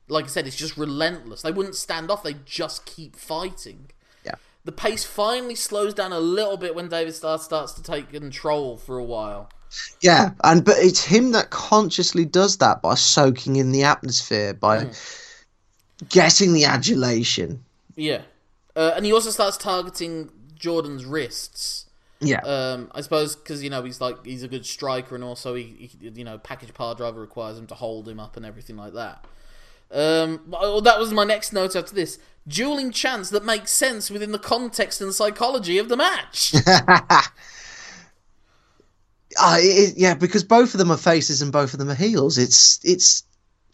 like 0.08 0.26
I 0.26 0.28
said, 0.30 0.48
it's 0.48 0.56
just 0.56 0.78
relentless. 0.78 1.42
They 1.42 1.52
wouldn't 1.52 1.76
stand 1.76 2.10
off; 2.10 2.24
they 2.24 2.36
just 2.46 2.86
keep 2.86 3.16
fighting. 3.16 3.90
Yeah. 4.26 4.36
The 4.64 4.72
pace 4.72 5.04
finally 5.04 5.56
slows 5.56 5.94
down 5.94 6.14
a 6.14 6.20
little 6.20 6.58
bit 6.58 6.76
when 6.76 6.88
David 6.90 7.14
Starr 7.16 7.38
starts 7.40 7.74
to 7.74 7.84
take 7.84 8.10
control 8.12 8.78
for 8.78 8.98
a 8.98 9.04
while. 9.04 9.50
Yeah, 10.02 10.32
and 10.46 10.64
but 10.64 10.78
it's 10.78 11.04
him 11.04 11.34
that 11.34 11.50
consciously 11.50 12.24
does 12.24 12.58
that 12.60 12.82
by 12.82 12.96
soaking 12.96 13.58
in 13.58 13.74
the 13.74 13.84
atmosphere, 13.84 14.54
by 14.54 14.86
Mm. 14.86 15.24
getting 16.10 16.54
the 16.54 16.64
adulation. 16.66 17.64
Yeah, 17.96 18.22
uh, 18.76 18.94
and 18.96 19.06
he 19.06 19.12
also 19.12 19.30
starts 19.32 19.58
targeting 19.58 20.30
Jordan's 20.58 21.06
wrists. 21.06 21.86
Yeah, 22.20 22.40
Um, 22.40 22.90
I 22.96 23.02
suppose 23.02 23.36
because 23.36 23.64
you 23.64 23.70
know 23.70 23.84
he's 23.84 24.02
like 24.02 24.26
he's 24.26 24.42
a 24.42 24.48
good 24.48 24.66
striker, 24.66 25.14
and 25.14 25.24
also 25.24 25.54
he, 25.54 25.92
he 26.02 26.10
you 26.10 26.24
know 26.24 26.40
package 26.40 26.74
power 26.74 26.96
driver 26.96 27.22
requires 27.22 27.60
him 27.60 27.68
to 27.68 27.76
hold 27.76 28.08
him 28.10 28.20
up 28.20 28.36
and 28.36 28.44
everything 28.46 28.76
like 28.76 28.94
that. 28.94 29.26
Um, 29.92 30.42
but- 30.48 30.60
oh, 30.62 30.80
that 30.82 31.00
was 31.00 31.14
my 31.14 31.24
next 31.24 31.54
note 31.54 31.76
after 31.76 31.94
this: 31.94 32.18
dueling 32.48 32.92
chants 32.92 33.30
that 33.30 33.46
makes 33.46 33.70
sense 33.70 34.10
within 34.10 34.32
the 34.32 34.40
context 34.40 35.00
and 35.00 35.14
psychology 35.14 35.78
of 35.78 35.90
the 35.90 35.98
match. 35.98 36.54
Ah, 39.40 39.58
it- 39.60 39.98
yeah, 39.98 40.14
because 40.16 40.44
both 40.44 40.74
of 40.74 40.78
them 40.80 40.90
are 40.92 40.98
faces 40.98 41.42
and 41.42 41.52
both 41.52 41.74
of 41.74 41.80
them 41.80 41.90
are 41.90 41.96
heels. 41.96 42.38
It's 42.38 42.80
it's. 42.84 43.24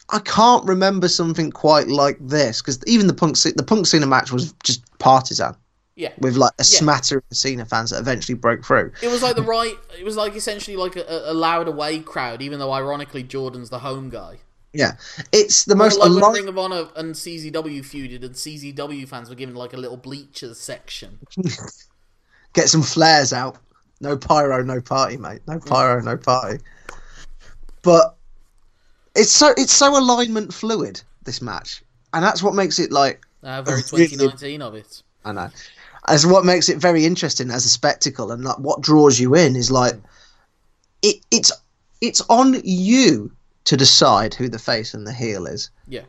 I 0.09 0.19
can't 0.19 0.65
remember 0.65 1.07
something 1.07 1.49
quite 1.51 1.88
like 1.88 2.17
this 2.19 2.61
because 2.61 2.79
even 2.86 3.07
the 3.07 3.13
punk 3.13 3.38
the 3.38 3.63
punk 3.65 3.88
Cena 3.88 4.05
match 4.05 4.31
was 4.34 4.51
just 4.63 4.81
partisan 4.99 5.55
yeah, 5.96 6.12
with 6.20 6.36
like 6.36 6.54
a 6.54 6.62
Yeah. 6.62 6.80
smattering 6.80 7.24
of 7.30 7.38
Cena 7.38 7.66
fans 7.66 7.91
that 7.91 8.00
eventually 8.00 8.36
broke 8.36 8.66
through. 8.66 8.91
it 9.02 9.08
was 9.10 9.22
like 9.24 9.36
the 9.36 9.44
right. 9.44 9.76
It 9.98 10.04
was 10.04 10.16
like 10.18 10.36
essentially 10.36 10.76
like 10.78 10.96
a, 10.96 11.06
a 11.26 11.34
loud 11.34 11.68
away 11.68 12.00
crowd, 12.00 12.41
even 12.41 12.60
though 12.60 12.72
ironically 12.74 13.24
Jordan's 13.24 13.70
the 13.70 13.80
home 13.80 14.10
guy. 14.10 14.39
Yeah, 14.76 14.94
it's 15.32 15.66
the 15.66 15.76
most 15.76 16.00
like 16.00 16.10
when 16.10 16.18
alive. 16.18 16.34
Ring 16.34 16.48
of 16.48 16.58
Honor 16.58 16.88
and 16.96 17.14
CZW 17.14 17.82
feuded, 17.82 18.24
and 18.24 18.34
CZW 18.34 19.08
fans 19.08 19.30
were 19.30 19.36
given 19.36 19.54
like 19.54 19.74
a 19.74 19.78
little 19.78 19.98
bleachers 19.98 20.60
section. 20.60 21.20
Get 22.54 22.70
some 22.70 22.82
flares 22.82 23.34
out. 23.34 23.58
No 24.02 24.18
pyro, 24.18 24.64
no 24.64 24.82
party, 24.82 25.18
mate. 25.18 25.41
No 25.48 25.60
pyro, 25.60 26.02
no 26.02 26.18
party. 26.18 26.58
But 27.84 28.16
it's 29.16 29.32
so 29.32 29.54
it's 29.58 29.72
so 29.72 29.98
alignment 29.98 30.52
fluid 30.54 31.02
this 31.24 31.41
match, 31.41 31.84
and 32.14 32.24
that's 32.24 32.41
what 32.41 32.56
makes 32.56 32.80
it 32.80 32.91
like 32.91 33.22
Uh, 33.44 33.62
very 33.62 33.82
Oh, 33.82 33.84
really? 33.98 34.08
2019 34.08 34.62
of 34.64 34.76
it. 34.76 35.04
I 35.24 35.32
know. 35.34 35.50
As 36.08 36.28
what 36.28 36.43
makes 36.45 36.68
it 36.70 36.78
very 36.80 37.06
interesting 37.06 37.49
as 37.49 37.66
a 37.66 37.70
spectacle, 37.70 38.32
and 38.32 38.43
like 38.43 38.60
what 38.60 38.82
draws 38.82 39.20
you 39.20 39.36
in 39.36 39.56
is 39.56 39.72
like 39.72 39.95
it, 41.01 41.18
it's 41.32 41.51
it's 42.01 42.22
on 42.30 42.60
you 42.64 43.32
to 43.66 43.78
decide 43.78 44.34
who 44.34 44.49
the 44.49 44.60
face 44.60 44.93
and 44.93 45.08
the 45.08 45.14
heel 45.14 45.45
is. 45.45 45.70
Yeah. 45.88 46.01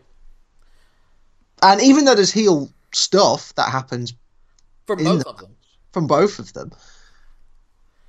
And 1.62 1.80
even 1.80 2.05
though 2.05 2.14
there's 2.14 2.32
heel 2.32 2.70
stuff 2.92 3.55
that 3.55 3.70
happens 3.70 4.12
From 4.86 5.03
both 5.05 5.22
the- 5.22 5.28
of 5.30 5.38
them. 5.38 5.57
from 5.92 6.07
both 6.09 6.38
of 6.40 6.53
them, 6.53 6.72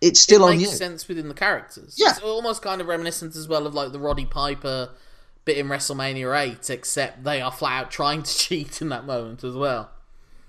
it's 0.02 0.20
still 0.20 0.42
it 0.42 0.52
on 0.52 0.58
makes 0.58 0.72
you. 0.72 0.76
sense 0.78 1.08
within 1.08 1.28
the 1.28 1.34
characters. 1.36 1.96
Yeah. 1.98 2.10
It's 2.10 2.20
almost 2.20 2.62
kind 2.62 2.82
of 2.82 2.88
reminiscent 2.88 3.36
as 3.36 3.48
well 3.48 3.66
of 3.68 3.74
like 3.76 3.92
the 3.92 4.00
Roddy 4.00 4.26
Piper 4.26 4.90
bit 5.46 5.58
in 5.60 5.68
WrestleMania 5.68 6.36
8, 6.38 6.70
except 6.72 7.24
they 7.24 7.40
are 7.40 7.52
flat 7.52 7.84
out 7.86 7.92
trying 7.92 8.24
to 8.24 8.38
cheat 8.38 8.82
in 8.82 8.90
that 8.90 9.06
moment 9.06 9.44
as 9.44 9.54
well. 9.56 9.92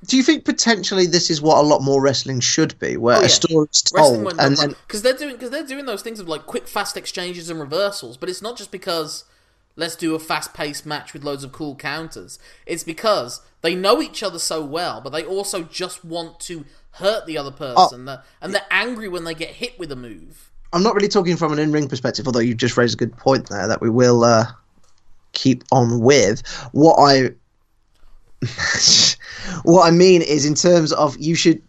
Do 0.05 0.17
you 0.17 0.23
think 0.23 0.45
potentially 0.45 1.07
this 1.07 1.31
is 1.31 1.41
what 1.41 1.59
a 1.59 1.67
lot 1.67 1.83
more 1.83 2.01
wrestling 2.03 2.41
should 2.41 2.79
be, 2.79 2.97
where 2.97 3.17
Oh, 3.17 3.21
yeah. 3.21 3.27
a 3.27 3.29
story's 3.31 3.83
Wrestling 3.95 4.23
told 4.25 4.41
and 4.41 4.57
then 4.57 4.69
because 4.87 5.03
they're 5.03 5.15
doing 5.17 5.35
because 5.35 5.51
they're 5.51 5.67
doing 5.67 5.87
those 5.87 6.03
things 6.03 6.21
of 6.21 6.29
like 6.29 6.47
quick, 6.47 6.69
fast 6.69 6.97
exchanges 6.97 7.49
and 7.51 7.59
reversals. 7.59 8.17
But 8.17 8.29
it's 8.29 8.43
not 8.43 8.57
just 8.57 8.71
because 8.71 9.25
let's 9.75 9.97
do 9.97 10.15
a 10.15 10.19
fast-paced 10.19 10.87
match 10.87 11.13
with 11.13 11.23
loads 11.25 11.45
of 11.45 11.53
cool 11.53 11.75
counters. 11.77 12.39
It's 12.67 12.85
because 12.85 13.41
they 13.63 13.75
know 13.75 14.01
each 14.01 14.23
other 14.23 14.39
so 14.39 14.65
well, 14.65 15.01
but 15.01 15.11
they 15.11 15.25
also 15.25 15.63
just 15.65 16.05
want 16.05 16.41
to 16.41 16.65
hurt 16.93 17.27
the 17.27 17.37
other 17.37 17.51
person, 17.51 18.07
They're- 18.07 18.23
and 18.41 18.55
they're 18.55 18.65
angry 18.71 19.09
when 19.09 19.25
they 19.25 19.35
get 19.35 19.51
hit 19.51 19.79
with 19.79 19.93
a 19.93 19.97
move. 19.97 20.51
I'm 20.73 20.83
not 20.83 20.95
really 20.95 21.09
talking 21.09 21.37
from 21.37 21.53
an 21.53 21.59
in-ring 21.59 21.89
perspective, 21.89 22.27
although 22.27 22.39
you 22.41 22.55
just 22.55 22.77
raised 22.79 22.95
a 22.95 22.97
good 22.97 23.17
point 23.17 23.49
there 23.51 23.69
that 23.69 23.81
we 23.83 23.91
will 23.91 24.25
uh, 24.25 24.47
keep 25.33 25.63
on 25.73 26.01
with. 26.01 26.47
What 26.73 26.95
I 26.99 27.33
what 29.65 29.87
I 29.87 29.91
mean 29.91 30.23
is 30.23 30.45
in 30.47 30.55
terms 30.55 30.93
of 30.93 31.17
you 31.19 31.35
should 31.35 31.63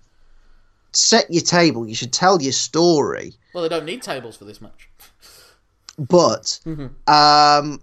set 0.94 1.30
your 1.32 1.44
table, 1.44 1.88
you 1.88 1.96
should 1.96 2.14
tell 2.14 2.42
your 2.42 2.52
story, 2.52 3.34
Well, 3.54 3.64
they 3.64 3.70
don't 3.70 3.86
need 3.86 4.02
tables 4.02 4.36
for 4.38 4.46
this 4.46 4.62
match. 4.62 4.90
but 5.98 6.60
Mm-hmm. 6.66 6.88
um, 7.14 7.82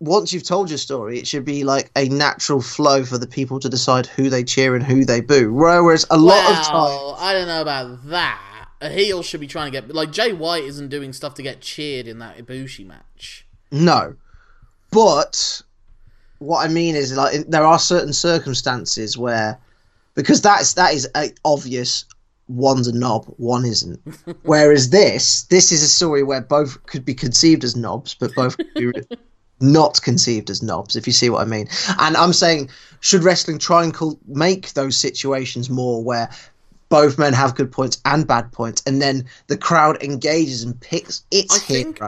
once 0.00 0.32
you've 0.32 0.44
told 0.44 0.68
your 0.70 0.78
story, 0.78 1.18
it 1.18 1.26
should 1.26 1.44
be 1.44 1.64
like 1.64 1.90
a 1.96 2.08
natural 2.08 2.60
flow 2.60 3.04
for 3.04 3.16
the 3.16 3.26
people 3.26 3.58
to 3.60 3.68
decide 3.68 4.06
who 4.06 4.28
they 4.28 4.44
cheer 4.44 4.74
and 4.74 4.84
who 4.84 5.04
they 5.04 5.20
boo. 5.20 5.52
Whereas 5.52 6.04
a 6.10 6.16
lot 6.18 6.50
of 6.50 6.56
times, 6.66 7.16
I 7.20 7.32
don't 7.32 7.46
know 7.48 7.62
about 7.62 8.06
that. 8.08 8.68
A 8.80 8.90
heel 8.90 9.22
should 9.22 9.40
be 9.40 9.46
trying 9.46 9.72
to 9.72 9.80
get 9.80 9.94
like 9.94 10.10
Jay 10.10 10.32
White 10.34 10.64
isn't 10.64 10.88
doing 10.90 11.14
stuff 11.14 11.32
to 11.34 11.42
get 11.42 11.62
cheered 11.62 12.06
in 12.06 12.18
that 12.18 12.36
Ibushi 12.36 12.84
match. 12.86 13.46
No, 13.70 14.16
but 14.90 15.62
what 16.38 16.64
I 16.64 16.68
mean 16.68 16.94
is 16.94 17.16
like 17.16 17.46
there 17.46 17.64
are 17.64 17.78
certain 17.78 18.12
circumstances 18.12 19.16
where 19.16 19.58
because 20.14 20.40
that's 20.42 20.74
that 20.74 20.94
is 20.94 21.08
a 21.14 21.30
obvious. 21.44 22.04
One's 22.46 22.86
a 22.86 22.92
knob, 22.92 23.24
one 23.38 23.64
isn't. 23.64 23.98
Whereas 24.42 24.90
this, 24.90 25.44
this 25.44 25.72
is 25.72 25.82
a 25.82 25.88
story 25.88 26.22
where 26.22 26.42
both 26.42 26.84
could 26.84 27.02
be 27.02 27.14
conceived 27.14 27.64
as 27.64 27.74
knobs, 27.74 28.12
but 28.12 28.34
both 28.34 28.58
could 28.58 28.74
be 28.74 29.16
not 29.60 30.02
conceived 30.02 30.50
as 30.50 30.62
knobs. 30.62 30.94
If 30.94 31.06
you 31.06 31.12
see 31.14 31.30
what 31.30 31.40
I 31.40 31.46
mean. 31.46 31.68
And 31.98 32.18
I'm 32.18 32.34
saying, 32.34 32.68
should 33.00 33.24
wrestling 33.24 33.58
try 33.58 33.82
and 33.82 33.94
cul- 33.94 34.18
make 34.26 34.74
those 34.74 34.94
situations 34.96 35.70
more 35.70 36.04
where 36.04 36.28
both 36.90 37.18
men 37.18 37.32
have 37.32 37.54
good 37.54 37.72
points 37.72 38.00
and 38.04 38.26
bad 38.26 38.52
points, 38.52 38.82
and 38.86 39.00
then 39.00 39.24
the 39.46 39.56
crowd 39.56 40.02
engages 40.02 40.62
and 40.62 40.78
picks 40.80 41.24
its 41.30 41.54
I 41.54 41.66
hero, 41.66 41.82
think 41.92 42.00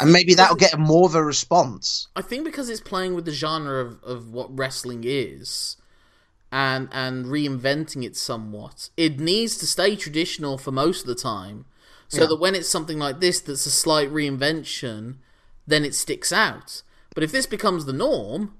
and 0.00 0.12
maybe 0.12 0.34
that'll 0.34 0.56
get 0.56 0.78
more 0.78 1.06
of 1.06 1.14
a 1.14 1.22
response. 1.22 2.08
I 2.16 2.22
think 2.22 2.44
because 2.44 2.68
it's 2.68 2.80
playing 2.80 3.14
with 3.14 3.24
the 3.24 3.32
genre 3.32 3.80
of, 3.84 4.02
of 4.02 4.30
what 4.32 4.56
wrestling 4.56 5.02
is 5.04 5.76
and 6.52 6.88
and 6.92 7.26
reinventing 7.26 8.04
it 8.04 8.16
somewhat, 8.16 8.90
it 8.96 9.18
needs 9.20 9.56
to 9.58 9.66
stay 9.66 9.96
traditional 9.96 10.58
for 10.58 10.72
most 10.72 11.02
of 11.02 11.06
the 11.06 11.14
time. 11.14 11.66
So 12.08 12.22
Yeah. 12.22 12.26
that 12.28 12.36
when 12.36 12.54
it's 12.54 12.68
something 12.68 12.98
like 12.98 13.20
this 13.20 13.40
that's 13.40 13.66
a 13.66 13.70
slight 13.70 14.12
reinvention, 14.12 15.16
then 15.66 15.84
it 15.84 15.94
sticks 15.94 16.32
out. 16.32 16.82
But 17.14 17.24
if 17.24 17.32
this 17.32 17.46
becomes 17.46 17.84
the 17.84 17.92
norm, 17.92 18.54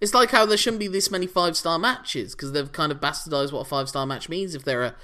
it's 0.00 0.14
like 0.14 0.30
how 0.30 0.44
there 0.44 0.56
shouldn't 0.56 0.80
be 0.80 0.88
this 0.88 1.10
many 1.10 1.26
five 1.26 1.56
star 1.56 1.78
matches 1.78 2.34
because 2.34 2.52
they've 2.52 2.72
kind 2.72 2.90
of 2.90 3.00
bastardized 3.00 3.52
what 3.52 3.60
a 3.60 3.64
five 3.64 3.88
star 3.88 4.06
match 4.06 4.28
means 4.28 4.54
if 4.54 4.64
there 4.64 4.82
are 4.82 4.94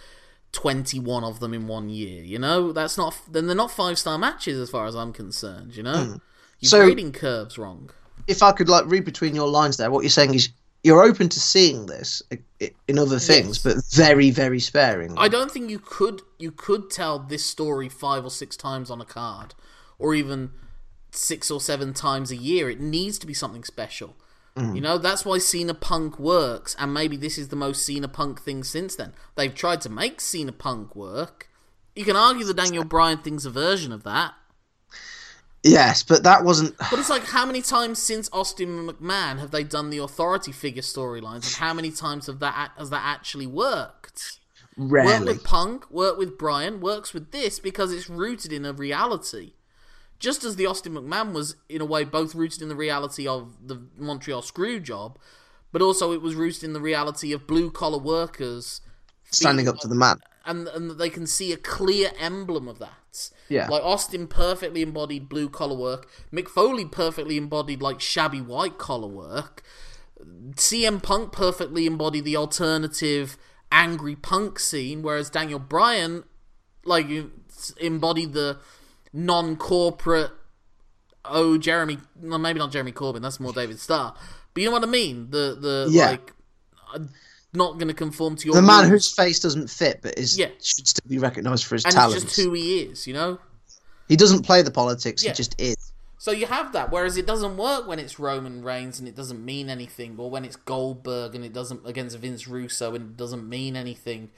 21 0.53 1.25
of 1.25 1.41
them 1.41 1.55
in 1.55 1.67
one 1.67 1.89
year. 1.89 2.23
You 2.23 2.39
know, 2.39 2.73
that's 2.73 2.97
not 2.99 3.17
then 3.31 3.47
they're 3.47 3.57
not 3.57 3.71
five 3.71 3.99
star 3.99 4.19
matches 4.19 4.59
as 4.59 4.71
far 4.71 4.87
as 4.87 4.95
I'm 4.97 5.13
concerned. 5.13 5.77
You 5.77 5.83
know, 5.85 5.93
your 5.95 6.05
Hmm. 6.05 6.17
So- 6.67 6.85
grading 6.85 7.13
curve's 7.13 7.59
wrong. 7.59 7.91
if 8.27 8.43
I 8.43 8.53
could 8.53 8.69
like 8.69 8.85
read 8.87 9.05
between 9.05 9.35
your 9.35 9.49
lines 9.49 9.77
there, 9.79 9.91
what 9.91 10.03
you're 10.03 10.11
saying 10.11 10.35
is 10.35 10.51
you're 10.83 11.03
open 11.03 11.29
to 11.29 11.41
seeing 11.41 11.87
this 11.87 12.23
in 12.89 12.99
other 12.99 13.19
things, 13.19 13.63
Yes. 13.65 13.75
but 13.75 13.85
very, 13.95 14.31
very 14.31 14.61
sparing. 14.61 15.15
I 15.19 15.29
don't 15.29 15.51
think 15.51 15.71
you 15.71 15.79
could 15.79 16.23
you 16.39 16.51
could 16.51 16.91
tell 16.91 17.19
this 17.19 17.45
story 17.45 17.89
five 17.89 18.25
or 18.25 18.31
six 18.31 18.57
times 18.57 18.91
on 18.91 19.01
a 19.01 19.05
card, 19.05 19.55
or 19.99 20.15
even 20.15 20.51
six 21.13 21.51
or 21.51 21.61
seven 21.61 21.93
times 21.93 22.31
a 22.31 22.37
year. 22.37 22.71
It 22.71 22.81
needs 22.81 23.19
to 23.19 23.27
be 23.27 23.35
something 23.35 23.65
special. 23.65 24.17
Mm. 24.61 24.75
You 24.75 24.81
know 24.81 24.99
that's 24.99 25.25
why 25.25 25.39
Cena 25.39 25.75
Punk 25.75 26.19
works, 26.19 26.77
and 26.79 26.93
maybe 26.95 27.17
this 27.17 27.39
is 27.39 27.49
the 27.49 27.57
most 27.57 27.85
Cena 27.87 28.09
Punk 28.09 28.41
thing 28.41 28.63
since 28.65 28.95
then. 28.97 29.13
They've 29.37 29.55
tried 29.55 29.81
to 29.83 29.89
make 29.89 30.21
Cena 30.21 30.53
Punk 30.53 30.95
work. 30.95 31.49
You 31.97 32.05
can 32.05 32.17
argue 32.17 32.45
the 32.45 32.55
Daniel 32.55 32.85
Bryan 32.85 33.19
thing's 33.19 33.47
a 33.47 33.51
version 33.51 33.93
of 33.93 34.05
that, 34.05 34.35
Yes, 35.63 36.03
but 36.03 36.23
that 36.23 36.43
wasn't. 36.45 36.75
but 36.79 36.99
it's 36.99 37.11
like 37.11 37.25
how 37.25 37.45
many 37.45 37.61
times 37.61 37.99
since 37.99 38.31
Austin 38.33 38.89
McMahon 38.89 39.39
have 39.41 39.51
they 39.51 39.63
done 39.63 39.91
the 39.91 39.99
authority 39.99 40.53
figure 40.53 40.83
storylines, 40.83 41.45
and 41.45 41.55
how 41.59 41.75
many 41.75 41.91
times 41.91 42.27
have 42.29 42.39
that 42.41 42.73
has 42.79 42.91
that 42.91 43.03
actually 43.05 43.47
worked? 43.47 44.39
Work 44.79 44.91
Rarely. 44.93 45.27
with 45.35 45.45
Punk, 45.45 45.91
work 45.91 46.17
with 46.17 46.39
Bryan, 46.39 46.81
works 46.81 47.13
with 47.13 47.33
this 47.33 47.59
because 47.59 47.93
it's 47.93 48.09
rooted 48.09 48.53
in 48.53 48.65
a 48.65 48.73
reality. 48.73 49.53
Just 50.21 50.45
as 50.45 50.55
the 50.57 50.66
Austin 50.66 50.93
McMahon 50.93 51.33
was, 51.33 51.57
in 51.68 51.81
a 51.81 51.85
way, 51.85 52.05
both 52.05 52.35
rooted 52.35 52.62
in 52.62 52.68
the 52.68 52.77
reality 52.77 53.27
of 53.27 53.57
the 53.66 53.83
Montreal 53.97 54.43
screw 54.43 54.79
job, 54.79 55.18
but 55.73 55.83
also 55.83 56.12
it 56.12 56.23
was 56.23 56.35
rooted 56.37 56.62
in 56.62 56.73
the 56.75 56.81
reality 56.81 57.33
of 57.33 57.47
blue 57.47 57.71
collar 57.71 57.99
workers 57.99 58.81
Standing 59.33 59.66
up 59.68 59.79
to 59.79 59.89
the 59.89 59.95
man. 59.95 60.18
and 60.45 60.68
and 60.68 60.91
they 60.99 61.09
can 61.09 61.27
see 61.27 61.53
a 61.53 61.57
clear 61.57 62.11
emblem 62.18 62.68
of 62.68 62.79
that. 62.81 63.31
Yeah. 63.49 63.68
Like 63.68 63.83
Austin 63.83 64.27
perfectly 64.27 64.83
embodied 64.83 65.29
blue 65.29 65.49
collar 65.49 65.77
work. 65.77 66.09
Mick 66.33 66.49
Foley 66.49 66.85
perfectly 66.85 67.37
embodied 67.37 67.81
like 67.81 68.01
shabby 68.01 68.41
white 68.41 68.77
collar 68.79 69.09
work. 69.09 69.62
CM 70.55 71.03
Punk 71.03 71.33
perfectly 71.33 71.87
embodied 71.87 72.25
the 72.25 72.37
alternative 72.37 73.39
angry 73.73 74.16
punk 74.16 74.59
scene, 74.59 75.03
whereas 75.03 75.31
Daniel 75.31 75.59
Bryan 75.59 76.25
like 76.85 77.07
embodied 77.79 78.33
the 78.33 78.59
non-corporate 79.13 80.31
oh 81.25 81.59
Jeremy, 81.59 81.99
well, 82.23 82.39
maybe 82.39 82.59
not 82.59 82.73
Jeremy 82.73 82.93
Corbyn. 82.93 83.21
That's 83.23 83.41
more 83.41 83.53
David 83.53 83.79
Starr. 83.79 84.15
But 84.55 84.63
you 84.63 84.67
know 84.69 84.73
what 84.73 84.83
I 84.83 84.87
mean? 84.87 85.29
The 85.31 85.57
the 85.61 85.89
Yeah. 85.91 86.11
like, 86.11 86.33
I'm 86.95 87.11
not 87.53 87.75
going 87.75 87.89
to 87.89 87.95
conform 87.95 88.37
to 88.37 88.47
your 88.47 88.55
The 88.55 88.63
man 88.63 88.89
whose 88.89 89.13
face 89.13 89.41
doesn't 89.41 89.69
fit, 89.69 90.01
but 90.03 90.19
is 90.19 90.39
Yeah. 90.39 90.49
should 90.63 90.89
still 90.89 91.09
be 91.09 91.19
recognised 91.19 91.65
for 91.65 91.75
his 91.75 91.85
and 91.85 91.95
talents. 91.95 92.25
just 92.25 92.37
who 92.37 92.53
he 92.53 92.81
is. 92.81 93.07
You 93.07 93.15
know. 93.15 93.39
He 94.09 94.17
doesn't 94.17 94.43
play 94.43 94.63
the 94.63 94.71
politics. 94.73 95.23
Yeah. 95.23 95.31
He 95.31 95.37
just 95.37 95.61
is. 95.61 95.77
So 96.19 96.33
you 96.33 96.47
have 96.47 96.73
that, 96.75 96.91
whereas 96.93 97.17
it 97.17 97.27
doesn't 97.27 97.57
work 97.57 97.87
when 97.87 97.99
it's 97.99 98.19
Roman 98.19 98.63
Reigns 98.63 98.99
and 98.99 99.09
it 99.09 99.17
doesn't 99.17 99.43
mean 99.43 99.71
anything, 99.71 100.17
or 100.19 100.29
when 100.29 100.45
it's 100.45 100.57
Goldberg 100.57 101.35
and 101.35 101.45
it 101.45 101.55
doesn't 101.55 101.87
against 101.87 102.19
Vince 102.19 102.47
Russo 102.47 102.95
and 102.95 103.11
it 103.11 103.17
doesn't 103.17 103.49
mean 103.49 103.75
anything, 103.75 104.31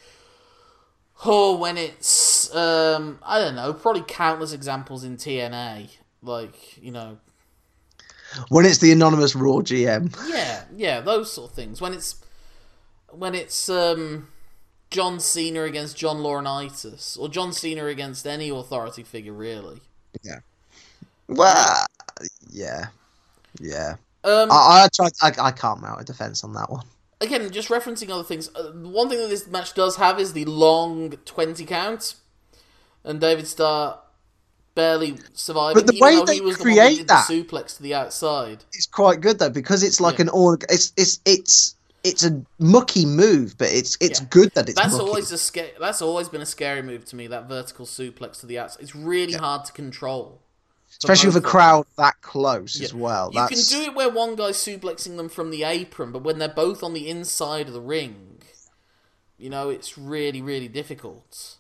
or 1.25 1.57
when 1.59 1.77
it's 1.79 2.55
um, 2.55 3.19
I 3.23 3.39
don't 3.39 3.55
know, 3.55 3.73
probably 3.73 4.03
countless 4.03 4.53
examples 4.53 5.05
in 5.05 5.17
TNA, 5.17 5.91
like 6.23 6.83
you 6.83 6.91
know, 6.93 7.19
When 8.49 8.65
it's 8.67 8.79
the 8.79 8.93
anonymous 8.93 9.35
Raw 9.35 9.61
GM. 9.61 10.15
yeah, 10.29 10.65
yeah, 10.75 11.01
those 11.01 11.33
sort 11.33 11.51
of 11.51 11.57
things. 11.57 11.81
When 11.81 11.93
it's 11.93 12.17
when 13.11 13.35
it's 13.35 13.69
um, 13.69 14.29
John 14.91 15.21
Cena 15.21 15.63
against 15.63 15.97
John 15.97 16.19
Laurinaitis, 16.19 17.19
or 17.19 17.29
John 17.29 17.53
Cena 17.53 17.87
against 17.87 18.27
any 18.27 18.49
authority 18.49 19.03
figure, 19.03 19.33
really. 19.33 19.81
Yeah. 20.23 20.41
Well, 21.29 21.87
yeah, 22.51 22.87
yeah. 23.61 23.97
Um, 24.25 24.51
I, 24.51 24.85
I 24.85 24.89
tried. 24.95 25.13
I, 25.23 25.33
I 25.49 25.51
can't 25.51 25.81
mount 25.81 26.01
a 26.01 26.05
defense 26.05 26.45
on 26.45 26.53
that 26.55 26.71
one. 26.71 26.85
Again, 27.23 27.51
just 27.51 27.68
referencing 27.68 28.11
other 28.11 28.25
things, 28.25 28.51
uh, 28.55 28.73
one 28.73 29.09
thing 29.09 29.18
that 29.18 29.29
this 29.29 29.47
match 29.47 29.75
does 29.75 29.97
have 29.97 30.18
is 30.20 30.33
the 30.33 30.45
long 30.45 31.11
20 31.25 31.64
count. 31.64 32.14
And 33.05 33.20
David 33.20 33.47
Starr 33.47 33.99
barely 34.75 35.18
survived. 35.35 35.75
But 35.75 35.87
the 35.87 35.99
way 36.01 36.23
they 36.25 36.37
he 36.37 36.41
was 36.41 36.57
the 36.59 36.62
create 36.64 37.07
that 37.09 37.27
the 37.29 37.43
suplex 37.45 37.77
to 37.77 37.83
the 37.83 37.95
outside. 37.95 38.64
It's 38.73 38.87
quite 38.87 39.20
good 39.20 39.39
though 39.39 39.51
because 39.51 39.83
it's 39.83 40.01
like 40.01 40.16
Yeah. 40.18 40.23
an 40.23 40.29
all. 40.31 40.57
It's 40.68 40.93
it's 40.97 41.20
it's 41.25 41.75
it's 42.05 42.25
a 42.25 42.43
mucky 42.59 43.05
move, 43.05 43.57
but 43.59 43.68
it's 43.73 43.97
it's 44.01 44.20
Yeah. 44.20 44.27
good 44.31 44.53
that 44.55 44.68
it's 44.68 44.79
That's 44.81 44.93
mucky. 44.95 45.05
always 45.05 45.33
a 45.33 45.39
sca- 45.39 45.73
That's 45.81 46.01
always 46.01 46.29
been 46.29 46.41
a 46.43 46.47
scary 46.47 46.83
move 46.83 47.05
to 47.07 47.16
me. 47.16 47.27
That 47.27 47.49
vertical 47.49 47.87
suplex 47.87 48.41
to 48.41 48.47
the 48.47 48.59
outside. 48.59 48.83
It's 48.83 48.95
really 48.97 49.35
hard 49.35 49.64
to 49.66 49.73
control, 49.73 50.41
especially 51.05 51.28
with 51.28 51.36
a 51.36 51.40
crowd 51.46 51.86
that 51.96 52.20
close 52.22 52.80
as 52.80 52.94
well. 52.94 53.30
You 53.32 53.40
That's 53.40 53.70
can 53.70 53.78
do 53.80 53.90
it 53.90 53.94
where 53.94 54.09
one 54.11 54.36
guy's 54.36 54.57
suplexing 54.57 55.16
them 55.16 55.28
from 55.28 55.50
the 55.50 55.64
apron, 55.64 56.12
but 56.12 56.22
when 56.22 56.38
they're 56.38 56.48
both 56.48 56.82
on 56.82 56.94
the 56.94 57.09
inside 57.09 57.66
of 57.68 57.72
the 57.74 57.80
ring, 57.80 58.38
you 59.38 59.50
know, 59.50 59.68
it's 59.70 59.98
really, 59.98 60.40
really 60.42 60.68
difficult. 60.68 61.57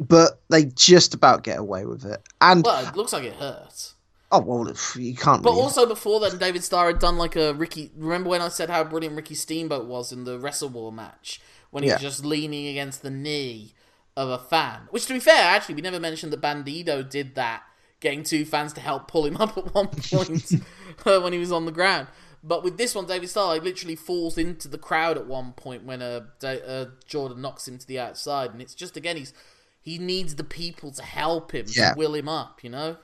but 0.00 0.40
they 0.48 0.64
just 0.64 1.12
about 1.14 1.42
get 1.42 1.58
away 1.58 1.84
with 1.84 2.04
it. 2.04 2.20
And 2.40 2.64
Well, 2.64 2.86
it 2.86 2.94
looks 2.96 3.12
like 3.12 3.24
it 3.24 3.34
hurts. 3.34 3.94
oh 4.30 4.40
well, 4.40 4.72
you 4.96 5.14
can't. 5.16 5.42
But 5.42 5.50
really- 5.50 5.62
also 5.62 5.86
before 5.86 6.20
then, 6.20 6.38
David 6.38 6.62
Starr 6.64 6.86
had 6.86 6.98
done 7.00 7.18
like 7.18 7.34
a 7.36 7.52
Ricky. 7.54 7.90
Remember 7.96 8.30
when 8.30 8.40
I 8.40 8.48
said 8.48 8.70
how 8.70 8.84
brilliant 8.84 9.16
Ricky 9.16 9.34
Steamboat 9.34 9.86
was 9.86 10.12
in 10.12 10.24
the 10.24 10.38
Wrestle 10.38 10.68
War 10.68 10.92
match 10.92 11.40
when 11.70 11.82
he 11.82 11.90
was 11.90 12.00
just 12.00 12.24
leaning 12.24 12.66
against 12.68 13.02
the 13.02 13.10
knee 13.10 13.74
of 14.16 14.28
a 14.30 14.38
fan? 14.38 14.82
Which, 14.90 15.06
to 15.06 15.12
be 15.14 15.20
fair, 15.20 15.42
actually, 15.44 15.74
we 15.74 15.82
never 15.82 15.98
mentioned 16.00 16.32
that 16.32 16.40
Bandido 16.40 17.08
did 17.08 17.34
that, 17.34 17.62
getting 18.00 18.22
two 18.22 18.44
fans 18.44 18.72
to 18.74 18.80
help 18.80 19.08
pull 19.08 19.24
him 19.26 19.36
up 19.36 19.56
at 19.58 19.74
one 19.74 19.88
point 19.88 20.52
uh, 21.06 21.20
when 21.20 21.32
he 21.32 21.38
was 21.38 21.52
on 21.52 21.64
the 21.66 21.72
ground. 21.72 22.06
But 22.44 22.62
with 22.62 22.78
this 22.78 22.94
one, 22.94 23.06
David 23.06 23.28
Starr 23.28 23.48
like, 23.48 23.64
literally 23.64 23.96
falls 23.96 24.38
into 24.38 24.68
the 24.68 24.78
crowd 24.78 25.16
at 25.18 25.26
one 25.26 25.52
point 25.52 25.82
when 25.84 26.00
uh, 26.00 26.20
Da- 26.38 26.64
uh, 26.64 26.86
Jordan 27.06 27.40
knocks 27.42 27.66
him 27.66 27.78
to 27.78 27.86
the 27.86 27.98
outside, 27.98 28.52
and 28.52 28.62
it's 28.62 28.74
just 28.74 28.96
again 28.96 29.16
he's 29.16 29.32
he 29.80 29.98
needs 29.98 30.34
the 30.36 30.44
people 30.44 30.90
to 30.92 31.02
help 31.02 31.52
him 31.52 31.66
Yeah. 31.68 31.92
to 31.94 31.98
will 31.98 32.14
him 32.14 32.28
up, 32.28 32.62
you 32.62 32.70
know. 32.70 32.96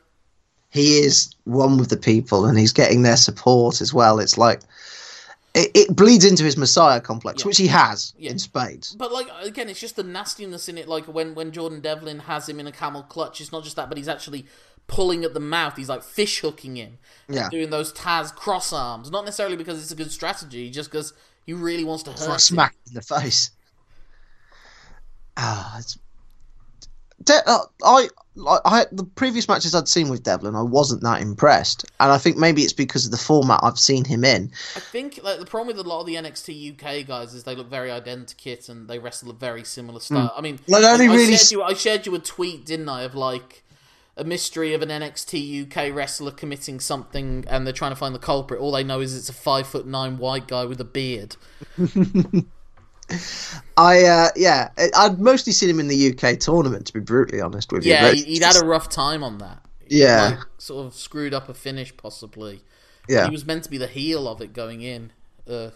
he 0.70 0.98
is 0.98 1.34
one 1.44 1.78
with 1.78 1.88
the 1.88 1.96
people 1.96 2.44
and 2.46 2.58
he's 2.58 2.72
getting 2.72 3.02
their 3.02 3.16
support 3.16 3.80
as 3.80 3.92
well. 3.94 4.18
It's 4.20 4.36
like 4.38 4.60
it, 5.54 5.70
it 5.74 5.96
bleeds 5.96 6.24
into 6.24 6.42
his 6.44 6.56
messiah 6.56 7.00
complex, 7.00 7.42
Yeah. 7.42 7.46
which 7.46 7.58
he 7.58 7.66
has 7.68 8.12
Yeah. 8.18 8.30
in 8.32 8.38
spades. 8.38 8.94
But 8.94 9.12
like 9.12 9.28
again, 9.42 9.68
it's 9.68 9.80
just 9.80 9.96
the 9.96 10.02
nastiness 10.02 10.68
in 10.68 10.78
it. 10.78 10.88
Like 10.88 11.06
when 11.06 11.34
when 11.34 11.52
Jordan 11.52 11.80
Devlin 11.80 12.20
has 12.20 12.48
him 12.48 12.60
in 12.60 12.66
a 12.66 12.72
camel 12.72 13.02
clutch, 13.02 13.40
it's 13.40 13.52
not 13.52 13.64
just 13.64 13.76
that, 13.76 13.88
but 13.88 13.96
he's 13.98 14.08
actually 14.08 14.46
pulling 14.86 15.24
at 15.24 15.34
the 15.34 15.40
mouth. 15.40 15.76
He's 15.76 15.88
like 15.88 16.02
fish 16.02 16.40
hooking 16.40 16.76
him, 16.76 16.98
Yeah. 17.28 17.48
doing 17.50 17.70
those 17.70 17.92
Taz 17.92 18.34
cross 18.34 18.72
arms. 18.72 19.10
Not 19.10 19.24
necessarily 19.24 19.56
because 19.56 19.82
it's 19.82 19.92
a 19.92 19.96
good 19.96 20.12
strategy, 20.12 20.70
just 20.70 20.90
because 20.90 21.12
he 21.46 21.52
really 21.52 21.84
wants 21.84 22.02
to 22.04 22.10
hurt. 22.10 22.20
For 22.20 22.30
a 22.30 22.32
him. 22.34 22.38
smack 22.38 22.76
in 22.86 22.94
the 22.94 23.02
face. 23.02 23.50
Ah, 25.36 25.78
it's. 25.78 25.98
De- 27.22 27.48
uh, 27.48 27.58
I, 27.84 28.08
I, 28.46 28.58
I, 28.64 28.86
the 28.92 29.04
previous 29.04 29.48
matches 29.48 29.74
I'd 29.74 29.88
seen 29.88 30.10
with 30.10 30.22
Devlin, 30.22 30.54
I 30.54 30.62
wasn't 30.62 31.02
that 31.02 31.22
impressed, 31.22 31.86
and 32.00 32.12
I 32.12 32.18
think 32.18 32.36
maybe 32.36 32.62
it's 32.62 32.72
because 32.72 33.06
of 33.06 33.12
the 33.12 33.16
format 33.16 33.60
I've 33.62 33.78
seen 33.78 34.04
him 34.04 34.24
in. 34.24 34.50
I 34.76 34.80
think 34.80 35.20
like 35.22 35.38
the 35.38 35.46
problem 35.46 35.74
with 35.74 35.84
a 35.84 35.88
lot 35.88 36.00
of 36.00 36.06
the 36.06 36.16
NXT 36.16 36.72
UK 36.74 37.06
guys 37.06 37.32
is 37.32 37.44
they 37.44 37.54
look 37.54 37.70
very 37.70 37.90
identical 37.90 38.56
and 38.68 38.88
they 38.88 38.98
wrestle 38.98 39.30
a 39.30 39.32
very 39.32 39.64
similar 39.64 40.00
style. 40.00 40.34
I 40.36 40.42
mean. 40.42 40.58
Well, 40.68 40.82
it 40.82 40.86
only 40.86 41.06
I, 41.08 41.12
I 41.12 41.16
really 41.16 41.36
shared 41.36 41.50
you, 41.52 41.62
I 41.62 41.74
shared 41.74 42.04
you 42.06 42.14
a 42.14 42.18
tweet, 42.18 42.66
didn't 42.66 42.88
I, 42.88 43.02
of 43.02 43.14
like 43.14 43.63
a 44.16 44.24
mystery 44.24 44.74
of 44.74 44.82
an 44.82 44.88
NXT 44.90 45.66
UK 45.66 45.94
wrestler 45.94 46.30
committing 46.30 46.78
something 46.80 47.44
and 47.48 47.66
they're 47.66 47.72
trying 47.72 47.90
to 47.90 47.96
find 47.96 48.14
the 48.14 48.20
culprit. 48.20 48.60
All 48.60 48.70
they 48.72 48.84
know 48.84 49.00
is 49.00 49.16
it's 49.16 49.28
a 49.28 49.32
five 49.32 49.66
foot 49.66 49.86
nine 49.86 50.18
white 50.18 50.46
guy 50.46 50.64
with 50.64 50.80
a 50.80 50.84
beard. 50.84 51.36
I, 53.76 54.04
uh, 54.04 54.28
yeah, 54.36 54.70
I'd 54.96 55.18
mostly 55.18 55.52
seen 55.52 55.68
him 55.68 55.80
in 55.80 55.88
the 55.88 56.10
UK 56.12 56.38
tournament, 56.38 56.86
to 56.86 56.92
be 56.92 57.00
brutally 57.00 57.40
honest 57.40 57.72
with 57.72 57.84
you. 57.84 57.92
Yeah, 57.92 58.12
he, 58.12 58.22
he'd 58.22 58.42
had 58.42 58.56
a 58.56 58.64
rough 58.64 58.88
time 58.88 59.22
on 59.22 59.38
that. 59.38 59.62
Yeah. 59.88 60.36
Like, 60.38 60.38
sort 60.58 60.86
of 60.86 60.94
screwed 60.94 61.34
up 61.34 61.48
a 61.48 61.54
finish, 61.54 61.94
possibly. 61.96 62.62
yeah. 63.08 63.26
He 63.26 63.30
was 63.30 63.44
meant 63.44 63.64
to 63.64 63.70
be 63.70 63.78
the 63.78 63.88
heel 63.88 64.26
of 64.26 64.40
it 64.40 64.52
going 64.52 64.80
in. 64.80 65.12
Uh, 65.46 65.70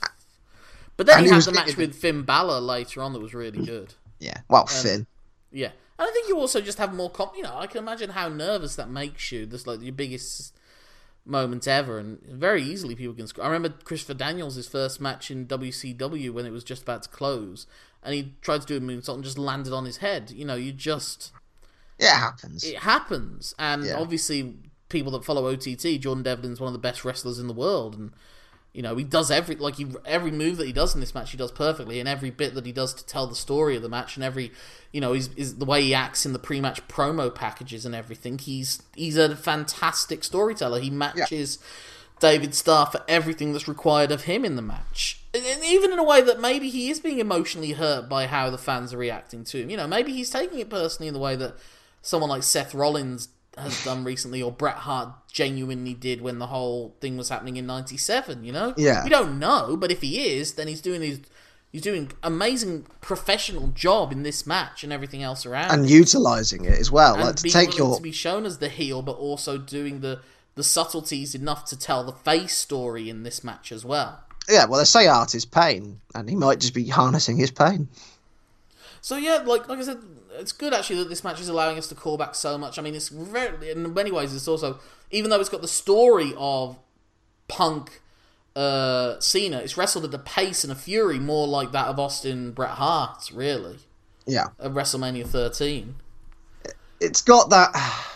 but 0.96 1.06
then 1.06 1.18
And 1.18 1.26
he 1.26 1.30
had 1.30 1.36
was 1.36 1.46
the 1.46 1.52
match 1.52 1.76
with 1.76 1.94
Finn 1.94 2.22
Balor 2.22 2.60
later 2.60 3.02
on 3.02 3.12
that 3.12 3.20
was 3.20 3.34
really 3.34 3.64
good. 3.64 3.94
Yeah, 4.20 4.38
well, 4.48 4.66
Finn. 4.66 5.06
Yeah, 5.52 5.70
and 5.98 6.08
I 6.08 6.10
think 6.12 6.28
you 6.28 6.38
also 6.38 6.60
just 6.60 6.78
have 6.78 6.94
more. 6.94 7.10
Com- 7.10 7.30
you 7.36 7.42
know, 7.42 7.54
I 7.56 7.66
can 7.66 7.78
imagine 7.78 8.10
how 8.10 8.28
nervous 8.28 8.76
that 8.76 8.88
makes 8.90 9.30
you. 9.32 9.46
That's 9.46 9.66
like 9.66 9.80
your 9.82 9.92
biggest 9.92 10.54
moment 11.26 11.68
ever, 11.68 11.98
and 11.98 12.20
very 12.22 12.62
easily 12.62 12.94
people 12.94 13.14
can. 13.14 13.26
I 13.42 13.46
remember 13.46 13.70
Christopher 13.84 14.14
Daniels' 14.14 14.54
his 14.54 14.68
first 14.68 15.00
match 15.00 15.30
in 15.30 15.46
WCW 15.46 16.30
when 16.32 16.46
it 16.46 16.52
was 16.52 16.64
just 16.64 16.82
about 16.82 17.02
to 17.04 17.08
close, 17.08 17.66
and 18.02 18.14
he 18.14 18.34
tried 18.40 18.62
to 18.62 18.66
do 18.66 18.76
a 18.76 18.80
moonsault 18.80 19.14
and 19.16 19.24
just 19.24 19.38
landed 19.38 19.72
on 19.72 19.84
his 19.84 19.98
head. 19.98 20.30
You 20.30 20.44
know, 20.44 20.54
you 20.54 20.72
just 20.72 21.32
Yeah, 21.98 22.16
it 22.16 22.20
happens. 22.20 22.64
it 22.64 22.76
happens, 22.78 23.54
and 23.58 23.84
Yeah. 23.84 23.98
obviously 23.98 24.56
people 24.88 25.12
that 25.12 25.24
follow 25.24 25.48
OTT, 25.52 25.98
Jordan 25.98 26.22
Devlin's 26.22 26.60
one 26.60 26.68
of 26.68 26.72
the 26.72 26.78
best 26.78 27.04
wrestlers 27.04 27.38
in 27.38 27.46
the 27.46 27.52
world, 27.52 27.94
and 27.94 28.12
you 28.78 28.82
know 28.82 28.94
he 28.94 29.02
does 29.02 29.28
every 29.28 29.56
like 29.56 29.74
he, 29.74 29.88
every 30.06 30.30
move 30.30 30.56
that 30.56 30.66
he 30.68 30.72
does 30.72 30.94
in 30.94 31.00
this 31.00 31.12
match 31.12 31.32
he 31.32 31.36
does 31.36 31.50
perfectly, 31.50 31.98
and 31.98 32.08
every 32.08 32.30
bit 32.30 32.54
that 32.54 32.64
he 32.64 32.70
does 32.70 32.94
to 32.94 33.04
tell 33.04 33.26
the 33.26 33.34
story 33.34 33.74
of 33.74 33.82
the 33.82 33.88
match, 33.88 34.14
and 34.14 34.22
every 34.22 34.52
you 34.92 35.00
know 35.00 35.14
he's 35.14 35.34
is 35.34 35.56
the 35.56 35.64
way 35.64 35.82
he 35.82 35.92
acts 35.92 36.24
in 36.24 36.32
the 36.32 36.38
pre-match 36.38 36.86
promo 36.86 37.34
packages 37.34 37.84
and 37.84 37.92
everything. 37.92 38.38
He's 38.38 38.80
he's 38.94 39.16
a 39.16 39.34
fantastic 39.34 40.22
storyteller. 40.22 40.78
He 40.78 40.90
matches. 40.90 41.58
David 42.20 42.52
Starr 42.52 42.86
for 42.86 43.00
everything 43.06 43.52
that's 43.52 43.68
required 43.68 44.10
of 44.10 44.24
him 44.24 44.44
in 44.44 44.56
the 44.56 44.62
match. 44.62 45.22
And 45.32 45.44
and 45.46 45.64
even 45.64 45.92
in 45.92 46.00
a 46.00 46.04
way 46.04 46.20
that 46.20 46.40
maybe 46.40 46.68
he 46.68 46.90
is 46.90 46.98
being 46.98 47.20
emotionally 47.20 47.72
hurt 47.72 48.08
by 48.08 48.26
how 48.26 48.50
the 48.50 48.58
fans 48.58 48.92
are 48.92 48.98
reacting 48.98 49.44
to 49.44 49.62
him. 49.62 49.70
You 49.70 49.76
know, 49.76 49.86
maybe 49.86 50.12
he's 50.12 50.30
taking 50.30 50.58
it 50.58 50.68
personally 50.68 51.06
in 51.06 51.14
the 51.14 51.20
way 51.20 51.36
that 51.36 51.54
someone 52.02 52.30
like 52.30 52.42
Seth 52.42 52.74
Rollins 52.74 53.28
has 53.60 53.84
done 53.84 54.04
recently, 54.04 54.42
or 54.42 54.50
Bret 54.52 54.76
Hart 54.76 55.08
genuinely 55.32 55.94
did 55.94 56.20
when 56.20 56.38
the 56.38 56.46
whole 56.48 56.94
thing 57.00 57.16
was 57.16 57.28
happening 57.28 57.56
in 57.56 57.66
'97. 57.66 58.44
You 58.44 58.52
know, 58.52 58.74
Yeah. 58.76 59.04
we 59.04 59.10
don't 59.10 59.38
know, 59.38 59.76
but 59.76 59.90
if 59.90 60.00
he 60.00 60.26
is, 60.38 60.54
then 60.54 60.68
he's 60.68 60.80
doing 60.80 61.02
his 61.02 61.20
he's 61.70 61.82
doing 61.82 62.10
amazing 62.22 62.86
professional 63.02 63.68
job 63.68 64.10
in 64.10 64.22
this 64.22 64.46
match 64.46 64.82
and 64.84 64.92
everything 64.92 65.22
else 65.22 65.44
around. 65.44 65.70
and 65.70 65.88
utilizing 65.90 66.64
it 66.64 66.78
as 66.78 66.90
well. 66.90 67.14
and 67.14 67.24
Like 67.24 67.36
to 67.36 67.50
take 67.50 67.76
your 67.76 67.96
to 67.96 68.02
be 68.02 68.12
shown 68.12 68.46
as 68.46 68.58
the 68.58 68.68
heel, 68.70 69.02
but 69.02 69.12
also 69.16 69.58
doing 69.58 70.00
the 70.00 70.20
the 70.54 70.64
subtleties 70.64 71.34
enough 71.34 71.64
to 71.66 71.78
tell 71.78 72.02
the 72.04 72.12
face 72.12 72.56
story 72.56 73.08
in 73.08 73.22
this 73.22 73.44
match 73.44 73.70
as 73.70 73.84
well. 73.84 74.20
yeah. 74.48 74.64
Well, 74.64 74.78
they 74.78 74.84
say 74.86 75.06
art 75.06 75.34
is 75.34 75.44
pain, 75.44 76.00
and 76.14 76.28
he 76.28 76.34
might 76.34 76.58
just 76.58 76.74
be 76.74 76.88
harnessing 76.88 77.36
his 77.36 77.50
pain. 77.50 77.88
So 79.00 79.16
yeah, 79.16 79.36
like 79.46 79.68
like 79.68 79.78
I 79.78 79.82
said, 79.82 79.98
it's 80.38 80.52
good 80.52 80.72
actually 80.72 80.96
that 80.96 81.08
this 81.08 81.24
match 81.24 81.40
is 81.40 81.48
allowing 81.48 81.78
us 81.78 81.88
to 81.88 81.94
call 81.94 82.16
back 82.16 82.34
so 82.34 82.56
much. 82.56 82.78
I 82.78 82.82
mean, 82.82 82.94
it's 82.94 83.08
very 83.08 83.70
in 83.70 83.92
many 83.92 84.10
ways 84.10 84.34
it's 84.34 84.48
also 84.48 84.78
even 85.10 85.30
though 85.30 85.40
it's 85.40 85.48
got 85.48 85.62
the 85.62 85.68
story 85.68 86.34
of 86.36 86.78
Punk, 87.48 88.00
uh, 88.54 89.18
Cena, 89.20 89.58
it's 89.58 89.76
wrestled 89.76 90.04
at 90.04 90.14
a 90.14 90.18
pace 90.18 90.64
and 90.64 90.72
a 90.72 90.76
fury 90.76 91.18
more 91.18 91.46
like 91.46 91.72
that 91.72 91.86
of 91.86 91.98
Austin 91.98 92.52
Bret 92.52 92.70
Hart, 92.70 93.30
really, 93.32 93.78
Yeah, 94.26 94.48
at 94.60 94.72
WrestleMania 94.72 95.26
13. 95.26 95.94
it's 97.00 97.22
got 97.22 97.50
that. 97.50 97.74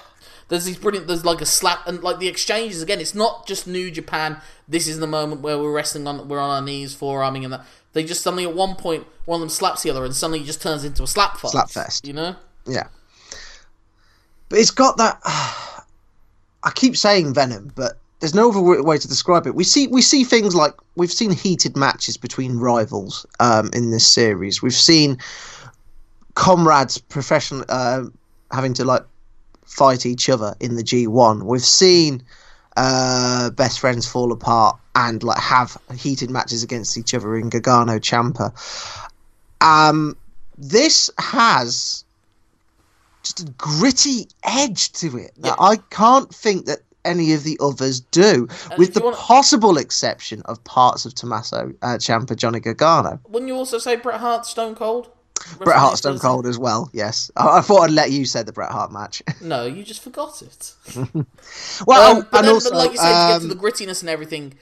There's 0.48 0.66
these 0.66 0.76
brilliant. 0.76 1.06
There's 1.06 1.24
like 1.24 1.40
a 1.40 1.46
slap 1.46 1.86
and 1.86 2.02
like 2.02 2.18
the 2.18 2.28
exchanges 2.28 2.82
again. 2.82 3.00
It's 3.00 3.14
not 3.14 3.46
just 3.46 3.66
New 3.66 3.90
Japan. 3.90 4.38
This 4.68 4.86
is 4.86 4.98
the 4.98 5.06
moment 5.06 5.40
where 5.40 5.58
we're 5.58 5.72
wrestling 5.72 6.06
on. 6.06 6.28
We're 6.28 6.40
on 6.40 6.50
our 6.50 6.60
knees, 6.60 6.94
forearming, 6.94 7.44
and 7.44 7.54
that. 7.54 7.64
They 7.92 8.04
just 8.04 8.22
suddenly 8.22 8.44
at 8.44 8.54
one 8.54 8.74
point 8.76 9.06
one 9.24 9.36
of 9.36 9.40
them 9.40 9.48
slaps 9.48 9.82
the 9.82 9.90
other, 9.90 10.04
and 10.04 10.14
suddenly 10.14 10.40
it 10.40 10.46
just 10.46 10.62
turns 10.62 10.84
into 10.84 11.02
a 11.02 11.06
slap 11.06 11.36
fight. 11.36 11.52
Slap 11.52 11.70
fest. 11.70 12.06
You 12.06 12.14
know. 12.14 12.36
Yeah, 12.66 12.86
but 14.48 14.58
it's 14.58 14.70
got 14.70 14.96
that. 14.98 15.20
I 16.64 16.70
keep 16.74 16.96
saying 16.96 17.34
Venom, 17.34 17.72
but 17.74 17.98
there's 18.20 18.34
no 18.34 18.50
other 18.50 18.82
way 18.82 18.98
to 18.98 19.08
describe 19.08 19.48
it. 19.48 19.54
We 19.56 19.64
see 19.64 19.88
we 19.88 20.00
see 20.00 20.22
things 20.22 20.54
like 20.54 20.74
we've 20.94 21.12
seen 21.12 21.32
heated 21.32 21.76
matches 21.76 22.16
between 22.16 22.58
rivals 22.58 23.26
um, 23.40 23.70
in 23.72 23.90
this 23.90 24.06
series. 24.06 24.62
We've 24.62 24.72
seen 24.72 25.18
comrades 26.34 26.98
professional 26.98 27.64
uh, 27.68 28.04
having 28.52 28.74
to 28.74 28.84
like 28.84 29.02
fight 29.66 30.06
each 30.06 30.28
other 30.28 30.54
in 30.60 30.76
the 30.76 30.84
G1. 30.84 31.42
We've 31.42 31.60
seen 31.60 32.22
uh, 32.76 33.50
best 33.50 33.80
friends 33.80 34.06
fall 34.06 34.32
apart 34.32 34.78
and 34.94 35.22
like 35.22 35.38
have 35.38 35.76
heated 35.94 36.30
matches 36.30 36.62
against 36.62 36.96
each 36.98 37.14
other 37.14 37.36
in 37.36 37.48
Gargano 37.48 37.98
Ciampa. 37.98 38.52
Um, 39.60 40.16
this 40.58 41.10
has 41.18 42.04
just 43.22 43.40
a 43.40 43.44
gritty 43.52 44.28
edge 44.42 44.92
to 44.92 45.16
it 45.16 45.32
that 45.38 45.56
Yeah. 45.58 45.64
I 45.64 45.76
can't 45.90 46.32
think 46.34 46.66
that 46.66 46.80
any 47.04 47.32
of 47.32 47.42
the 47.44 47.58
others 47.60 48.00
do, 48.00 48.48
And 48.70 48.78
with 48.78 48.94
the 48.94 49.00
wanna- 49.00 49.16
possible 49.16 49.76
exception 49.76 50.40
of 50.42 50.62
parts 50.64 51.04
of 51.04 51.14
Tommaso 51.14 51.72
uh, 51.82 51.96
Ciampa, 51.98 52.36
Johnny 52.36 52.60
Gargano. 52.60 53.18
Wouldn't 53.28 53.48
you 53.48 53.56
also 53.56 53.78
say 53.78 53.96
Bret 53.96 54.20
Hart, 54.20 54.46
Stone 54.46 54.76
Cold? 54.76 55.08
Bret 55.58 55.76
Hart, 55.78 55.98
Stone? 55.98 56.18
Cold 56.18 56.46
as 56.46 56.58
well. 56.58 56.90
Yes, 56.92 57.30
I, 57.36 57.58
I 57.58 57.60
thought 57.60 57.82
I'd 57.82 57.90
let 57.90 58.10
you 58.10 58.24
say 58.24 58.42
the 58.42 58.52
Bret 58.52 58.70
Hart 58.70 58.92
match. 58.92 59.22
No, 59.40 59.64
you 59.66 59.82
just 59.82 60.02
forgot 60.02 60.40
it. 60.42 60.74
well, 61.86 62.16
Um, 62.16 62.26
but, 62.30 62.38
and 62.38 62.46
then, 62.46 62.54
also, 62.54 62.70
but 62.70 62.78
like 62.78 62.90
you 62.92 62.96
said, 62.98 63.08
to 63.08 63.32
get 63.34 63.38
to 63.38 63.42
um, 63.44 63.48
the 63.48 63.54
grittiness 63.56 64.00
and 64.00 64.08
everything, 64.10 64.54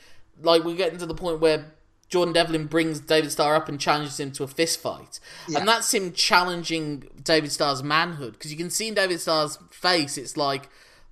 like 0.42 0.64
we're 0.64 0.76
getting 0.76 0.98
to 0.98 1.06
the 1.06 1.14
point 1.14 1.40
where 1.40 1.66
Jordan 2.08 2.32
Devlin 2.32 2.66
brings 2.66 2.98
David 3.00 3.30
Starr 3.30 3.54
up 3.54 3.68
and 3.68 3.78
challenges 3.78 4.18
him 4.18 4.32
to 4.32 4.42
a 4.42 4.46
fist 4.48 4.80
fight, 4.80 5.20
Yeah. 5.48 5.58
and 5.60 5.68
that's 5.68 5.92
him 5.94 6.12
challenging 6.12 7.04
David 7.22 7.52
Starr's 7.52 7.82
manhood 7.82 8.32
because 8.32 8.50
you 8.50 8.56
can 8.58 8.70
see 8.70 8.88
in 8.88 8.94
David 8.94 9.20
Starr's 9.20 9.58
face, 9.70 10.16
it's 10.18 10.36
like 10.36 10.68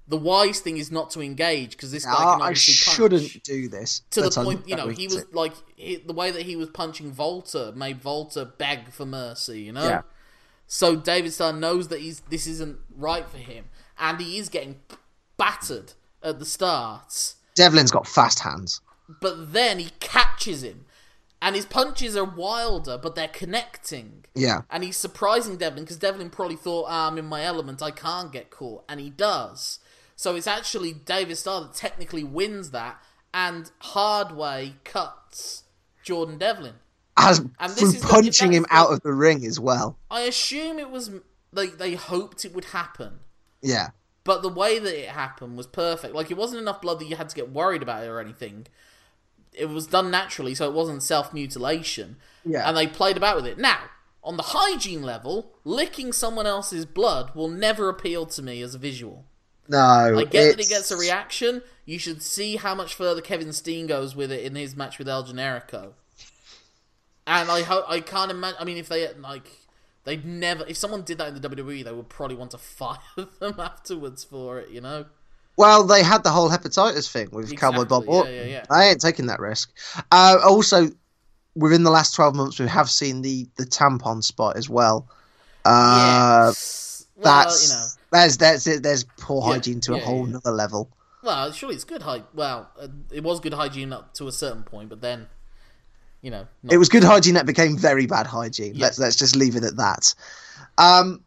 the 0.09 0.17
wise 0.17 0.61
thing 0.61 0.79
is 0.79 0.91
not 0.91 1.11
to 1.11 1.21
engage 1.21 1.73
because 1.73 1.93
this 1.93 2.05
guy 2.05 2.15
can 2.17 2.43
I 2.43 2.53
shouldn't 2.55 3.23
punch. 3.33 3.43
do 3.45 3.69
this 3.69 4.01
To 4.13 4.23
the 4.23 4.31
point, 4.31 4.67
you 4.69 4.75
know, 4.77 4.89
he 4.89 5.07
was 5.07 5.25
like 5.33 5.53
he, 5.77 5.97
the 5.97 6.13
way 6.15 6.31
that 6.31 6.43
he 6.43 6.57
was 6.57 6.69
punching 6.71 7.15
Walter 7.15 7.73
made 7.77 8.03
Walter 8.03 8.45
beg 8.45 8.91
for 8.91 9.05
mercy. 9.07 9.61
You 9.63 9.73
know, 9.73 9.87
Yeah. 9.89 10.03
so 10.67 10.97
David 10.97 11.33
Starr 11.33 11.53
knows 11.53 11.89
that 11.89 12.01
he's 12.01 12.21
this 12.31 12.47
isn't 12.47 12.79
right 12.97 13.29
for 13.29 13.39
him, 13.39 13.67
and 13.99 14.19
he 14.21 14.39
is 14.39 14.49
getting 14.49 14.81
battered 15.37 15.93
at 16.23 16.39
the 16.39 16.47
start. 16.47 17.35
Devlin's 17.55 17.91
got 17.91 18.07
fast 18.07 18.41
hands. 18.41 18.81
But 19.21 19.53
then 19.53 19.79
he 19.79 19.91
catches 20.01 20.63
him, 20.63 20.85
and 21.41 21.57
his 21.57 21.65
punches 21.65 22.17
are 22.17 22.25
wilder, 22.25 22.99
but 22.99 23.15
they're 23.15 23.27
connecting. 23.29 24.25
Yeah, 24.35 24.63
And 24.71 24.85
he's 24.85 24.97
surprising 24.97 25.57
Devlin 25.57 25.85
because 25.85 25.97
Devlin 25.97 26.31
probably 26.31 26.57
thought, 26.57 26.87
ah, 26.89 27.09
I'm 27.09 27.19
in 27.19 27.25
my 27.25 27.43
element, 27.43 27.83
I 27.83 27.91
can't 27.91 28.31
get 28.33 28.51
caught. 28.51 28.85
And 28.89 29.01
he 29.01 29.11
does. 29.11 29.81
So 30.19 30.35
it's 30.35 30.49
actually 30.49 30.93
David 30.93 31.37
Starr 31.39 31.61
that 31.61 31.75
technically 31.75 32.25
wins 32.25 32.73
that, 32.73 33.01
and 33.33 33.71
Hardway 33.81 34.75
cuts 34.83 35.63
Jordan 36.03 36.39
Devlin. 36.39 36.75
as 37.17 37.39
And 37.39 37.71
this 37.73 37.79
from 37.79 37.89
is 37.91 38.01
the- 38.03 38.09
punching 38.09 38.53
him 38.53 38.67
out 38.69 38.93
of 38.93 39.01
the 39.03 39.13
ring 39.13 39.47
as 39.47 39.61
well. 39.61 39.97
I 40.11 40.23
assume 40.23 40.81
it 40.81 40.91
was 40.91 41.13
like 41.53 41.79
they 41.79 41.95
hoped 41.95 42.45
it 42.45 42.53
would 42.53 42.65
happen. 42.67 43.21
Yeah, 43.63 43.91
But 44.25 44.43
the 44.43 44.49
way 44.49 44.81
that 44.81 44.93
it 45.05 45.09
happened 45.11 45.57
was 45.57 45.69
perfect. 45.69 46.15
Like, 46.17 46.33
it 46.33 46.37
wasn't 46.37 46.63
enough 46.63 46.83
blood 46.83 46.99
that 46.99 47.07
you 47.07 47.15
had 47.15 47.29
to 47.29 47.37
get 47.37 47.53
worried 47.53 47.83
about 47.83 48.03
it 48.03 48.09
or 48.09 48.19
anything. 48.21 48.67
It 49.53 49.67
was 49.67 49.87
done 49.87 50.11
naturally, 50.11 50.55
so 50.57 50.69
it 50.69 50.75
wasn't 50.75 51.03
self 51.05 51.33
mutilation. 51.33 52.17
Yeah. 52.45 52.69
And 52.69 52.77
they 52.77 52.89
played 52.89 53.17
about 53.17 53.37
with 53.37 53.47
it. 53.47 53.57
Now, 53.59 53.79
on 54.25 54.37
the 54.37 54.43
hygiene 54.49 55.03
level, 55.03 55.53
licking 55.65 56.13
someone 56.13 56.47
else's 56.47 56.87
blood 56.87 57.35
will 57.37 57.49
never 57.49 57.89
appeal 57.89 58.27
to 58.27 58.43
me 58.43 58.61
as 58.63 58.75
a 58.75 58.79
visual. 58.79 59.25
No, 59.69 59.79
I 59.79 60.25
get 60.25 60.33
that 60.33 60.37
it's- 60.51 60.67
it 60.67 60.69
gets 60.71 60.91
a 60.91 60.97
reaction. 60.97 61.63
You 61.85 61.99
should 61.99 62.23
see 62.23 62.57
how 62.57 62.75
much 62.75 62.95
further 62.95 63.21
Kevin 63.21 63.53
Steen 63.53 63.87
goes 63.87 64.15
with 64.15 64.31
it 64.31 64.45
in 64.45 64.55
his 64.55 64.77
match 64.77 64.99
with 64.99 65.09
El 65.09 65.25
Generico. 65.25 65.93
And 67.27 67.51
I 67.51 67.63
hope 67.63 67.85
I 67.89 68.01
can't 68.01 68.31
imagine. 68.31 68.57
I 68.61 68.65
mean, 68.65 68.77
if 68.79 68.89
they 68.89 69.07
like, 69.15 69.49
they'd 70.05 70.25
never. 70.25 70.65
If 70.67 70.77
someone 70.77 71.03
did 71.03 71.19
that 71.19 71.29
in 71.29 71.35
the 71.41 71.49
WWE, 71.49 71.85
they 71.85 71.93
would 71.93 72.09
probably 72.09 72.37
want 72.37 72.51
to 72.53 72.59
fire 72.79 72.99
them 73.41 73.55
afterwards 73.59 74.25
for 74.25 74.59
it. 74.61 74.71
You 74.71 74.81
know. 74.81 75.07
Well, 75.57 75.85
they 75.85 76.03
had 76.03 76.23
the 76.23 76.31
whole 76.31 76.49
hepatitis 76.49 77.11
thing 77.11 77.31
with 77.33 77.55
Cowboy 77.57 77.85
Bob 77.85 78.05
Exactly, 78.05 78.37
yeah, 78.37 78.43
yeah, 78.43 78.49
yeah. 78.49 78.65
I 78.71 78.85
ain't 78.87 79.01
taking 79.01 79.27
that 79.27 79.41
risk. 79.41 79.73
Uh, 80.13 80.39
also, 80.47 80.89
within 81.57 81.83
the 81.83 81.91
last 81.91 82.15
twelve 82.15 82.35
months, 82.35 82.61
we 82.61 82.69
have 82.69 82.89
seen 82.89 83.23
the 83.23 83.49
the 83.57 83.65
tampon 83.65 84.23
spot 84.23 84.57
as 84.57 84.69
well. 84.71 85.09
Uh, 85.65 86.45
yes. 86.49 87.07
Well, 87.17 87.25
that's 87.25 87.69
you 87.69 87.75
know. 87.75 87.87
There's 88.11 88.39
there's 88.39 88.65
there's 88.65 89.05
poor 89.05 89.43
Yeah, 89.43 89.55
hygiene 89.55 89.81
to 89.83 89.95
a 89.95 89.99
whole 89.99 90.25
yeah. 90.27 90.33
nother 90.33 90.51
level. 90.53 90.91
Well, 91.23 91.53
surely 91.53 91.75
it's 91.75 91.85
good 91.85 92.03
hygiene. 92.03 92.27
Well, 92.35 92.71
uh, 92.81 92.89
it 93.13 93.23
was 93.23 93.41
good 93.41 93.55
hygiene 93.55 93.93
up 93.93 94.15
to 94.15 94.29
a 94.29 94.33
certain 94.33 94.63
point, 94.63 94.89
but 94.89 95.01
then, 95.01 95.27
you 96.23 96.31
know, 96.31 96.47
not 96.63 96.73
It 96.75 96.79
was 96.79 96.89
good 96.89 97.05
hygiene 97.05 97.35
that 97.35 97.47
became 97.47 97.77
very 97.77 98.07
bad 98.07 98.27
hygiene. 98.27 98.75
Yeah. 98.77 98.87
Let's 98.87 98.99
let's 98.99 99.17
just 99.17 99.37
leave 99.37 99.57
it 99.57 99.65
at 99.65 99.77
that. 99.77 100.15
Um, 100.79 101.25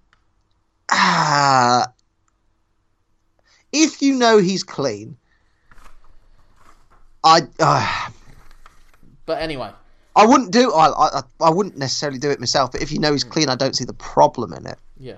ah, 0.92 1.88
if 3.74 4.02
you 4.02 4.16
know 4.16 4.38
he's 4.38 4.64
clean, 4.64 5.18
I 7.24 7.42
uh, 7.60 8.10
But 9.26 9.42
anyway, 9.42 9.72
I 10.16 10.26
wouldn't 10.26 10.52
do 10.52 10.72
I, 10.74 11.18
I 11.18 11.22
I 11.42 11.50
wouldn't 11.50 11.78
necessarily 11.78 12.20
do 12.20 12.32
it 12.32 12.40
myself. 12.40 12.72
But 12.72 12.82
if 12.82 12.92
you 12.92 13.00
know 13.00 13.10
Mm. 13.10 13.14
he's 13.14 13.24
clean, 13.24 13.50
I 13.50 13.56
don't 13.56 13.76
see 13.76 13.86
the 13.86 13.94
problem 13.94 14.54
in 14.54 14.66
it. 14.66 14.80
Yeah. 14.98 15.18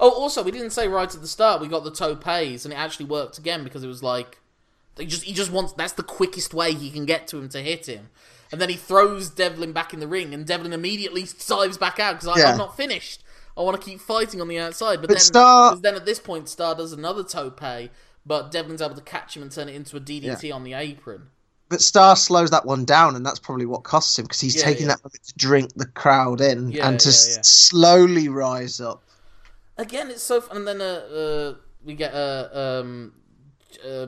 Oh, 0.00 0.10
also, 0.10 0.42
we 0.42 0.50
didn't 0.50 0.70
say 0.70 0.88
right 0.88 1.12
at 1.14 1.20
the 1.20 1.28
start 1.28 1.60
we 1.60 1.68
got 1.68 1.84
the 1.84 1.90
topes, 1.90 2.64
and 2.64 2.72
it 2.72 2.76
actually 2.76 3.06
worked 3.06 3.38
again 3.38 3.62
because 3.64 3.84
it 3.84 3.88
was 3.88 4.02
like 4.02 4.40
they 4.96 5.06
just 5.06 5.22
he 5.24 5.32
just 5.32 5.50
wants 5.52 5.72
that's 5.72 5.92
the 5.92 6.02
quickest 6.02 6.52
way 6.54 6.72
he 6.72 6.90
can 6.90 7.04
get 7.06 7.26
to 7.28 7.38
him 7.38 7.48
to 7.50 7.60
hit 7.60 7.86
him, 7.86 8.10
and 8.50 8.60
then 8.60 8.68
he 8.68 8.76
throws 8.76 9.30
Devlin 9.30 9.72
back 9.72 9.92
in 9.94 10.00
the 10.00 10.08
ring, 10.08 10.34
and 10.34 10.46
Devlin 10.46 10.72
immediately 10.72 11.24
dives 11.46 11.78
back 11.78 11.98
out 12.00 12.20
because 12.20 12.36
Yeah. 12.38 12.50
I'm 12.52 12.58
not 12.58 12.76
finished. 12.76 13.22
I 13.56 13.60
want 13.62 13.80
to 13.80 13.84
keep 13.88 14.00
fighting 14.00 14.40
on 14.40 14.48
the 14.48 14.58
outside, 14.58 14.96
but, 14.96 15.02
But 15.08 15.14
then 15.14 15.20
Starr- 15.20 15.76
then 15.76 15.94
at 15.94 16.04
this 16.04 16.18
point 16.18 16.48
Starr 16.48 16.74
does 16.74 16.92
another 16.92 17.22
tope, 17.22 17.60
but 18.26 18.50
Devlin's 18.50 18.82
able 18.82 18.96
to 18.96 19.00
catch 19.02 19.36
him 19.36 19.42
and 19.44 19.52
turn 19.52 19.68
it 19.68 19.76
into 19.76 19.96
a 19.96 20.00
DDT 20.00 20.52
on 20.52 20.64
the 20.64 20.72
apron. 20.74 21.28
But 21.68 21.80
Starr 21.80 22.16
slows 22.16 22.50
that 22.50 22.66
one 22.66 22.84
down, 22.84 23.14
and 23.14 23.24
that's 23.24 23.38
probably 23.38 23.64
what 23.66 23.84
costs 23.84 24.18
him 24.18 24.24
because 24.24 24.40
he's 24.40 24.56
Yeah, 24.56 24.64
taking 24.64 24.82
yeah. 24.86 24.94
that 24.96 25.04
moment 25.04 25.22
to 25.24 25.34
drink 25.36 25.70
the 25.76 25.86
crowd 25.86 26.40
in 26.40 26.70
Yeah, 26.72 26.88
and 26.88 26.98
to 27.00 27.08
yeah, 27.08 27.12
s- 27.14 27.48
slowly 27.48 28.28
rise 28.28 28.80
up. 28.80 29.02
Again, 29.76 30.10
it's 30.10 30.22
so 30.22 30.40
fun. 30.40 30.58
And 30.58 30.68
then 30.68 30.80
uh, 30.80 30.84
uh, 30.84 31.54
we 31.84 31.94
get 31.94 32.12
uh, 32.14 32.48
um, 32.82 33.12
uh, 33.86 34.06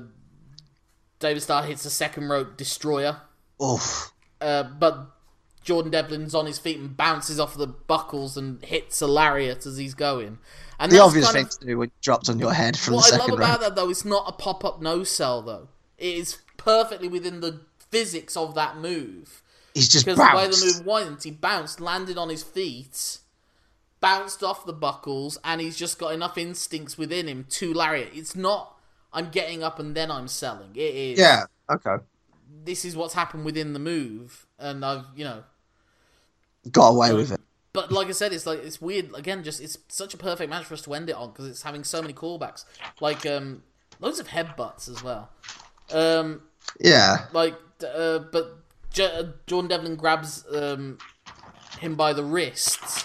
David 1.19 1.43
Starr 1.43 1.65
hits 1.65 1.85
a 1.85 1.91
second 1.91 2.29
rope 2.29 2.57
destroyer. 2.57 3.19
Oof. 3.63 4.13
Uh, 4.41 4.63
but 4.65 5.09
Jordan 5.65 5.91
Devlin's 5.91 6.35
on 6.35 6.47
his 6.47 6.59
feet 6.59 6.79
and 6.79 6.97
bounces 6.97 7.41
off 7.41 7.57
the 7.57 7.67
buckles 7.67 8.37
and 8.37 8.63
hits 8.65 9.01
a 9.01 9.07
lariat 9.07 9.67
as 9.67 9.77
he's 9.79 9.95
going. 9.95 10.39
And 10.79 10.93
The 10.93 11.01
obvious 11.01 11.33
thing 11.33 11.47
of- 11.47 11.59
to 11.59 11.67
do 11.67 11.79
when 11.79 11.91
dropped 12.03 12.29
on 12.29 12.39
your 12.39 12.53
head 12.53 12.79
from 12.79 12.95
the 12.95 13.03
second 13.03 13.19
what 13.19 13.29
I 13.29 13.33
love 13.33 13.39
second 13.41 13.43
about 13.43 13.61
that 13.61 13.75
though, 13.81 13.91
it's 13.91 14.05
not 14.05 14.25
a 14.29 14.33
pop 14.33 14.65
up 14.65 14.81
no 14.83 15.05
sell 15.05 15.43
though. 15.43 15.69
It 15.99 16.15
is 16.17 16.39
perfectly 16.59 17.09
within 17.09 17.41
the 17.41 17.63
physics 17.91 18.37
of 18.37 18.55
that 18.55 18.77
move. 18.77 19.43
He's 19.73 19.89
just 19.89 20.05
Because 20.05 20.19
the 20.19 20.25
way 20.37 20.45
bounced. 20.45 20.61
the 20.61 20.67
move 20.67 20.87
went, 20.87 21.23
he 21.23 21.31
bounced, 21.31 21.81
landed 21.81 22.17
on 22.19 22.29
his 22.29 22.43
feet, 22.43 23.19
bounced 24.01 24.43
off 24.43 24.67
the 24.67 24.73
buckles, 24.73 25.39
and 25.45 25.61
he's 25.61 25.77
just 25.77 25.99
got 25.99 26.13
enough 26.15 26.37
instincts 26.39 26.97
within 26.99 27.27
him 27.27 27.47
to 27.51 27.73
lariat. 27.73 28.11
It's 28.15 28.37
not 28.37 28.73
I'm 29.13 29.31
getting 29.31 29.63
up 29.63 29.79
and 29.79 29.95
then 29.95 30.11
I'm 30.11 30.29
selling. 30.29 30.71
It 30.75 30.95
is 30.95 31.19
Yeah. 31.19 31.45
Okay. 31.71 31.97
this 32.65 32.85
is 32.85 32.97
what's 32.97 33.15
happened 33.15 33.45
within 33.45 33.73
the 33.73 33.79
move, 33.79 34.47
and 34.59 34.85
I've 34.85 35.05
you 35.15 35.25
know. 35.25 35.45
Got 36.71 36.89
away 36.89 37.13
with 37.15 37.31
it. 37.33 37.41
But 37.73 37.93
like 37.93 38.09
I 38.09 38.13
said, 38.13 38.33
it's 38.33 38.47
like 38.47 38.59
it's 38.65 38.81
weird. 38.81 39.11
Again, 39.15 39.45
just 39.45 39.61
it's 39.61 39.79
such 39.89 40.15
a 40.15 40.17
perfect 40.17 40.51
match 40.51 40.65
for 40.65 40.75
us 40.75 40.83
to 40.83 40.95
end 40.95 41.09
it 41.11 41.15
on 41.17 41.29
because 41.31 41.47
it's 41.47 41.63
having 41.63 41.85
so 41.85 42.01
many 42.03 42.13
callbacks, 42.15 42.65
like 43.01 43.25
um, 43.27 43.63
loads 44.01 44.19
of 44.19 44.29
headbutts 44.29 44.89
as 44.89 45.03
well. 45.03 45.31
Um, 45.93 46.43
Yeah. 46.81 47.27
like, 47.33 47.55
uh, 47.87 48.19
but 48.19 48.59
J- 48.93 49.15
uh, 49.15 49.25
Jordan 49.47 49.69
Devlin 49.69 49.97
grabs 49.97 50.45
um, 50.53 50.99
him 51.79 51.95
by 51.97 52.13
the 52.15 52.25
wrists, 52.25 53.05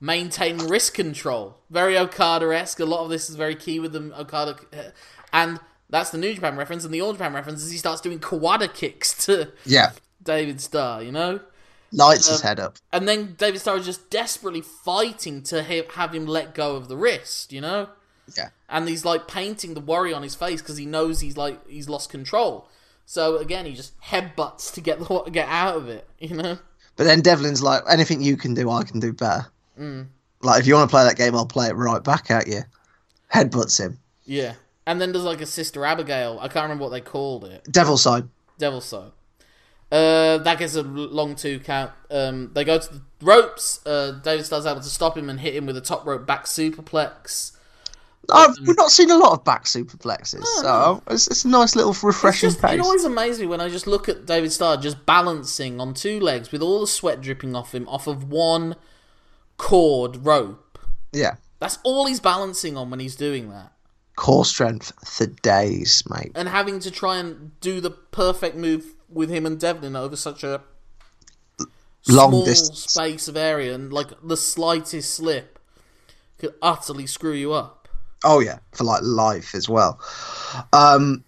maintaining 0.00 0.66
wrist 0.68 0.94
control. 0.94 1.56
Very 1.70 1.96
Okada 1.98 2.46
esque. 2.56 2.80
A 2.80 2.84
lot 2.84 3.04
of 3.04 3.10
this 3.10 3.28
is 3.30 3.36
very 3.36 3.54
key 3.54 3.80
with 3.80 3.92
the 3.92 4.12
Okada, 4.18 4.56
uh, 4.72 4.82
and 5.32 5.60
that's 5.90 6.10
the 6.10 6.18
New 6.18 6.34
Japan 6.34 6.56
reference. 6.56 6.84
And 6.84 6.92
the 6.92 7.00
Old 7.00 7.16
Japan 7.16 7.32
reference 7.34 7.62
is 7.62 7.70
he 7.70 7.78
starts 7.78 8.00
doing 8.00 8.18
Kawada 8.20 8.72
kicks 8.72 9.14
to 9.26 9.52
Yeah. 9.64 9.92
David 10.22 10.60
Starr. 10.60 11.02
You 11.02 11.12
know. 11.12 11.40
Lights 11.92 12.26
his 12.26 12.40
Um, 12.40 12.48
head 12.48 12.58
up. 12.60 12.76
And 12.92 13.06
then 13.06 13.36
David 13.38 13.60
Starr 13.60 13.76
is 13.76 13.86
just 13.86 14.10
desperately 14.10 14.60
fighting 14.62 15.42
to 15.44 15.62
ha- 15.62 15.86
have 15.94 16.12
him 16.12 16.26
let 16.26 16.52
go 16.52 16.74
of 16.74 16.88
the 16.88 16.96
wrist, 16.96 17.52
you 17.52 17.60
know? 17.60 17.88
Yeah. 18.36 18.48
And 18.68 18.88
he's 18.88 19.04
like 19.04 19.28
painting 19.28 19.74
the 19.74 19.80
worry 19.80 20.12
on 20.12 20.24
his 20.24 20.34
face 20.34 20.60
because 20.60 20.76
he 20.76 20.86
knows 20.86 21.20
he's 21.20 21.36
like 21.36 21.64
he's 21.68 21.88
lost 21.88 22.10
control. 22.10 22.68
So 23.06 23.36
again, 23.36 23.64
he 23.66 23.74
just 23.74 23.92
headbutts 24.00 24.72
to 24.74 24.80
get 24.80 24.98
the 24.98 25.20
get 25.32 25.46
out 25.48 25.76
of 25.76 25.88
it, 25.88 26.08
you 26.18 26.34
know? 26.34 26.58
But 26.96 27.04
then 27.04 27.20
Devlin's 27.20 27.62
like, 27.62 27.82
anything 27.88 28.22
you 28.22 28.36
can 28.36 28.54
do, 28.54 28.70
I 28.70 28.82
can 28.82 28.98
do 28.98 29.12
better. 29.12 29.46
Mm. 29.78 30.06
Like, 30.42 30.60
if 30.60 30.66
you 30.66 30.74
want 30.74 30.90
to 30.90 30.94
play 30.94 31.04
that 31.04 31.16
game, 31.16 31.34
I'll 31.34 31.46
play 31.46 31.68
it 31.68 31.74
right 31.74 32.02
back 32.02 32.30
at 32.30 32.46
you. 32.46 32.60
Headbutts 33.32 33.80
him. 33.80 33.98
Yeah. 34.24 34.54
And 34.86 35.00
then 35.00 35.12
there's 35.12 35.24
like 35.24 35.40
a 35.40 35.46
Sister 35.46 35.84
Abigail. 35.84 36.38
I 36.40 36.48
can't 36.48 36.64
remember 36.64 36.84
what 36.84 36.90
they 36.90 37.00
called 37.00 37.44
it. 37.44 37.64
Devil 37.70 37.96
side. 37.96 38.28
Devil 38.58 38.80
Side. 38.80 39.10
Uh, 39.90 40.38
that 40.38 40.58
gets 40.58 40.74
a 40.74 40.82
long 40.82 41.36
two 41.36 41.60
count. 41.60 41.92
Um, 42.10 42.50
they 42.54 42.64
go 42.64 42.78
to 42.78 42.94
the 42.94 43.02
ropes. 43.22 43.84
Uh, 43.86 44.20
David 44.22 44.44
Starr's 44.44 44.66
able 44.66 44.80
to 44.80 44.88
stop 44.88 45.16
him 45.16 45.30
and 45.30 45.38
hit 45.40 45.54
him 45.54 45.66
with 45.66 45.76
a 45.76 45.80
top 45.80 46.04
rope 46.06 46.26
back 46.26 46.46
superplex. 46.46 47.52
I've, 48.32 48.56
we've 48.66 48.76
not 48.76 48.90
seen 48.90 49.10
a 49.10 49.18
lot 49.18 49.32
of 49.32 49.44
back 49.44 49.64
superplexes, 49.64 50.44
so 50.62 51.02
it's, 51.08 51.26
it's 51.26 51.44
a 51.44 51.48
nice 51.48 51.76
little 51.76 51.94
refreshing 52.02 52.48
just, 52.48 52.62
pace. 52.62 52.72
it 52.72 52.80
always 52.80 53.04
amazes 53.04 53.40
me 53.40 53.46
when 53.46 53.60
I 53.60 53.68
just 53.68 53.86
look 53.86 54.08
at 54.08 54.24
David 54.24 54.50
Starr 54.50 54.78
just 54.78 55.04
balancing 55.04 55.78
on 55.78 55.92
two 55.92 56.18
legs 56.20 56.50
with 56.50 56.62
all 56.62 56.80
the 56.80 56.86
sweat 56.86 57.20
dripping 57.20 57.54
off 57.54 57.74
him 57.74 57.86
off 57.86 58.06
of 58.06 58.30
one 58.30 58.76
cord 59.56 60.24
rope. 60.24 60.78
yeah, 61.12 61.36
That's 61.60 61.78
all 61.84 62.06
he's 62.06 62.20
balancing 62.20 62.76
on 62.76 62.90
when 62.90 63.00
he's 63.00 63.16
doing 63.16 63.50
that. 63.50 63.72
core 64.16 64.44
strength 64.44 64.92
for 65.08 65.26
days, 65.26 66.02
mate. 66.08 66.32
And 66.34 66.48
having 66.48 66.80
to 66.80 66.90
try 66.90 67.16
and 67.18 67.58
do 67.60 67.80
the 67.80 67.90
perfect 67.90 68.56
move 68.56 68.84
with 69.08 69.30
him 69.30 69.46
and 69.46 69.58
Devlin 69.58 69.96
over 69.96 70.16
such 70.16 70.42
a 70.44 70.62
Long 72.06 72.30
small 72.32 72.44
distance. 72.44 72.80
space 72.92 73.28
of 73.28 73.36
area 73.36 73.74
and 73.74 73.92
like 73.92 74.08
the 74.22 74.36
slightest 74.36 75.14
slip 75.14 75.58
could 76.38 76.52
utterly 76.60 77.06
screw 77.06 77.32
you 77.32 77.52
up. 77.52 77.88
Oh 78.24 78.40
yeah, 78.40 78.58
for 78.72 78.84
like 78.84 79.00
life 79.02 79.54
as 79.54 79.68
well. 79.68 79.98
Um, 80.72 81.24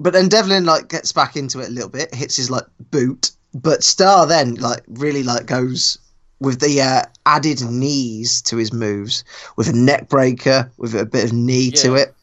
but 0.00 0.12
then 0.14 0.28
Devlin 0.28 0.64
like 0.64 0.88
gets 0.88 1.12
back 1.12 1.36
into 1.36 1.60
it 1.60 1.68
a 1.68 1.72
little 1.72 1.90
bit, 1.90 2.14
hits 2.14 2.36
his 2.36 2.50
like 2.50 2.64
boot, 2.90 3.32
but 3.52 3.82
Starr 3.84 4.26
then 4.26 4.54
like 4.54 4.82
really 4.88 5.22
like 5.22 5.44
goes 5.46 5.98
with 6.40 6.60
the 6.60 6.80
uh, 6.80 7.02
added 7.24 7.62
knees 7.62 8.42
to 8.42 8.56
his 8.56 8.72
moves, 8.72 9.24
with 9.56 9.68
a 9.68 9.76
neck 9.76 10.08
breaker, 10.08 10.70
with 10.76 10.94
a 10.94 11.06
bit 11.06 11.24
of 11.24 11.32
knee 11.32 11.70
to 11.70 11.94
it, 11.94 12.14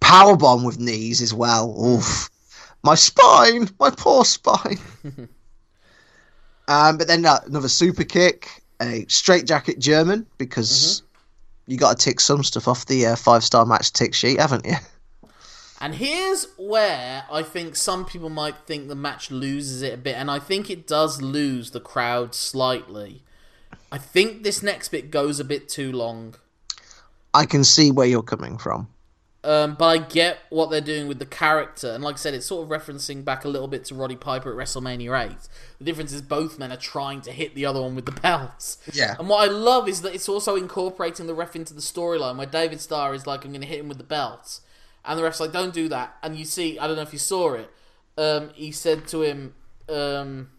power 0.00 0.36
bomb 0.36 0.64
with 0.64 0.78
knees 0.78 1.22
as 1.22 1.32
well. 1.32 1.74
Oof, 1.80 2.30
my 2.82 2.94
spine, 2.94 3.68
my 3.78 3.90
poor 3.90 4.24
spine. 4.24 4.78
um, 6.68 6.98
but 6.98 7.06
then 7.06 7.24
uh, 7.24 7.40
another 7.46 7.68
super 7.68 8.04
kick, 8.04 8.62
a 8.82 9.04
straight 9.08 9.46
jacket 9.46 9.78
German 9.78 10.26
because 10.38 11.02
you 11.66 11.76
got 11.76 11.98
to 11.98 12.04
tick 12.04 12.20
some 12.20 12.42
stuff 12.42 12.66
off 12.66 12.86
the 12.86 13.06
uh, 13.06 13.16
five 13.16 13.44
star 13.44 13.64
match 13.64 13.92
tick 13.92 14.14
sheet, 14.14 14.40
haven't 14.40 14.66
you? 14.66 14.74
And 15.82 15.94
here's 15.94 16.46
where 16.58 17.24
I 17.32 17.42
think 17.42 17.74
some 17.74 18.04
people 18.04 18.28
might 18.28 18.58
think 18.66 18.88
the 18.88 18.94
match 18.94 19.30
loses 19.30 19.80
it 19.80 19.94
a 19.94 19.96
bit, 19.96 20.14
and 20.14 20.30
I 20.30 20.38
think 20.38 20.68
it 20.68 20.86
does 20.86 21.22
lose 21.22 21.70
the 21.70 21.80
crowd 21.80 22.34
slightly. 22.34 23.24
I 23.92 23.98
think 23.98 24.42
this 24.42 24.62
next 24.62 24.88
bit 24.88 25.10
goes 25.10 25.40
a 25.40 25.44
bit 25.44 25.68
too 25.68 25.92
long. 25.92 26.34
I 27.34 27.46
can 27.46 27.64
see 27.64 27.90
where 27.90 28.06
you're 28.06 28.22
coming 28.22 28.58
from. 28.58 28.88
Um, 29.42 29.74
but 29.78 29.86
I 29.86 29.98
get 29.98 30.38
what 30.50 30.68
they're 30.68 30.82
doing 30.82 31.08
with 31.08 31.18
the 31.18 31.26
character, 31.26 31.92
and 31.92 32.04
like 32.04 32.16
I 32.16 32.18
said, 32.18 32.34
it's 32.34 32.44
sort 32.44 32.62
of 32.62 32.68
referencing 32.68 33.24
back 33.24 33.46
a 33.46 33.48
little 33.48 33.68
bit 33.68 33.86
to 33.86 33.94
Roddy 33.94 34.16
Piper 34.16 34.50
at 34.52 34.68
WrestleMania 34.68 35.30
8. 35.30 35.36
The 35.78 35.84
difference 35.84 36.12
is 36.12 36.20
both 36.20 36.58
men 36.58 36.70
are 36.70 36.76
trying 36.76 37.22
to 37.22 37.32
hit 37.32 37.54
the 37.54 37.64
other 37.64 37.80
one 37.80 37.94
with 37.94 38.04
the 38.04 38.12
belts. 38.12 38.76
Yeah. 38.92 39.16
And 39.18 39.30
what 39.30 39.48
I 39.48 39.50
love 39.50 39.88
is 39.88 40.02
that 40.02 40.14
it's 40.14 40.28
also 40.28 40.56
incorporating 40.56 41.26
the 41.26 41.32
ref 41.32 41.56
into 41.56 41.72
the 41.72 41.80
storyline 41.80 42.36
where 42.36 42.46
David 42.46 42.82
Starr 42.82 43.14
is 43.14 43.26
like, 43.26 43.44
I'm 43.46 43.52
going 43.52 43.62
to 43.62 43.66
hit 43.66 43.80
him 43.80 43.88
with 43.88 43.96
the 43.96 44.04
belts. 44.04 44.60
And 45.06 45.18
the 45.18 45.22
ref's 45.22 45.40
like, 45.40 45.52
don't 45.52 45.72
do 45.72 45.88
that. 45.88 46.16
And 46.22 46.36
you 46.36 46.44
see, 46.44 46.78
I 46.78 46.86
don't 46.86 46.96
know 46.96 47.02
if 47.02 47.14
you 47.14 47.18
saw 47.18 47.54
it, 47.54 47.70
um, 48.18 48.50
he 48.54 48.70
said 48.72 49.08
to 49.08 49.22
him, 49.22 49.54
um, 49.88 50.50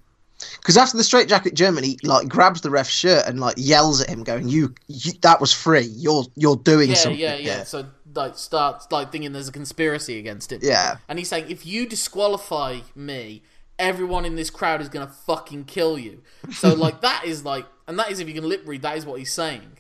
Because 0.57 0.77
after 0.77 0.97
the 0.97 1.03
straight 1.03 1.27
jacket 1.27 1.53
German, 1.53 1.83
he 1.83 1.97
like 2.03 2.27
grabs 2.27 2.61
the 2.61 2.69
ref's 2.69 2.89
shirt 2.89 3.25
and 3.27 3.39
like 3.39 3.55
yells 3.57 4.01
at 4.01 4.09
him, 4.09 4.23
going, 4.23 4.47
"You, 4.47 4.73
you 4.87 5.13
that 5.21 5.41
was 5.41 5.53
free. 5.53 5.89
You're 5.95 6.23
you're 6.35 6.55
doing 6.55 6.89
yeah, 6.89 6.95
something." 6.95 7.19
yeah, 7.19 7.35
yeah. 7.35 7.55
here." 7.55 7.65
So, 7.65 7.85
like, 8.15 8.37
starts 8.37 8.91
like 8.91 9.11
thinking 9.11 9.33
there's 9.33 9.47
a 9.49 9.53
conspiracy 9.53 10.19
against 10.19 10.51
him. 10.51 10.59
Yeah. 10.61 10.97
And 11.07 11.19
he's 11.19 11.29
saying, 11.29 11.49
if 11.49 11.65
you 11.65 11.87
disqualify 11.87 12.79
me, 12.95 13.43
everyone 13.79 14.25
in 14.25 14.35
this 14.35 14.49
crowd 14.49 14.81
is 14.81 14.89
going 14.89 15.07
to 15.07 15.13
fucking 15.13 15.65
kill 15.65 15.97
you. 15.97 16.21
So, 16.51 16.73
like, 16.73 17.01
that 17.01 17.25
is 17.25 17.45
like, 17.45 17.65
and 17.87 17.97
that 17.99 18.11
is 18.11 18.19
if 18.19 18.27
you 18.27 18.33
can 18.33 18.47
lip 18.47 18.63
read, 18.65 18.81
that 18.81 18.97
is 18.97 19.05
what 19.05 19.19
he's 19.19 19.31
saying. 19.31 19.77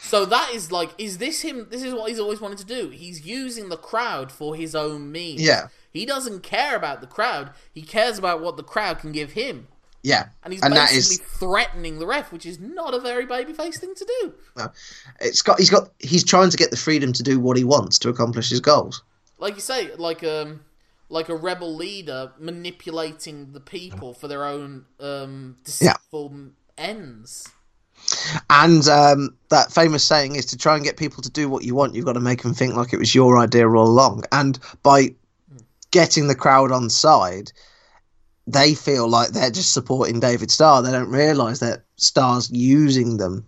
So 0.00 0.24
that 0.26 0.50
is 0.54 0.70
like, 0.70 0.90
is 0.98 1.18
this 1.18 1.42
him? 1.42 1.66
This 1.70 1.82
is 1.82 1.94
what 1.94 2.08
he's 2.08 2.20
always 2.20 2.40
wanted 2.40 2.58
to 2.58 2.64
do. 2.64 2.90
He's 2.90 3.26
using 3.26 3.68
the 3.68 3.76
crowd 3.76 4.30
for 4.30 4.54
his 4.54 4.74
own 4.74 5.10
means. 5.10 5.40
Yeah. 5.40 5.68
He 5.90 6.04
doesn't 6.04 6.42
care 6.42 6.76
about 6.76 7.00
the 7.00 7.06
crowd. 7.06 7.50
He 7.72 7.82
cares 7.82 8.18
about 8.18 8.40
what 8.40 8.56
the 8.56 8.62
crowd 8.62 8.98
can 8.98 9.12
give 9.12 9.32
him. 9.32 9.68
Yeah. 10.08 10.28
And 10.42 10.54
he's 10.54 10.62
that 10.62 10.70
basically 10.70 10.98
is 10.98 11.18
threatening 11.38 11.98
the 11.98 12.06
ref, 12.06 12.32
which 12.32 12.46
is 12.46 12.58
not 12.58 12.94
a 12.94 13.00
very 13.00 13.26
babyface 13.26 13.78
thing 13.78 13.94
to 13.94 14.04
do. 14.20 14.34
no, 14.56 14.72
it's 15.20 15.42
got 15.42 15.58
he's 15.58 15.68
got 15.68 15.90
he's 15.98 16.24
trying 16.24 16.48
to 16.48 16.56
get 16.56 16.70
the 16.70 16.78
freedom 16.78 17.12
to 17.12 17.22
do 17.22 17.38
what 17.38 17.58
he 17.58 17.64
wants 17.64 17.98
to 18.00 18.08
accomplish 18.08 18.48
his 18.48 18.60
goals. 18.60 19.02
like 19.38 19.54
you 19.54 19.60
say, 19.60 19.94
like 19.96 20.24
um, 20.24 20.64
like 21.10 21.28
a 21.28 21.36
rebel 21.36 21.74
leader 21.74 22.32
manipulating 22.38 23.52
the 23.52 23.60
people 23.60 24.14
for 24.14 24.28
their 24.28 24.46
own 24.46 24.86
um 24.98 25.56
deceitful 25.64 26.52
ends. 26.78 27.48
And 28.48 28.86
um, 28.88 29.36
that 29.50 29.72
famous 29.72 30.04
saying 30.04 30.36
is 30.36 30.46
to 30.46 30.56
try 30.56 30.76
and 30.76 30.84
get 30.84 30.96
people 30.96 31.22
to 31.22 31.30
do 31.30 31.50
what 31.50 31.64
you 31.64 31.74
want, 31.74 31.94
you've 31.94 32.06
got 32.06 32.12
to 32.12 32.20
make 32.20 32.42
them 32.42 32.54
think 32.54 32.74
like 32.74 32.92
it 32.92 32.98
was 32.98 33.14
your 33.14 33.38
idea 33.38 33.68
all 33.68 33.86
along. 33.86 34.22
And 34.30 34.58
by 34.82 35.14
getting 35.90 36.28
the 36.28 36.34
crowd 36.34 36.70
on 36.70 36.88
side, 36.88 37.52
they 38.50 38.74
feel 38.74 39.08
like 39.08 39.28
they're 39.30 39.50
just 39.50 39.72
supporting 39.74 40.20
David 40.20 40.50
Starr. 40.50 40.82
They 40.82 40.90
don't 40.90 41.10
realise 41.10 41.58
that 41.58 41.84
Starr's 41.96 42.50
using 42.50 43.18
them. 43.18 43.46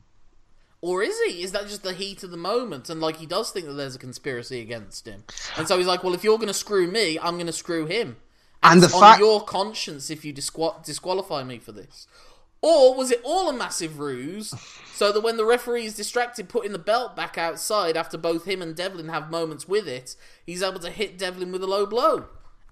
Or 0.83 1.03
is 1.03 1.19
he? 1.27 1.43
Is 1.43 1.53
that 1.53 1.67
just 1.69 1.83
the 1.83 1.93
heat 1.93 2.23
of 2.23 2.31
the 2.31 2.37
moment? 2.37 2.89
And 2.89 3.01
like 3.01 3.17
he 3.17 3.27
does 3.27 3.51
think 3.51 3.67
that 3.67 3.73
there's 3.75 3.97
a 3.97 3.99
conspiracy 3.99 4.61
against 4.61 5.07
him, 5.07 5.25
and 5.57 5.67
so 5.69 5.77
he's 5.77 5.87
like, 5.87 6.03
"Well, 6.05 6.15
if 6.15 6.25
you're 6.25 6.39
going 6.39 6.49
to 6.49 6.55
screw 6.55 6.91
me, 6.91 7.19
I'm 7.19 7.35
going 7.35 7.47
to 7.47 7.53
screw 7.53 7.87
him." 7.87 8.17
And 8.63 8.83
the 8.83 8.95
on 8.95 9.01
fact- 9.01 9.21
your 9.21 9.43
conscience 9.43 10.11
if 10.11 10.25
you 10.25 10.33
disqual- 10.33 10.83
disqualify 10.85 11.45
me 11.45 11.59
for 11.59 11.73
this. 11.73 12.07
Or 12.63 12.95
was 12.95 13.11
it 13.11 13.23
all 13.25 13.49
a 13.49 13.55
massive 13.55 13.99
ruse 13.99 14.53
so 14.95 15.13
that 15.13 15.23
when 15.23 15.39
the 15.39 15.47
referee 15.47 15.87
is 15.87 15.97
distracted 15.97 16.51
putting 16.51 16.73
the 16.73 16.79
belt 16.79 17.17
back 17.17 17.39
outside 17.39 17.97
after 17.97 18.19
both 18.19 18.45
him 18.45 18.61
and 18.61 18.77
Devlin 18.77 19.09
have 19.09 19.31
moments 19.31 19.67
with 19.67 19.89
it, 19.89 20.15
he's 20.45 20.63
able 20.63 20.81
to 20.81 20.91
hit 20.91 21.17
Devlin 21.17 21.53
with 21.53 21.63
a 21.63 21.67
low 21.67 21.87
blow? 21.87 22.27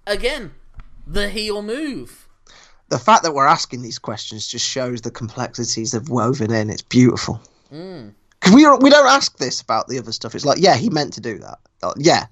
Again, 0.05 0.51
the 1.09 1.29
heel 1.29 1.61
move. 1.61 2.27
The 2.89 2.99
fact 2.99 3.23
that 3.23 3.33
we're 3.33 3.47
asking 3.47 3.81
these 3.81 3.99
questions 3.99 4.47
just 4.47 4.65
shows 4.65 5.01
the 5.01 5.11
complexities 5.11 5.91
they've 5.91 6.09
woven 6.09 6.51
in. 6.51 6.69
It's 6.69 6.81
beautiful. 6.81 7.41
Because 7.69 8.55
we 8.55 8.63
don't, 8.63 8.81
we 8.81 8.89
don't 8.89 9.07
ask 9.07 9.37
this 9.37 9.61
about 9.61 9.87
the 9.87 9.99
other 9.99 10.11
stuff. 10.11 10.33
It's 10.33 10.45
like, 10.45 10.59
yeah, 10.59 10.75
he 10.75 10.89
meant 10.89 11.13
to 11.13 11.21
do 11.21 11.37
that. 11.39 11.59
Like, 11.83 11.95
yeah, 11.97 12.25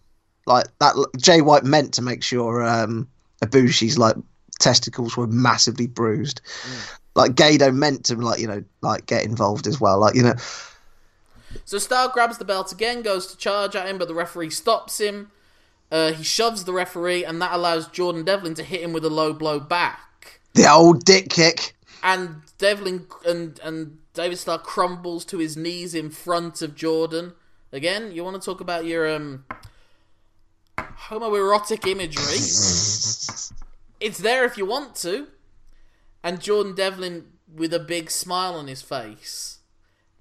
like 0.46 0.66
that. 0.80 0.96
Jay 1.18 1.42
White 1.42 1.64
meant 1.64 1.94
to 1.96 2.02
make 2.02 2.24
sure 2.24 2.64
um, 2.64 3.08
Ibushi's 3.44 3.98
like 3.98 4.16
testicles 4.60 5.16
were 5.18 5.28
massively 5.28 5.88
bruised. 5.88 6.42
Like 7.16 7.34
Gado 7.34 7.74
meant 7.74 8.06
to 8.06 8.16
like 8.16 8.40
you 8.40 8.48
know 8.48 8.64
like 8.82 9.06
get 9.06 9.26
involved 9.26 9.68
as 9.68 9.80
well. 9.80 10.00
Like 10.00 10.16
you 10.16 10.24
know, 10.24 10.36
So 11.66 11.78
Starr 11.78 12.10
grabs 12.10 12.38
the 12.38 12.46
belt 12.46 12.72
again, 12.72 13.02
goes 13.02 13.28
to 13.28 13.38
charge 13.38 13.76
at 13.76 13.88
him, 13.88 13.98
but 13.98 14.08
the 14.08 14.16
referee 14.16 14.50
stops 14.52 15.00
him. 15.00 15.32
Uh, 15.92 16.12
he 16.12 16.24
shoves 16.24 16.66
the 16.66 16.74
referee, 16.74 17.24
and 17.24 17.42
that 17.42 17.54
allows 17.54 17.88
Jordan 17.88 18.26
Devlin 18.26 18.54
to 18.56 18.64
hit 18.64 18.82
him 18.82 18.94
with 18.94 19.06
a 19.06 19.10
low 19.10 19.34
blow 19.34 19.60
back. 19.60 20.42
the 20.54 20.70
old 20.70 21.06
dick 21.06 21.30
kick. 21.30 21.76
And 22.04 22.42
Devlin 22.58 23.08
and 23.26 23.60
and 23.64 23.98
David 24.14 24.38
Starr 24.38 24.60
crumbles 24.60 25.26
to 25.26 25.38
his 25.38 25.56
knees 25.58 25.94
in 25.96 26.10
front 26.10 26.62
of 26.62 26.76
Jordan. 26.76 27.34
Again, 27.72 28.12
you 28.12 28.24
want 28.24 28.40
to 28.42 28.46
talk 28.46 28.62
about 28.62 28.86
your 28.86 29.08
um 29.14 29.46
homoerotic 30.78 31.88
imagery? 31.88 32.24
it's 34.00 34.18
there 34.20 34.46
if 34.46 34.58
you 34.58 34.66
want 34.66 34.96
to. 34.96 35.28
And 36.24 36.42
Jordan 36.42 36.76
Devlin 36.76 37.26
with 37.54 37.74
a 37.74 37.80
big 37.80 38.12
smile 38.12 38.56
on 38.56 38.68
his 38.68 38.82
face. 38.82 39.60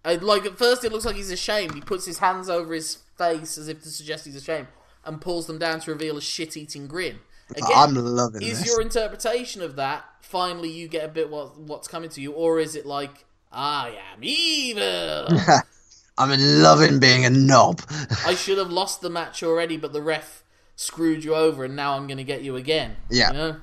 Uh, 0.05 0.17
like 0.21 0.47
at 0.47 0.57
first, 0.57 0.85
it 0.85 0.93
looks 0.93 1.05
like 1.05 1.17
he's 1.17 1.31
ashamed. 1.31 1.75
He 1.75 1.81
puts 1.81 2.07
his 2.07 2.19
hands 2.19 2.49
over 2.49 2.73
his 2.75 2.99
face 3.19 3.59
as 3.59 3.67
if 3.69 3.83
to 3.83 3.89
suggest 3.89 4.25
he's 4.25 4.37
ashamed, 4.37 4.69
and 5.07 5.21
pulls 5.21 5.47
them 5.47 5.59
down 5.59 5.81
to 5.81 5.93
reveal 5.93 6.17
a 6.17 6.21
shit-eating 6.21 6.87
grin. 6.87 7.21
Again, 7.51 7.71
I'm 7.75 7.95
loving 7.95 8.43
is 8.43 8.59
this. 8.59 8.67
your 8.67 8.81
interpretation 8.81 9.63
of 9.63 9.77
that 9.77 10.05
finally 10.27 10.69
you 10.69 10.89
get 10.89 11.05
a 11.05 11.09
bit 11.09 11.31
what 11.31 11.59
what's 11.59 11.89
coming 11.89 12.11
to 12.11 12.21
you, 12.21 12.33
or 12.33 12.59
is 12.59 12.75
it 12.75 12.85
like 12.85 13.25
I 13.53 13.99
am 14.13 14.19
evil? 14.23 15.29
I'm 16.19 16.31
loving 16.39 16.99
being 16.99 17.25
a 17.25 17.31
knob. 17.31 17.83
I 18.27 18.35
should 18.35 18.59
have 18.59 18.71
lost 18.71 19.01
the 19.01 19.11
match 19.11 19.43
already, 19.43 19.77
but 19.77 19.93
the 19.93 20.03
ref 20.03 20.43
screwed 20.75 21.25
you 21.25 21.35
over, 21.35 21.65
and 21.65 21.77
now 21.77 21.95
I'm 21.95 22.07
going 22.07 22.17
to 22.19 22.25
get 22.25 22.43
you 22.43 22.57
again. 22.57 22.97
Yeah. 23.11 23.29
You 23.29 23.35
know? 23.35 23.57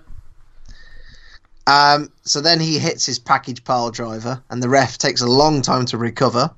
Um, 1.66 2.12
so 2.24 2.42
then 2.42 2.60
he 2.60 2.78
hits 2.78 3.06
his 3.06 3.18
package 3.18 3.64
pile 3.64 3.90
driver, 3.90 4.44
and 4.50 4.62
the 4.62 4.70
ref 4.70 5.00
takes 5.00 5.22
a 5.22 5.28
long 5.28 5.64
time 5.64 5.86
to 5.88 5.98
recover. 5.98 6.52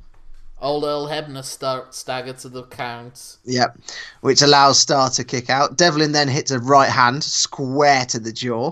Old 0.61 0.83
Earl 0.83 1.07
Hebner 1.07 1.43
start 1.43 1.93
stagger 1.93 2.33
to 2.33 2.49
the 2.49 2.63
count. 2.63 3.37
Yep, 3.45 3.77
which 4.21 4.41
allows 4.41 4.79
Starr 4.79 5.09
to 5.11 5.23
kick 5.23 5.49
out. 5.49 5.77
Devlin 5.77 6.11
then 6.13 6.27
hits 6.27 6.51
a 6.51 6.59
right 6.59 6.89
hand 6.89 7.23
square 7.23 8.05
to 8.05 8.19
the 8.19 8.31
jaw. 8.31 8.71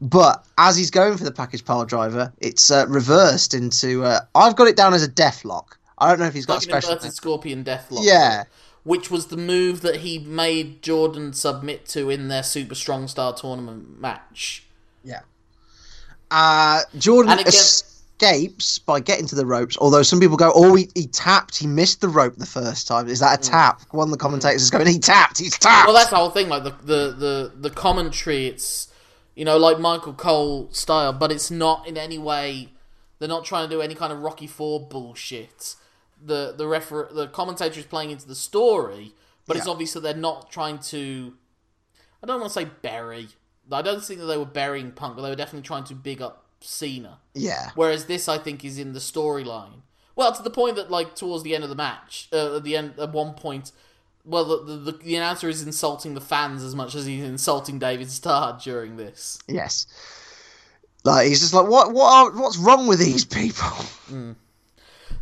But 0.00 0.44
as 0.58 0.76
he's 0.76 0.90
going 0.90 1.16
for 1.16 1.24
the 1.24 1.32
package 1.32 1.64
pile 1.64 1.84
driver, 1.84 2.32
it's 2.40 2.70
uh, 2.70 2.86
reversed 2.88 3.54
into. 3.54 4.04
Uh, 4.04 4.20
I've 4.34 4.56
got 4.56 4.68
it 4.68 4.76
down 4.76 4.94
as 4.94 5.02
a 5.02 5.08
death 5.08 5.44
lock. 5.44 5.78
I 5.98 6.08
don't 6.08 6.18
know 6.18 6.26
if 6.26 6.34
he's 6.34 6.46
got 6.46 6.54
Like 6.54 6.62
a 6.62 6.64
special. 6.64 6.90
inverted 6.92 7.12
scorpion 7.14 7.62
death 7.62 7.90
lock. 7.90 8.04
Yeah, 8.04 8.44
which 8.84 9.10
was 9.10 9.26
the 9.28 9.36
move 9.36 9.80
that 9.82 9.96
he 9.96 10.18
made 10.18 10.82
Jordan 10.82 11.32
submit 11.32 11.86
to 11.88 12.10
in 12.10 12.28
their 12.28 12.42
Super 12.42 12.74
Strong 12.74 13.08
Style 13.08 13.32
tournament 13.34 14.00
match. 14.00 14.64
Yeah. 15.04 15.20
Uh, 16.30 16.82
Jordan 16.98 17.32
And 17.32 17.40
again- 17.40 17.52
escapes 18.22 18.78
by 18.78 19.00
getting 19.00 19.26
to 19.26 19.34
the 19.34 19.46
ropes, 19.46 19.76
although 19.78 20.02
some 20.02 20.20
people 20.20 20.36
go, 20.36 20.52
oh, 20.54 20.74
he, 20.74 20.88
he 20.94 21.06
tapped, 21.06 21.56
he 21.58 21.66
missed 21.66 22.00
the 22.00 22.08
rope 22.08 22.36
the 22.36 22.46
first 22.46 22.86
time. 22.86 23.08
Is 23.08 23.20
that 23.20 23.38
a 23.38 23.50
tap? 23.50 23.82
One 23.90 24.08
of 24.08 24.12
the 24.12 24.18
commentators 24.18 24.62
is 24.62 24.70
going, 24.70 24.86
he 24.86 24.98
tapped, 24.98 25.38
he's 25.38 25.58
tapped. 25.58 25.84
Mm. 25.84 25.86
Well, 25.86 25.96
that's 25.96 26.10
the 26.10 26.16
whole 26.16 26.30
thing. 26.30 26.48
Like 26.48 26.64
the 26.64 26.70
the 26.70 27.12
the, 27.12 27.52
the 27.56 27.70
commentary, 27.70 28.46
it's 28.46 28.88
you 29.34 29.44
know 29.44 29.56
like 29.56 29.78
Michael 29.78 30.14
Cole 30.14 30.68
style, 30.72 31.12
but 31.12 31.32
it's 31.32 31.50
not 31.50 31.86
in 31.86 31.96
any 31.96 32.18
way. 32.18 32.68
They're 33.18 33.28
not 33.28 33.44
trying 33.44 33.68
to 33.68 33.74
do 33.74 33.80
any 33.80 33.94
kind 33.94 34.12
of 34.12 34.20
Rocky 34.20 34.46
Four 34.46 34.86
bullshit. 34.88 35.76
The 36.24 36.54
the 36.56 36.66
refer 36.66 37.08
the 37.12 37.26
commentator 37.28 37.80
is 37.80 37.86
playing 37.86 38.10
into 38.10 38.26
the 38.26 38.34
story, 38.34 39.12
but 39.46 39.56
it's 39.56 39.66
obvious 39.66 39.92
that 39.94 40.00
they're 40.00 40.14
not 40.14 40.50
trying 40.50 40.78
to. 40.78 41.34
I 42.22 42.26
don't 42.26 42.40
want 42.40 42.52
to 42.52 42.60
say 42.60 42.70
bury. 42.82 43.28
I 43.70 43.82
don't 43.82 44.04
think 44.04 44.20
that 44.20 44.26
they 44.26 44.36
were 44.36 44.44
burying 44.44 44.92
Punk, 44.92 45.16
but 45.16 45.22
they 45.22 45.30
were 45.30 45.36
definitely 45.36 45.66
trying 45.66 45.84
to 45.84 45.94
big 45.94 46.20
up 46.20 46.41
Cena. 46.62 47.18
yeah. 47.34 47.70
Whereas 47.74 48.06
this, 48.06 48.28
I 48.28 48.38
think, 48.38 48.64
is 48.64 48.78
in 48.78 48.92
the 48.92 48.98
storyline. 49.00 49.82
Well, 50.14 50.32
to 50.34 50.42
the 50.42 50.50
point 50.50 50.76
that, 50.76 50.90
like, 50.90 51.14
towards 51.14 51.42
the 51.42 51.54
end 51.54 51.64
of 51.64 51.70
the 51.70 51.76
match, 51.76 52.28
uh, 52.32 52.56
at 52.56 52.64
the 52.64 52.76
end, 52.76 52.94
at 52.98 53.12
one 53.12 53.34
point, 53.34 53.72
well, 54.24 54.44
the, 54.44 54.76
the 54.76 54.92
the 54.92 55.16
announcer 55.16 55.48
is 55.48 55.62
insulting 55.62 56.14
the 56.14 56.20
fans 56.20 56.62
as 56.62 56.74
much 56.74 56.94
as 56.94 57.06
he's 57.06 57.24
insulting 57.24 57.78
David 57.78 58.10
Starr 58.10 58.58
during 58.62 58.96
this. 58.96 59.38
Yes. 59.48 59.86
Like, 61.04 61.26
he's 61.28 61.40
just 61.40 61.54
like, 61.54 61.66
what, 61.66 61.92
what 61.92 62.12
are, 62.12 62.40
what's 62.40 62.58
wrong 62.58 62.86
with 62.86 62.98
these 62.98 63.24
people? 63.24 63.68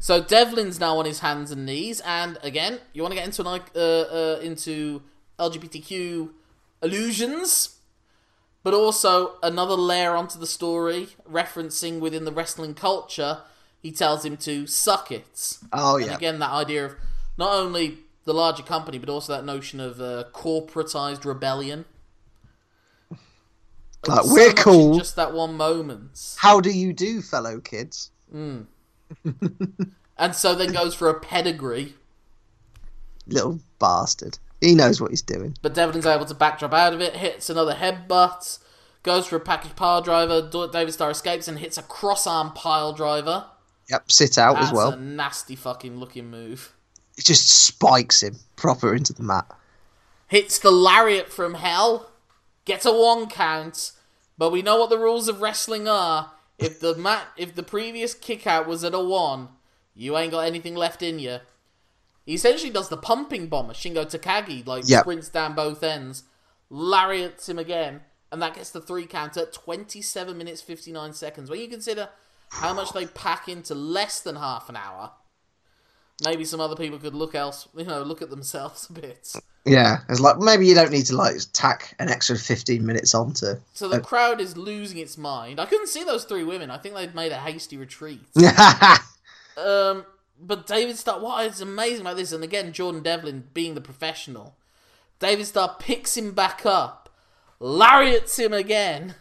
So 0.02 0.22
Devlin's 0.22 0.80
now 0.80 0.96
on 0.96 1.04
his 1.04 1.18
hands 1.18 1.50
and 1.50 1.66
knees, 1.66 2.00
and 2.00 2.38
again, 2.42 2.80
you 2.94 3.02
want 3.02 3.12
to 3.12 3.16
get 3.16 3.26
into 3.26 3.46
an, 3.46 3.60
uh, 3.76 3.78
uh, 3.78 4.40
into 4.40 5.02
LGBTQ 5.38 6.30
illusions, 6.82 7.79
but 8.62 8.74
also 8.74 9.36
another 9.42 9.74
layer 9.74 10.14
onto 10.14 10.38
the 10.38 10.46
story, 10.46 11.08
referencing 11.30 12.00
within 12.00 12.24
the 12.24 12.32
wrestling 12.32 12.74
culture. 12.74 13.42
He 13.82 13.90
tells 13.92 14.24
him 14.24 14.36
to 14.38 14.66
suck 14.66 15.10
it. 15.10 15.58
Oh, 15.72 15.96
And 15.96 16.06
yeah. 16.06 16.14
again, 16.16 16.38
that 16.40 16.50
idea 16.50 16.84
of 16.86 16.96
not 17.38 17.52
only 17.54 17.98
the 18.24 18.34
larger 18.34 18.62
company, 18.62 18.98
but 18.98 19.08
also 19.08 19.32
that 19.34 19.44
notion 19.44 19.80
of 19.80 20.00
uh, 20.00 20.24
corporatized 20.32 21.24
rebellion. 21.24 21.84
Like, 24.06 24.24
So 24.24 24.32
we're 24.32 24.52
cool. 24.54 24.96
Just 24.98 25.16
that 25.16 25.34
one 25.34 25.58
moment. 25.58 26.36
How 26.38 26.58
do 26.60 26.70
you 26.70 26.92
do, 26.94 27.20
fellow 27.20 27.60
kids? 27.60 28.10
And 30.16 30.34
so 30.34 30.54
then 30.54 30.72
goes 30.72 30.94
for 30.94 31.08
a 31.08 31.18
pedigree, 31.18 31.94
Little 33.26 33.60
bastard. 33.78 34.38
He 34.60 34.74
knows 34.74 35.00
what 35.00 35.10
he's 35.10 35.22
doing. 35.22 35.56
but 35.62 35.74
Devlin's 35.74 36.06
able 36.06 36.26
to 36.26 36.34
backdrop 36.34 36.72
out 36.74 36.92
of 36.92 37.00
it, 37.00 37.16
hits 37.16 37.48
another 37.48 37.74
headbutt, 37.74 38.58
goes 39.02 39.26
for 39.26 39.36
a 39.36 39.40
package 39.40 39.74
pile 39.76 40.02
driver. 40.02 40.42
David 40.70 40.92
Starr 40.92 41.10
escapes 41.10 41.48
and 41.48 41.58
hits 41.58 41.78
a 41.78 41.82
cross 41.82 42.26
arm 42.26 42.52
pile 42.52 42.92
driver. 42.92 43.46
Yep, 43.88 44.12
sit 44.12 44.38
out 44.38 44.54
That's 44.54 44.66
as 44.68 44.72
well. 44.72 44.92
a 44.92 44.96
nasty 44.96 45.56
fucking 45.56 45.96
looking 45.98 46.30
move. 46.30 46.74
It 47.16 47.24
just 47.24 47.48
spikes 47.50 48.22
him 48.22 48.36
proper 48.56 48.94
into 48.94 49.12
the 49.12 49.22
mat. 49.22 49.46
hits 50.28 50.58
the 50.58 50.70
lariat 50.70 51.30
from 51.32 51.54
hell, 51.54 52.10
gets 52.64 52.86
a 52.86 52.92
one 52.92 53.28
count, 53.28 53.92
but 54.38 54.50
we 54.52 54.62
know 54.62 54.76
what 54.78 54.90
the 54.90 54.98
rules 54.98 55.28
of 55.28 55.40
wrestling 55.40 55.88
are. 55.88 56.32
If 56.58 56.78
the 56.80 56.94
mat, 56.94 57.26
if 57.36 57.54
the 57.54 57.62
previous 57.62 58.14
kick 58.14 58.46
out 58.46 58.68
was 58.68 58.84
at 58.84 58.94
a 58.94 59.00
one, 59.00 59.48
you 59.94 60.16
ain't 60.16 60.30
got 60.32 60.40
anything 60.46 60.74
left 60.74 61.02
in 61.02 61.18
you. 61.18 61.38
He 62.30 62.36
essentially 62.36 62.70
does 62.70 62.88
the 62.88 62.96
pumping 62.96 63.48
bomber, 63.48 63.72
Shingo 63.72 64.04
Takagi, 64.04 64.64
like 64.64 64.84
Yep. 64.86 65.00
sprints 65.02 65.28
down 65.28 65.56
both 65.56 65.82
ends, 65.82 66.22
lariats 66.70 67.48
him 67.48 67.58
again, 67.58 68.02
and 68.30 68.40
that 68.40 68.54
gets 68.54 68.70
the 68.70 68.80
three 68.80 69.04
count 69.04 69.36
at 69.36 69.52
27 69.52 70.38
minutes 70.38 70.62
59 70.62 71.12
seconds. 71.12 71.50
When 71.50 71.58
you 71.58 71.66
consider 71.66 72.08
how 72.50 72.72
much 72.72 72.92
they 72.92 73.06
pack 73.06 73.48
into 73.48 73.74
less 73.74 74.20
than 74.20 74.36
half 74.36 74.68
an 74.68 74.76
hour, 74.76 75.10
maybe 76.24 76.44
some 76.44 76.60
other 76.60 76.76
people 76.76 77.00
could 77.00 77.16
look 77.16 77.34
else, 77.34 77.66
you 77.76 77.82
know, 77.82 78.00
look 78.04 78.22
at 78.22 78.30
themselves 78.30 78.88
a 78.90 78.92
bit. 78.92 79.32
Yeah, 79.64 80.02
it's 80.08 80.20
like 80.20 80.38
maybe 80.38 80.68
you 80.68 80.76
don't 80.76 80.92
need 80.92 81.06
to 81.06 81.16
like 81.16 81.34
tack 81.52 81.96
an 81.98 82.08
extra 82.08 82.38
fifteen 82.38 82.86
minutes 82.86 83.12
onto. 83.12 83.56
So 83.74 83.88
the 83.88 83.98
crowd 83.98 84.40
is 84.40 84.56
losing 84.56 84.98
its 84.98 85.18
mind. 85.18 85.58
I 85.58 85.66
couldn't 85.66 85.88
see 85.88 86.04
those 86.04 86.22
three 86.22 86.44
women. 86.44 86.70
I 86.70 86.78
think 86.78 86.94
they'd 86.94 87.12
made 87.12 87.32
a 87.32 87.38
hasty 87.38 87.76
retreat. 87.76 88.22
Um, 89.56 90.06
but 90.40 90.66
David 90.66 90.96
Starr, 90.96 91.20
what 91.20 91.46
is 91.46 91.60
amazing 91.60 92.00
about 92.02 92.16
this, 92.16 92.32
and 92.32 92.42
again, 92.42 92.72
Jordan 92.72 93.02
Devlin 93.02 93.48
being 93.52 93.74
the 93.74 93.80
professional, 93.80 94.56
David 95.18 95.46
Starr 95.46 95.76
picks 95.78 96.16
him 96.16 96.32
back 96.32 96.64
up, 96.64 97.14
lariats 97.58 98.38
him 98.38 98.52
again, 98.52 99.16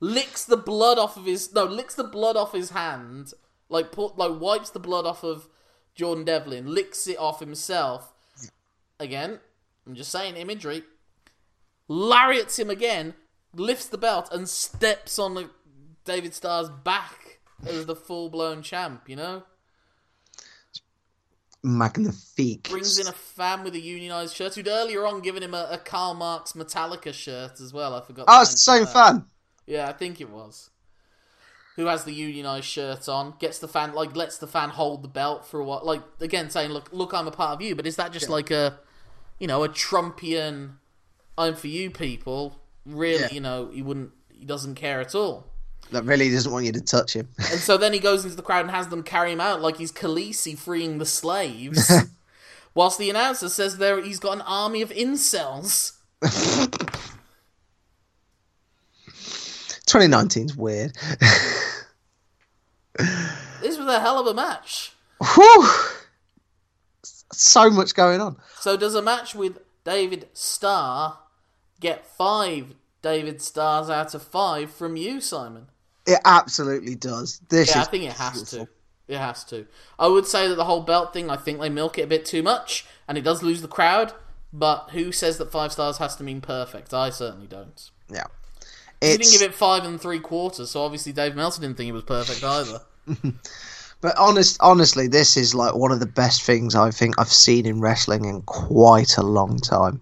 licks 0.00 0.44
the 0.44 0.56
blood 0.56 0.98
off 0.98 1.16
of 1.16 1.24
his 1.24 1.52
no, 1.54 1.64
licks 1.64 1.94
the 1.94 2.04
blood 2.04 2.36
off 2.36 2.52
his 2.52 2.70
hand, 2.70 3.32
like 3.68 3.90
put 3.92 4.18
like 4.18 4.38
wipes 4.38 4.70
the 4.70 4.78
blood 4.78 5.06
off 5.06 5.24
of 5.24 5.48
Jordan 5.94 6.24
Devlin, 6.24 6.72
licks 6.74 7.06
it 7.06 7.18
off 7.18 7.40
himself. 7.40 8.12
Again, 9.00 9.40
I'm 9.86 9.94
just 9.94 10.12
saying 10.12 10.36
imagery. 10.36 10.82
Lariats 11.88 12.58
him 12.58 12.68
again, 12.68 13.14
lifts 13.54 13.86
the 13.86 13.96
belt, 13.96 14.28
and 14.30 14.48
steps 14.48 15.18
on 15.18 15.34
the 15.34 15.50
David 16.04 16.34
Starr's 16.34 16.68
back 16.68 17.40
as 17.66 17.86
the 17.86 17.96
full 17.96 18.28
blown 18.28 18.62
champ, 18.62 19.08
you 19.08 19.16
know? 19.16 19.44
Magnifique. 21.68 22.68
Brings 22.70 22.98
in 22.98 23.06
a 23.06 23.12
fan 23.12 23.62
with 23.64 23.74
a 23.74 23.80
unionized 23.80 24.34
shirt 24.34 24.54
who'd 24.54 24.68
earlier 24.68 25.06
on 25.06 25.20
given 25.20 25.42
him 25.42 25.54
a, 25.54 25.68
a 25.70 25.78
Karl 25.78 26.14
Marx 26.14 26.52
Metallica 26.54 27.12
shirt 27.12 27.60
as 27.60 27.72
well. 27.72 27.94
I 27.94 28.00
forgot. 28.00 28.24
Oh, 28.28 28.40
it's 28.42 28.52
the 28.52 28.56
same 28.58 28.86
fan. 28.86 29.26
Yeah, 29.66 29.88
I 29.88 29.92
think 29.92 30.20
it 30.20 30.30
was. 30.30 30.70
Who 31.76 31.86
has 31.86 32.04
the 32.04 32.12
unionized 32.12 32.64
shirt 32.66 33.08
on? 33.08 33.34
Gets 33.38 33.58
the 33.60 33.68
fan 33.68 33.92
like 33.92 34.16
lets 34.16 34.38
the 34.38 34.46
fan 34.48 34.70
hold 34.70 35.02
the 35.02 35.08
belt 35.08 35.46
for 35.46 35.60
a 35.60 35.64
while. 35.64 35.80
Like 35.84 36.02
again, 36.20 36.50
saying, 36.50 36.70
"Look, 36.72 36.88
look, 36.92 37.12
I'm 37.14 37.28
a 37.28 37.30
part 37.30 37.52
of 37.52 37.62
you." 37.62 37.76
But 37.76 37.86
is 37.86 37.96
that 37.96 38.12
just 38.12 38.28
like 38.28 38.50
a, 38.50 38.80
you 39.38 39.46
know, 39.46 39.62
a 39.62 39.68
Trumpian, 39.68 40.76
"I'm 41.36 41.54
for 41.54 41.68
you" 41.68 41.90
people? 41.90 42.60
Really, 42.84 43.20
Yeah. 43.20 43.28
you 43.30 43.40
know, 43.40 43.68
he 43.72 43.82
wouldn't. 43.82 44.10
He 44.32 44.44
doesn't 44.44 44.74
care 44.74 45.00
at 45.00 45.14
all. 45.14 45.46
That 45.90 46.04
really 46.04 46.30
doesn't 46.30 46.52
want 46.52 46.66
you 46.66 46.72
to 46.72 46.80
touch 46.80 47.14
him. 47.14 47.28
And 47.38 47.60
so 47.60 47.78
then 47.78 47.92
he 47.92 47.98
goes 47.98 48.24
into 48.24 48.36
the 48.36 48.42
crowd 48.42 48.62
and 48.62 48.70
has 48.70 48.88
them 48.88 49.02
carry 49.02 49.32
him 49.32 49.40
out 49.40 49.62
like 49.62 49.78
he's 49.78 49.92
Khaleesi 49.92 50.56
freeing 50.56 50.98
the 50.98 51.06
slaves. 51.06 51.90
whilst 52.78 52.98
the 52.98 53.10
announcer 53.10 53.48
says 53.48 53.78
there 53.78 54.00
he's 54.00 54.20
got 54.20 54.36
an 54.36 54.42
army 54.42 54.82
of 54.82 54.90
incels. 54.90 55.94
2019's 59.86 60.54
weird. 60.54 60.92
This 63.60 63.76
was 63.78 63.88
a 63.88 64.00
hell 64.00 64.20
of 64.20 64.26
a 64.26 64.34
match. 64.34 64.92
Whew. 65.34 65.68
So 67.02 67.68
much 67.70 67.94
going 67.94 68.20
on. 68.20 68.36
So 68.60 68.76
does 68.76 68.94
a 68.94 69.02
match 69.02 69.34
with 69.34 69.58
David 69.84 70.28
Starr 70.32 71.18
get 71.80 72.06
five 72.06 72.74
David 73.02 73.42
Stars 73.42 73.90
out 73.90 74.14
of 74.14 74.22
five 74.22 74.70
from 74.70 74.96
you, 74.96 75.20
Simon? 75.20 75.66
It 76.08 76.20
absolutely 76.24 76.94
does. 76.94 77.40
This 77.50 77.68
Yeah, 77.68 77.82
I 77.82 77.84
think 77.84 78.04
it 78.04 78.12
has 78.12 78.32
beautiful. 78.32 78.66
to. 78.66 78.72
It 79.12 79.18
has 79.18 79.44
to. 79.44 79.66
I 79.98 80.06
would 80.06 80.26
say 80.26 80.48
that 80.48 80.54
the 80.54 80.64
whole 80.64 80.82
belt 80.82 81.12
thing, 81.12 81.30
I 81.30 81.36
think 81.36 81.60
they 81.60 81.68
milk 81.68 81.98
it 81.98 82.02
a 82.02 82.06
bit 82.06 82.24
too 82.24 82.42
much, 82.42 82.86
and 83.06 83.18
it 83.18 83.22
does 83.22 83.42
lose 83.42 83.62
the 83.62 83.68
crowd. 83.68 84.14
But 84.52 84.90
who 84.92 85.12
says 85.12 85.36
that 85.38 85.52
five 85.52 85.72
stars 85.72 85.98
has 85.98 86.16
to 86.16 86.24
mean 86.24 86.40
perfect? 86.40 86.94
I 86.94 87.10
certainly 87.10 87.46
don't. 87.46 87.90
Yeah. 88.10 88.24
He 89.02 89.16
didn't 89.16 89.30
give 89.30 89.42
it 89.42 89.54
five 89.54 89.84
and 89.84 90.00
three 90.00 90.18
quarters, 90.18 90.70
so 90.70 90.82
obviously 90.82 91.12
Dave 91.12 91.36
Meltzer 91.36 91.60
didn't 91.60 91.76
think 91.76 91.90
it 91.90 91.92
was 91.92 92.02
perfect 92.02 92.42
either. 92.42 92.80
but 94.00 94.16
honest, 94.18 94.56
honestly, 94.60 95.08
this 95.08 95.36
is 95.36 95.54
like 95.54 95.74
one 95.74 95.92
of 95.92 96.00
the 96.00 96.06
best 96.06 96.42
things 96.42 96.74
I 96.74 96.90
think 96.90 97.18
I've 97.18 97.32
seen 97.32 97.66
in 97.66 97.80
wrestling 97.80 98.24
in 98.24 98.42
quite 98.42 99.18
a 99.18 99.22
long 99.22 99.58
time. 99.58 100.00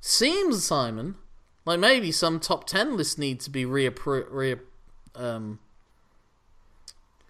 Seems 0.00 0.64
Simon 0.64 1.16
like 1.64 1.80
maybe 1.80 2.12
some 2.12 2.40
top 2.40 2.66
ten 2.66 2.96
lists 2.96 3.18
need 3.18 3.40
to 3.40 3.50
be 3.50 3.64
reappro- 3.64 4.26
re- 4.30 4.56
um, 5.14 5.58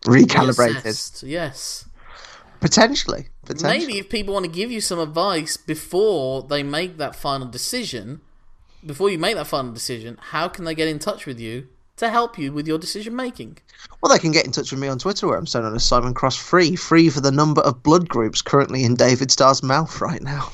Recalibrated, 0.03 0.83
reassessed. 0.83 1.23
Yes, 1.27 1.87
potentially. 2.61 3.29
Potentially. 3.45 3.79
maybe 3.79 3.99
if 3.99 4.09
people 4.09 4.35
want 4.35 4.47
to 4.47 4.51
give 4.51 4.71
you 4.71 4.81
some 4.81 4.99
advice 4.99 5.57
before 5.57 6.43
they 6.43 6.63
make 6.63 6.99
that 6.99 7.15
final 7.15 7.47
decision, 7.47 8.21
before 8.85 9.11
you 9.11 9.19
make 9.19 9.37
that 9.37 9.47
final 9.47 9.73
decision, 9.73 10.19
how 10.31 10.49
can 10.49 10.65
they 10.65 10.75
get 10.75 10.89
in 10.89 10.99
touch 10.99 11.27
with 11.27 11.39
you 11.39 11.69
to 11.97 12.11
help 12.11 12.39
you 12.39 12.53
with 12.53 12.67
your 12.67 12.79
decision 12.79 13.15
making? 13.15 13.59
Well, 14.01 14.13
they 14.13 14.19
can 14.19 14.33
get 14.33 14.47
in 14.47 14.53
touch 14.53 14.71
with 14.71 14.81
me 14.81 14.89
on 14.89 14.99
Twitter, 14.99 15.27
where 15.27 15.39
I'm 15.39 15.47
so 15.47 15.63
known 15.63 15.75
as 15.75 15.87
Simon 15.87 16.15
Cross 16.15 16.37
Free, 16.37 16.77
free 16.77 17.09
for 17.09 17.21
the 17.21 17.31
number 17.31 17.61
of 17.63 17.83
blood 17.83 18.09
groups 18.09 18.43
currently 18.43 18.85
in 18.85 18.95
David 18.95 19.31
Starr's 19.31 19.63
mouth 19.63 20.01
right 20.01 20.23
now. 20.23 20.51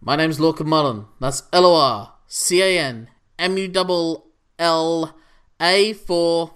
My 0.00 0.16
name's 0.16 0.38
Lorcan 0.38 0.66
Mullan. 0.66 1.06
That's 1.20 1.44
L 1.52 1.64
O 1.64 1.74
R 1.74 2.12
C 2.26 2.60
A 2.60 2.78
N 2.78 3.08
M 3.38 3.56
U 3.56 3.72
L 3.74 4.26
L 4.58 5.16
A 5.62 5.92
4. 5.92 6.52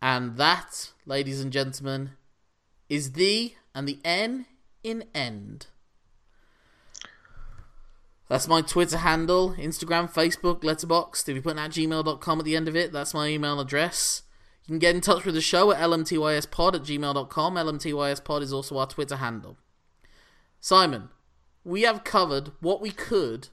And 0.00 0.38
that, 0.38 0.92
ladies 1.04 1.42
and 1.42 1.52
gentlemen, 1.52 2.12
is 2.88 3.12
the 3.12 3.54
and 3.74 3.86
the 3.86 3.98
N 4.02 4.46
in 4.82 5.04
end. 5.14 5.66
That's 8.28 8.48
my 8.48 8.62
Twitter 8.62 8.96
handle, 8.96 9.54
Instagram, 9.58 10.10
Facebook, 10.10 10.62
Letterboxd. 10.62 11.28
If 11.28 11.36
you 11.36 11.42
put 11.42 11.58
at 11.58 11.72
gmail.com 11.72 12.38
at 12.38 12.44
the 12.44 12.56
end 12.56 12.68
of 12.68 12.76
it, 12.76 12.90
that's 12.90 13.12
my 13.12 13.26
email 13.26 13.60
address. 13.60 14.22
You 14.64 14.72
can 14.72 14.78
get 14.78 14.94
in 14.94 15.02
touch 15.02 15.26
with 15.26 15.34
the 15.34 15.42
show 15.42 15.70
at 15.70 15.78
lmtyspod 15.78 16.74
at 16.74 16.82
gmail.com. 16.82 17.54
lmtyspod 17.54 18.40
is 18.40 18.52
also 18.52 18.78
our 18.78 18.86
Twitter 18.86 19.16
handle. 19.16 19.58
Simon, 20.58 21.10
we 21.64 21.82
have 21.82 22.04
covered 22.04 22.52
what 22.60 22.80
we 22.80 22.92
could 22.92 23.48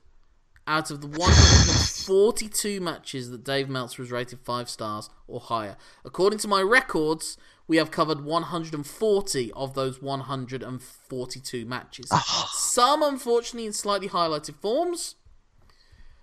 out 0.68 0.92
of 0.92 1.02
the 1.02 1.08
142 1.08 2.82
matches 2.82 3.32
that 3.32 3.44
Dave 3.44 3.70
Meltzer 3.70 4.04
has 4.04 4.12
rated 4.12 4.40
5 4.40 4.70
stars 4.70 5.10
or 5.28 5.40
higher. 5.40 5.78
According 6.06 6.40
to 6.40 6.48
my 6.48 6.62
records, 6.62 7.38
we 7.68 7.78
have 7.78 7.92
covered 7.92 8.24
140 8.24 9.52
of 9.54 9.74
those 9.74 10.02
142 10.02 11.66
matches. 11.66 12.08
Ah. 12.12 12.50
Some, 12.54 13.02
unfortunately, 13.04 13.66
in 13.66 13.74
slightly 13.74 14.10
highlighted 14.10 14.56
forms. 14.56 15.16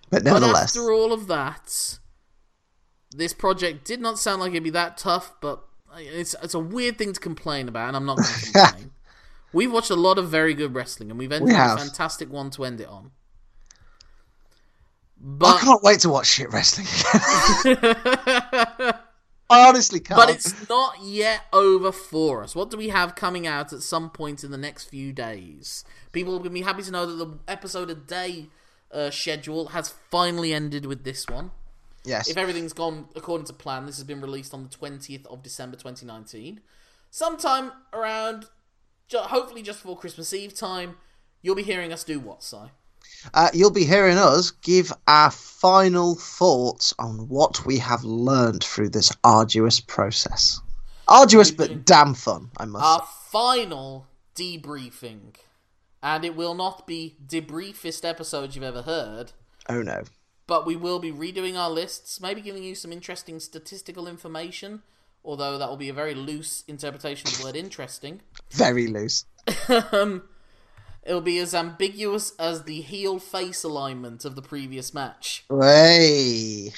But 0.09 0.23
But 0.23 0.31
nevertheless, 0.31 0.75
after 0.75 0.91
all 0.91 1.11
of 1.11 1.27
that, 1.27 1.99
this 3.15 3.33
project 3.33 3.85
did 3.85 3.99
not 4.01 4.19
sound 4.19 4.41
like 4.41 4.51
it'd 4.51 4.63
be 4.63 4.69
that 4.71 4.97
tough, 4.97 5.33
but 5.41 5.63
it's, 5.97 6.35
it's 6.41 6.53
a 6.53 6.59
weird 6.59 6.97
thing 6.97 7.13
to 7.13 7.19
complain 7.19 7.67
about, 7.67 7.89
and 7.89 7.97
I'm 7.97 8.05
not 8.05 8.17
going 8.17 8.27
to 8.39 8.51
complain. 8.51 8.91
We've 9.53 9.71
watched 9.71 9.89
a 9.89 9.95
lot 9.95 10.17
of 10.17 10.29
very 10.29 10.53
good 10.53 10.75
wrestling, 10.75 11.09
and 11.09 11.17
we've 11.19 11.31
ended 11.31 11.49
We 11.49 11.55
on 11.55 11.77
a 11.77 11.81
fantastic 11.81 12.29
one 12.31 12.49
to 12.51 12.65
end 12.65 12.81
it 12.81 12.87
on. 12.87 13.11
I 15.41 15.59
can't 15.59 15.81
wait 15.83 16.01
to 16.01 16.09
watch 16.09 16.27
shit 16.27 16.51
wrestling. 16.51 16.87
I 19.49 19.67
honestly 19.67 19.99
can't. 19.99 20.17
but 20.17 20.29
it's 20.29 20.67
not 20.69 20.95
yet 21.03 21.41
over 21.53 21.91
for 21.91 22.43
us. 22.43 22.55
What 22.55 22.71
do 22.71 22.77
we 22.77 22.89
have 22.89 23.15
coming 23.15 23.45
out 23.45 23.73
at 23.73 23.81
some 23.81 24.09
point 24.09 24.43
in 24.43 24.51
the 24.51 24.57
next 24.57 24.85
few 24.85 25.13
days? 25.13 25.83
People 26.11 26.39
will 26.39 26.49
be 26.49 26.61
happy 26.61 26.81
to 26.83 26.91
know 26.91 27.05
that 27.05 27.23
the 27.23 27.37
episode 27.47 27.89
a 27.89 27.95
day 27.95 28.47
uh, 28.91 29.11
schedule 29.11 29.67
has 29.67 29.93
finally 30.09 30.53
ended 30.53 30.85
with 30.85 31.03
this 31.03 31.27
one. 31.27 31.51
yes. 32.03 32.27
If 32.27 32.37
everything's 32.37 32.73
gone 32.73 33.07
according 33.15 33.45
to 33.47 33.53
plan, 33.53 33.85
this 33.85 33.97
has 33.97 34.05
been 34.05 34.21
released 34.21 34.53
on 34.53 34.63
the 34.63 34.69
20th 34.69 35.25
of 35.27 35.43
December 35.43 35.75
2019. 35.75 36.61
Sometime 37.11 37.71
around, 37.93 38.45
hopefully 39.13 39.61
just 39.61 39.81
before 39.81 39.97
Christmas 39.97 40.33
Eve 40.33 40.55
time, 40.55 40.97
you'll 41.41 41.55
be 41.55 41.63
hearing 41.63 41.93
us 41.93 42.03
do 42.03 42.19
what, 42.19 42.43
Si? 42.43 42.57
Uh, 43.33 43.49
you'll 43.53 43.71
be 43.71 43.85
hearing 43.85 44.17
us 44.17 44.51
give 44.51 44.91
our 45.07 45.31
final 45.31 46.15
thoughts 46.15 46.93
on 46.99 47.27
what 47.27 47.65
we 47.65 47.77
have 47.79 48.03
learned 48.03 48.63
through 48.63 48.89
this 48.89 49.11
arduous 49.23 49.79
process. 49.79 50.59
Arduous 51.07 51.51
but 51.51 51.85
damn 51.85 52.13
fun, 52.13 52.49
I 52.57 52.65
must 52.65 52.85
Our 52.85 52.99
say. 52.99 53.05
final 53.31 54.07
debriefing. 54.35 55.35
And 56.03 56.23
it 56.23 56.35
will 56.35 56.53
not 56.53 56.85
be 56.85 57.15
the 57.29 57.39
briefest 57.39 58.05
episode 58.05 58.53
you've 58.53 58.63
ever 58.63 58.83
heard, 58.83 59.31
Oh 59.67 59.81
no. 59.81 60.03
but 60.45 60.65
we 60.67 60.75
will 60.75 60.99
be 60.99 61.11
redoing 61.11 61.55
our 61.57 61.69
lists, 61.71 62.21
maybe 62.21 62.41
giving 62.41 62.63
you 62.63 62.75
some 62.75 62.91
interesting 62.91 63.39
statistical 63.39 64.07
information, 64.07 64.83
although 65.23 65.57
that 65.57 65.67
will 65.67 65.77
be 65.77 65.89
a 65.89 65.93
very 65.93 66.13
loose 66.13 66.63
interpretation 66.67 67.27
of 67.27 67.37
the 67.39 67.43
word 67.43 67.55
interesting. 67.55 68.21
Very 68.51 68.85
loose. 68.87 69.25
um, 69.91 70.23
it'll 71.05 71.21
be 71.21 71.37
as 71.39 71.53
ambiguous 71.53 72.33
as 72.39 72.63
the 72.63 72.81
heel 72.81 73.19
face 73.19 73.63
alignment 73.63 74.25
of 74.25 74.35
the 74.35 74.41
previous 74.41 74.93
match. 74.93 75.45
Way. 75.49 76.73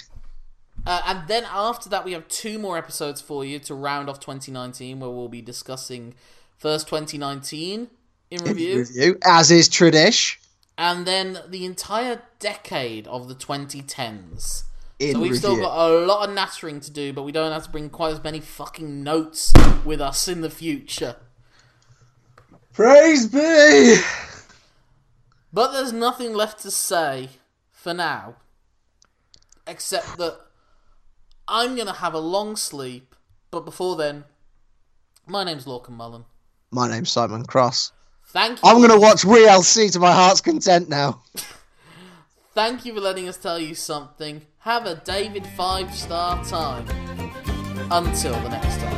Uh, 0.85 1.01
and 1.05 1.27
then 1.27 1.43
after 1.51 1.89
that, 1.89 2.05
we 2.05 2.13
have 2.13 2.27
two 2.27 2.59
more 2.59 2.77
episodes 2.77 3.19
for 3.21 3.43
you 3.43 3.59
to 3.59 3.73
round 3.73 4.09
off 4.09 4.19
2019, 4.19 4.99
where 4.99 5.09
we'll 5.09 5.27
be 5.27 5.41
discussing 5.41 6.13
first 6.57 6.87
2019 6.87 7.89
in 8.29 8.43
review, 8.43 8.79
Review, 8.79 9.17
as 9.23 9.51
is 9.51 9.69
tradish. 9.69 10.37
and 10.77 11.05
then 11.05 11.39
the 11.47 11.65
entire 11.65 12.21
decade 12.39 13.07
of 13.07 13.27
the 13.27 13.35
2010s. 13.35 14.63
In 14.99 15.13
so 15.13 15.19
we've 15.19 15.31
review. 15.31 15.35
still 15.35 15.57
got 15.57 15.89
a 15.89 16.05
lot 16.05 16.27
of 16.27 16.35
nattering 16.35 16.79
to 16.81 16.91
do, 16.91 17.13
but 17.13 17.23
we 17.23 17.31
don't 17.31 17.51
have 17.51 17.63
to 17.65 17.69
bring 17.69 17.89
quite 17.89 18.13
as 18.13 18.23
many 18.23 18.39
fucking 18.39 19.03
notes 19.03 19.53
with 19.85 20.01
us 20.01 20.27
in 20.27 20.41
the 20.41 20.49
future. 20.49 21.15
Praise 22.77 23.25
be. 23.25 23.95
But 25.51 25.71
there's 25.71 25.91
nothing 25.91 26.35
left 26.35 26.59
to 26.59 26.69
say 26.69 27.29
for 27.71 27.91
now, 27.91 28.35
except 29.65 30.19
that 30.19 30.37
I'm 31.47 31.75
gonna 31.75 31.93
have 31.93 32.13
a 32.13 32.19
long 32.19 32.55
sleep. 32.55 33.15
But 33.49 33.65
before 33.65 33.95
then, 33.95 34.25
my 35.25 35.43
name's 35.43 35.65
Lorcan 35.65 35.97
Mullan. 35.97 36.25
My 36.69 36.87
name's 36.87 37.09
Simon 37.09 37.45
Cross. 37.45 37.93
Thank 38.27 38.61
you. 38.61 38.69
I'm 38.69 38.79
gonna 38.79 38.99
watch 38.99 39.23
ReLC 39.23 39.91
to 39.93 39.99
my 39.99 40.13
heart's 40.13 40.41
content 40.41 40.87
now. 40.87 41.23
Thank 42.53 42.85
you 42.85 42.93
for 42.93 43.01
letting 43.01 43.27
us 43.27 43.37
tell 43.37 43.57
you 43.57 43.73
something. 43.73 44.45
Have 44.59 44.85
a 44.85 45.01
David 45.03 45.47
five 45.57 45.95
star 45.95 46.45
time. 46.45 46.87
Until 47.89 48.33
the 48.33 48.49
next 48.49 48.77
time. 48.77 48.96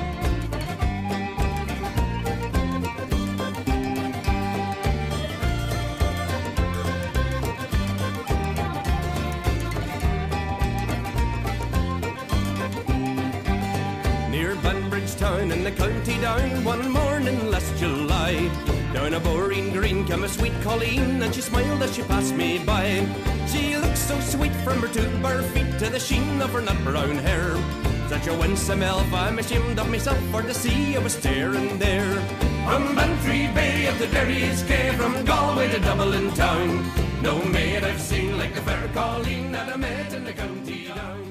Town 15.40 15.52
in 15.54 15.64
the 15.64 15.72
county 15.72 16.20
down 16.20 16.66
one 16.66 16.92
morning 16.92 17.50
last 17.50 17.74
July. 17.78 18.34
Down 18.94 19.14
a 19.14 19.22
boreen 19.22 19.72
green 19.72 20.06
came 20.06 20.26
a 20.26 20.28
sweet 20.28 20.52
Colleen 20.62 21.24
and 21.24 21.34
she 21.34 21.40
smiled 21.40 21.82
as 21.82 21.96
she 21.96 22.02
passed 22.02 22.36
me 22.36 22.60
by. 22.60 23.08
She 23.48 23.78
looked 23.78 23.98
so 23.98 24.20
sweet 24.20 24.52
from 24.66 24.82
her 24.82 24.90
two 24.90 25.10
bare 25.24 25.42
feet 25.42 25.80
to 25.80 25.90
the 25.90 25.98
sheen 25.98 26.42
of 26.42 26.52
her 26.52 26.60
nut 26.60 26.78
brown 26.84 27.16
hair. 27.20 27.56
Such 28.10 28.28
a 28.28 28.34
winsome 28.34 28.84
elf, 28.84 29.14
I'm 29.14 29.40
ashamed 29.40 29.80
of 29.80 29.90
myself 29.90 30.20
for 30.30 30.42
to 30.42 30.54
see 30.54 30.98
I 30.98 31.00
was 31.00 31.14
staring 31.14 31.80
there. 31.80 32.16
From 32.68 32.94
Bantry 32.94 33.48
Bay 33.56 33.88
up 33.88 33.98
the 33.98 34.08
Derry's 34.08 34.62
Quay, 34.64 34.92
from 34.98 35.24
Galway 35.24 35.72
to 35.72 35.80
Dublin 35.80 36.34
town. 36.34 36.84
No 37.22 37.42
maid 37.46 37.86
I've 37.86 38.02
seen 38.02 38.38
like 38.38 38.56
the 38.56 38.62
fair 38.62 38.90
Colleen 38.90 39.54
that 39.54 39.72
I 39.72 39.78
met 39.78 40.14
in 40.14 40.26
the 40.26 40.34
county 40.34 40.88
down. 40.88 41.29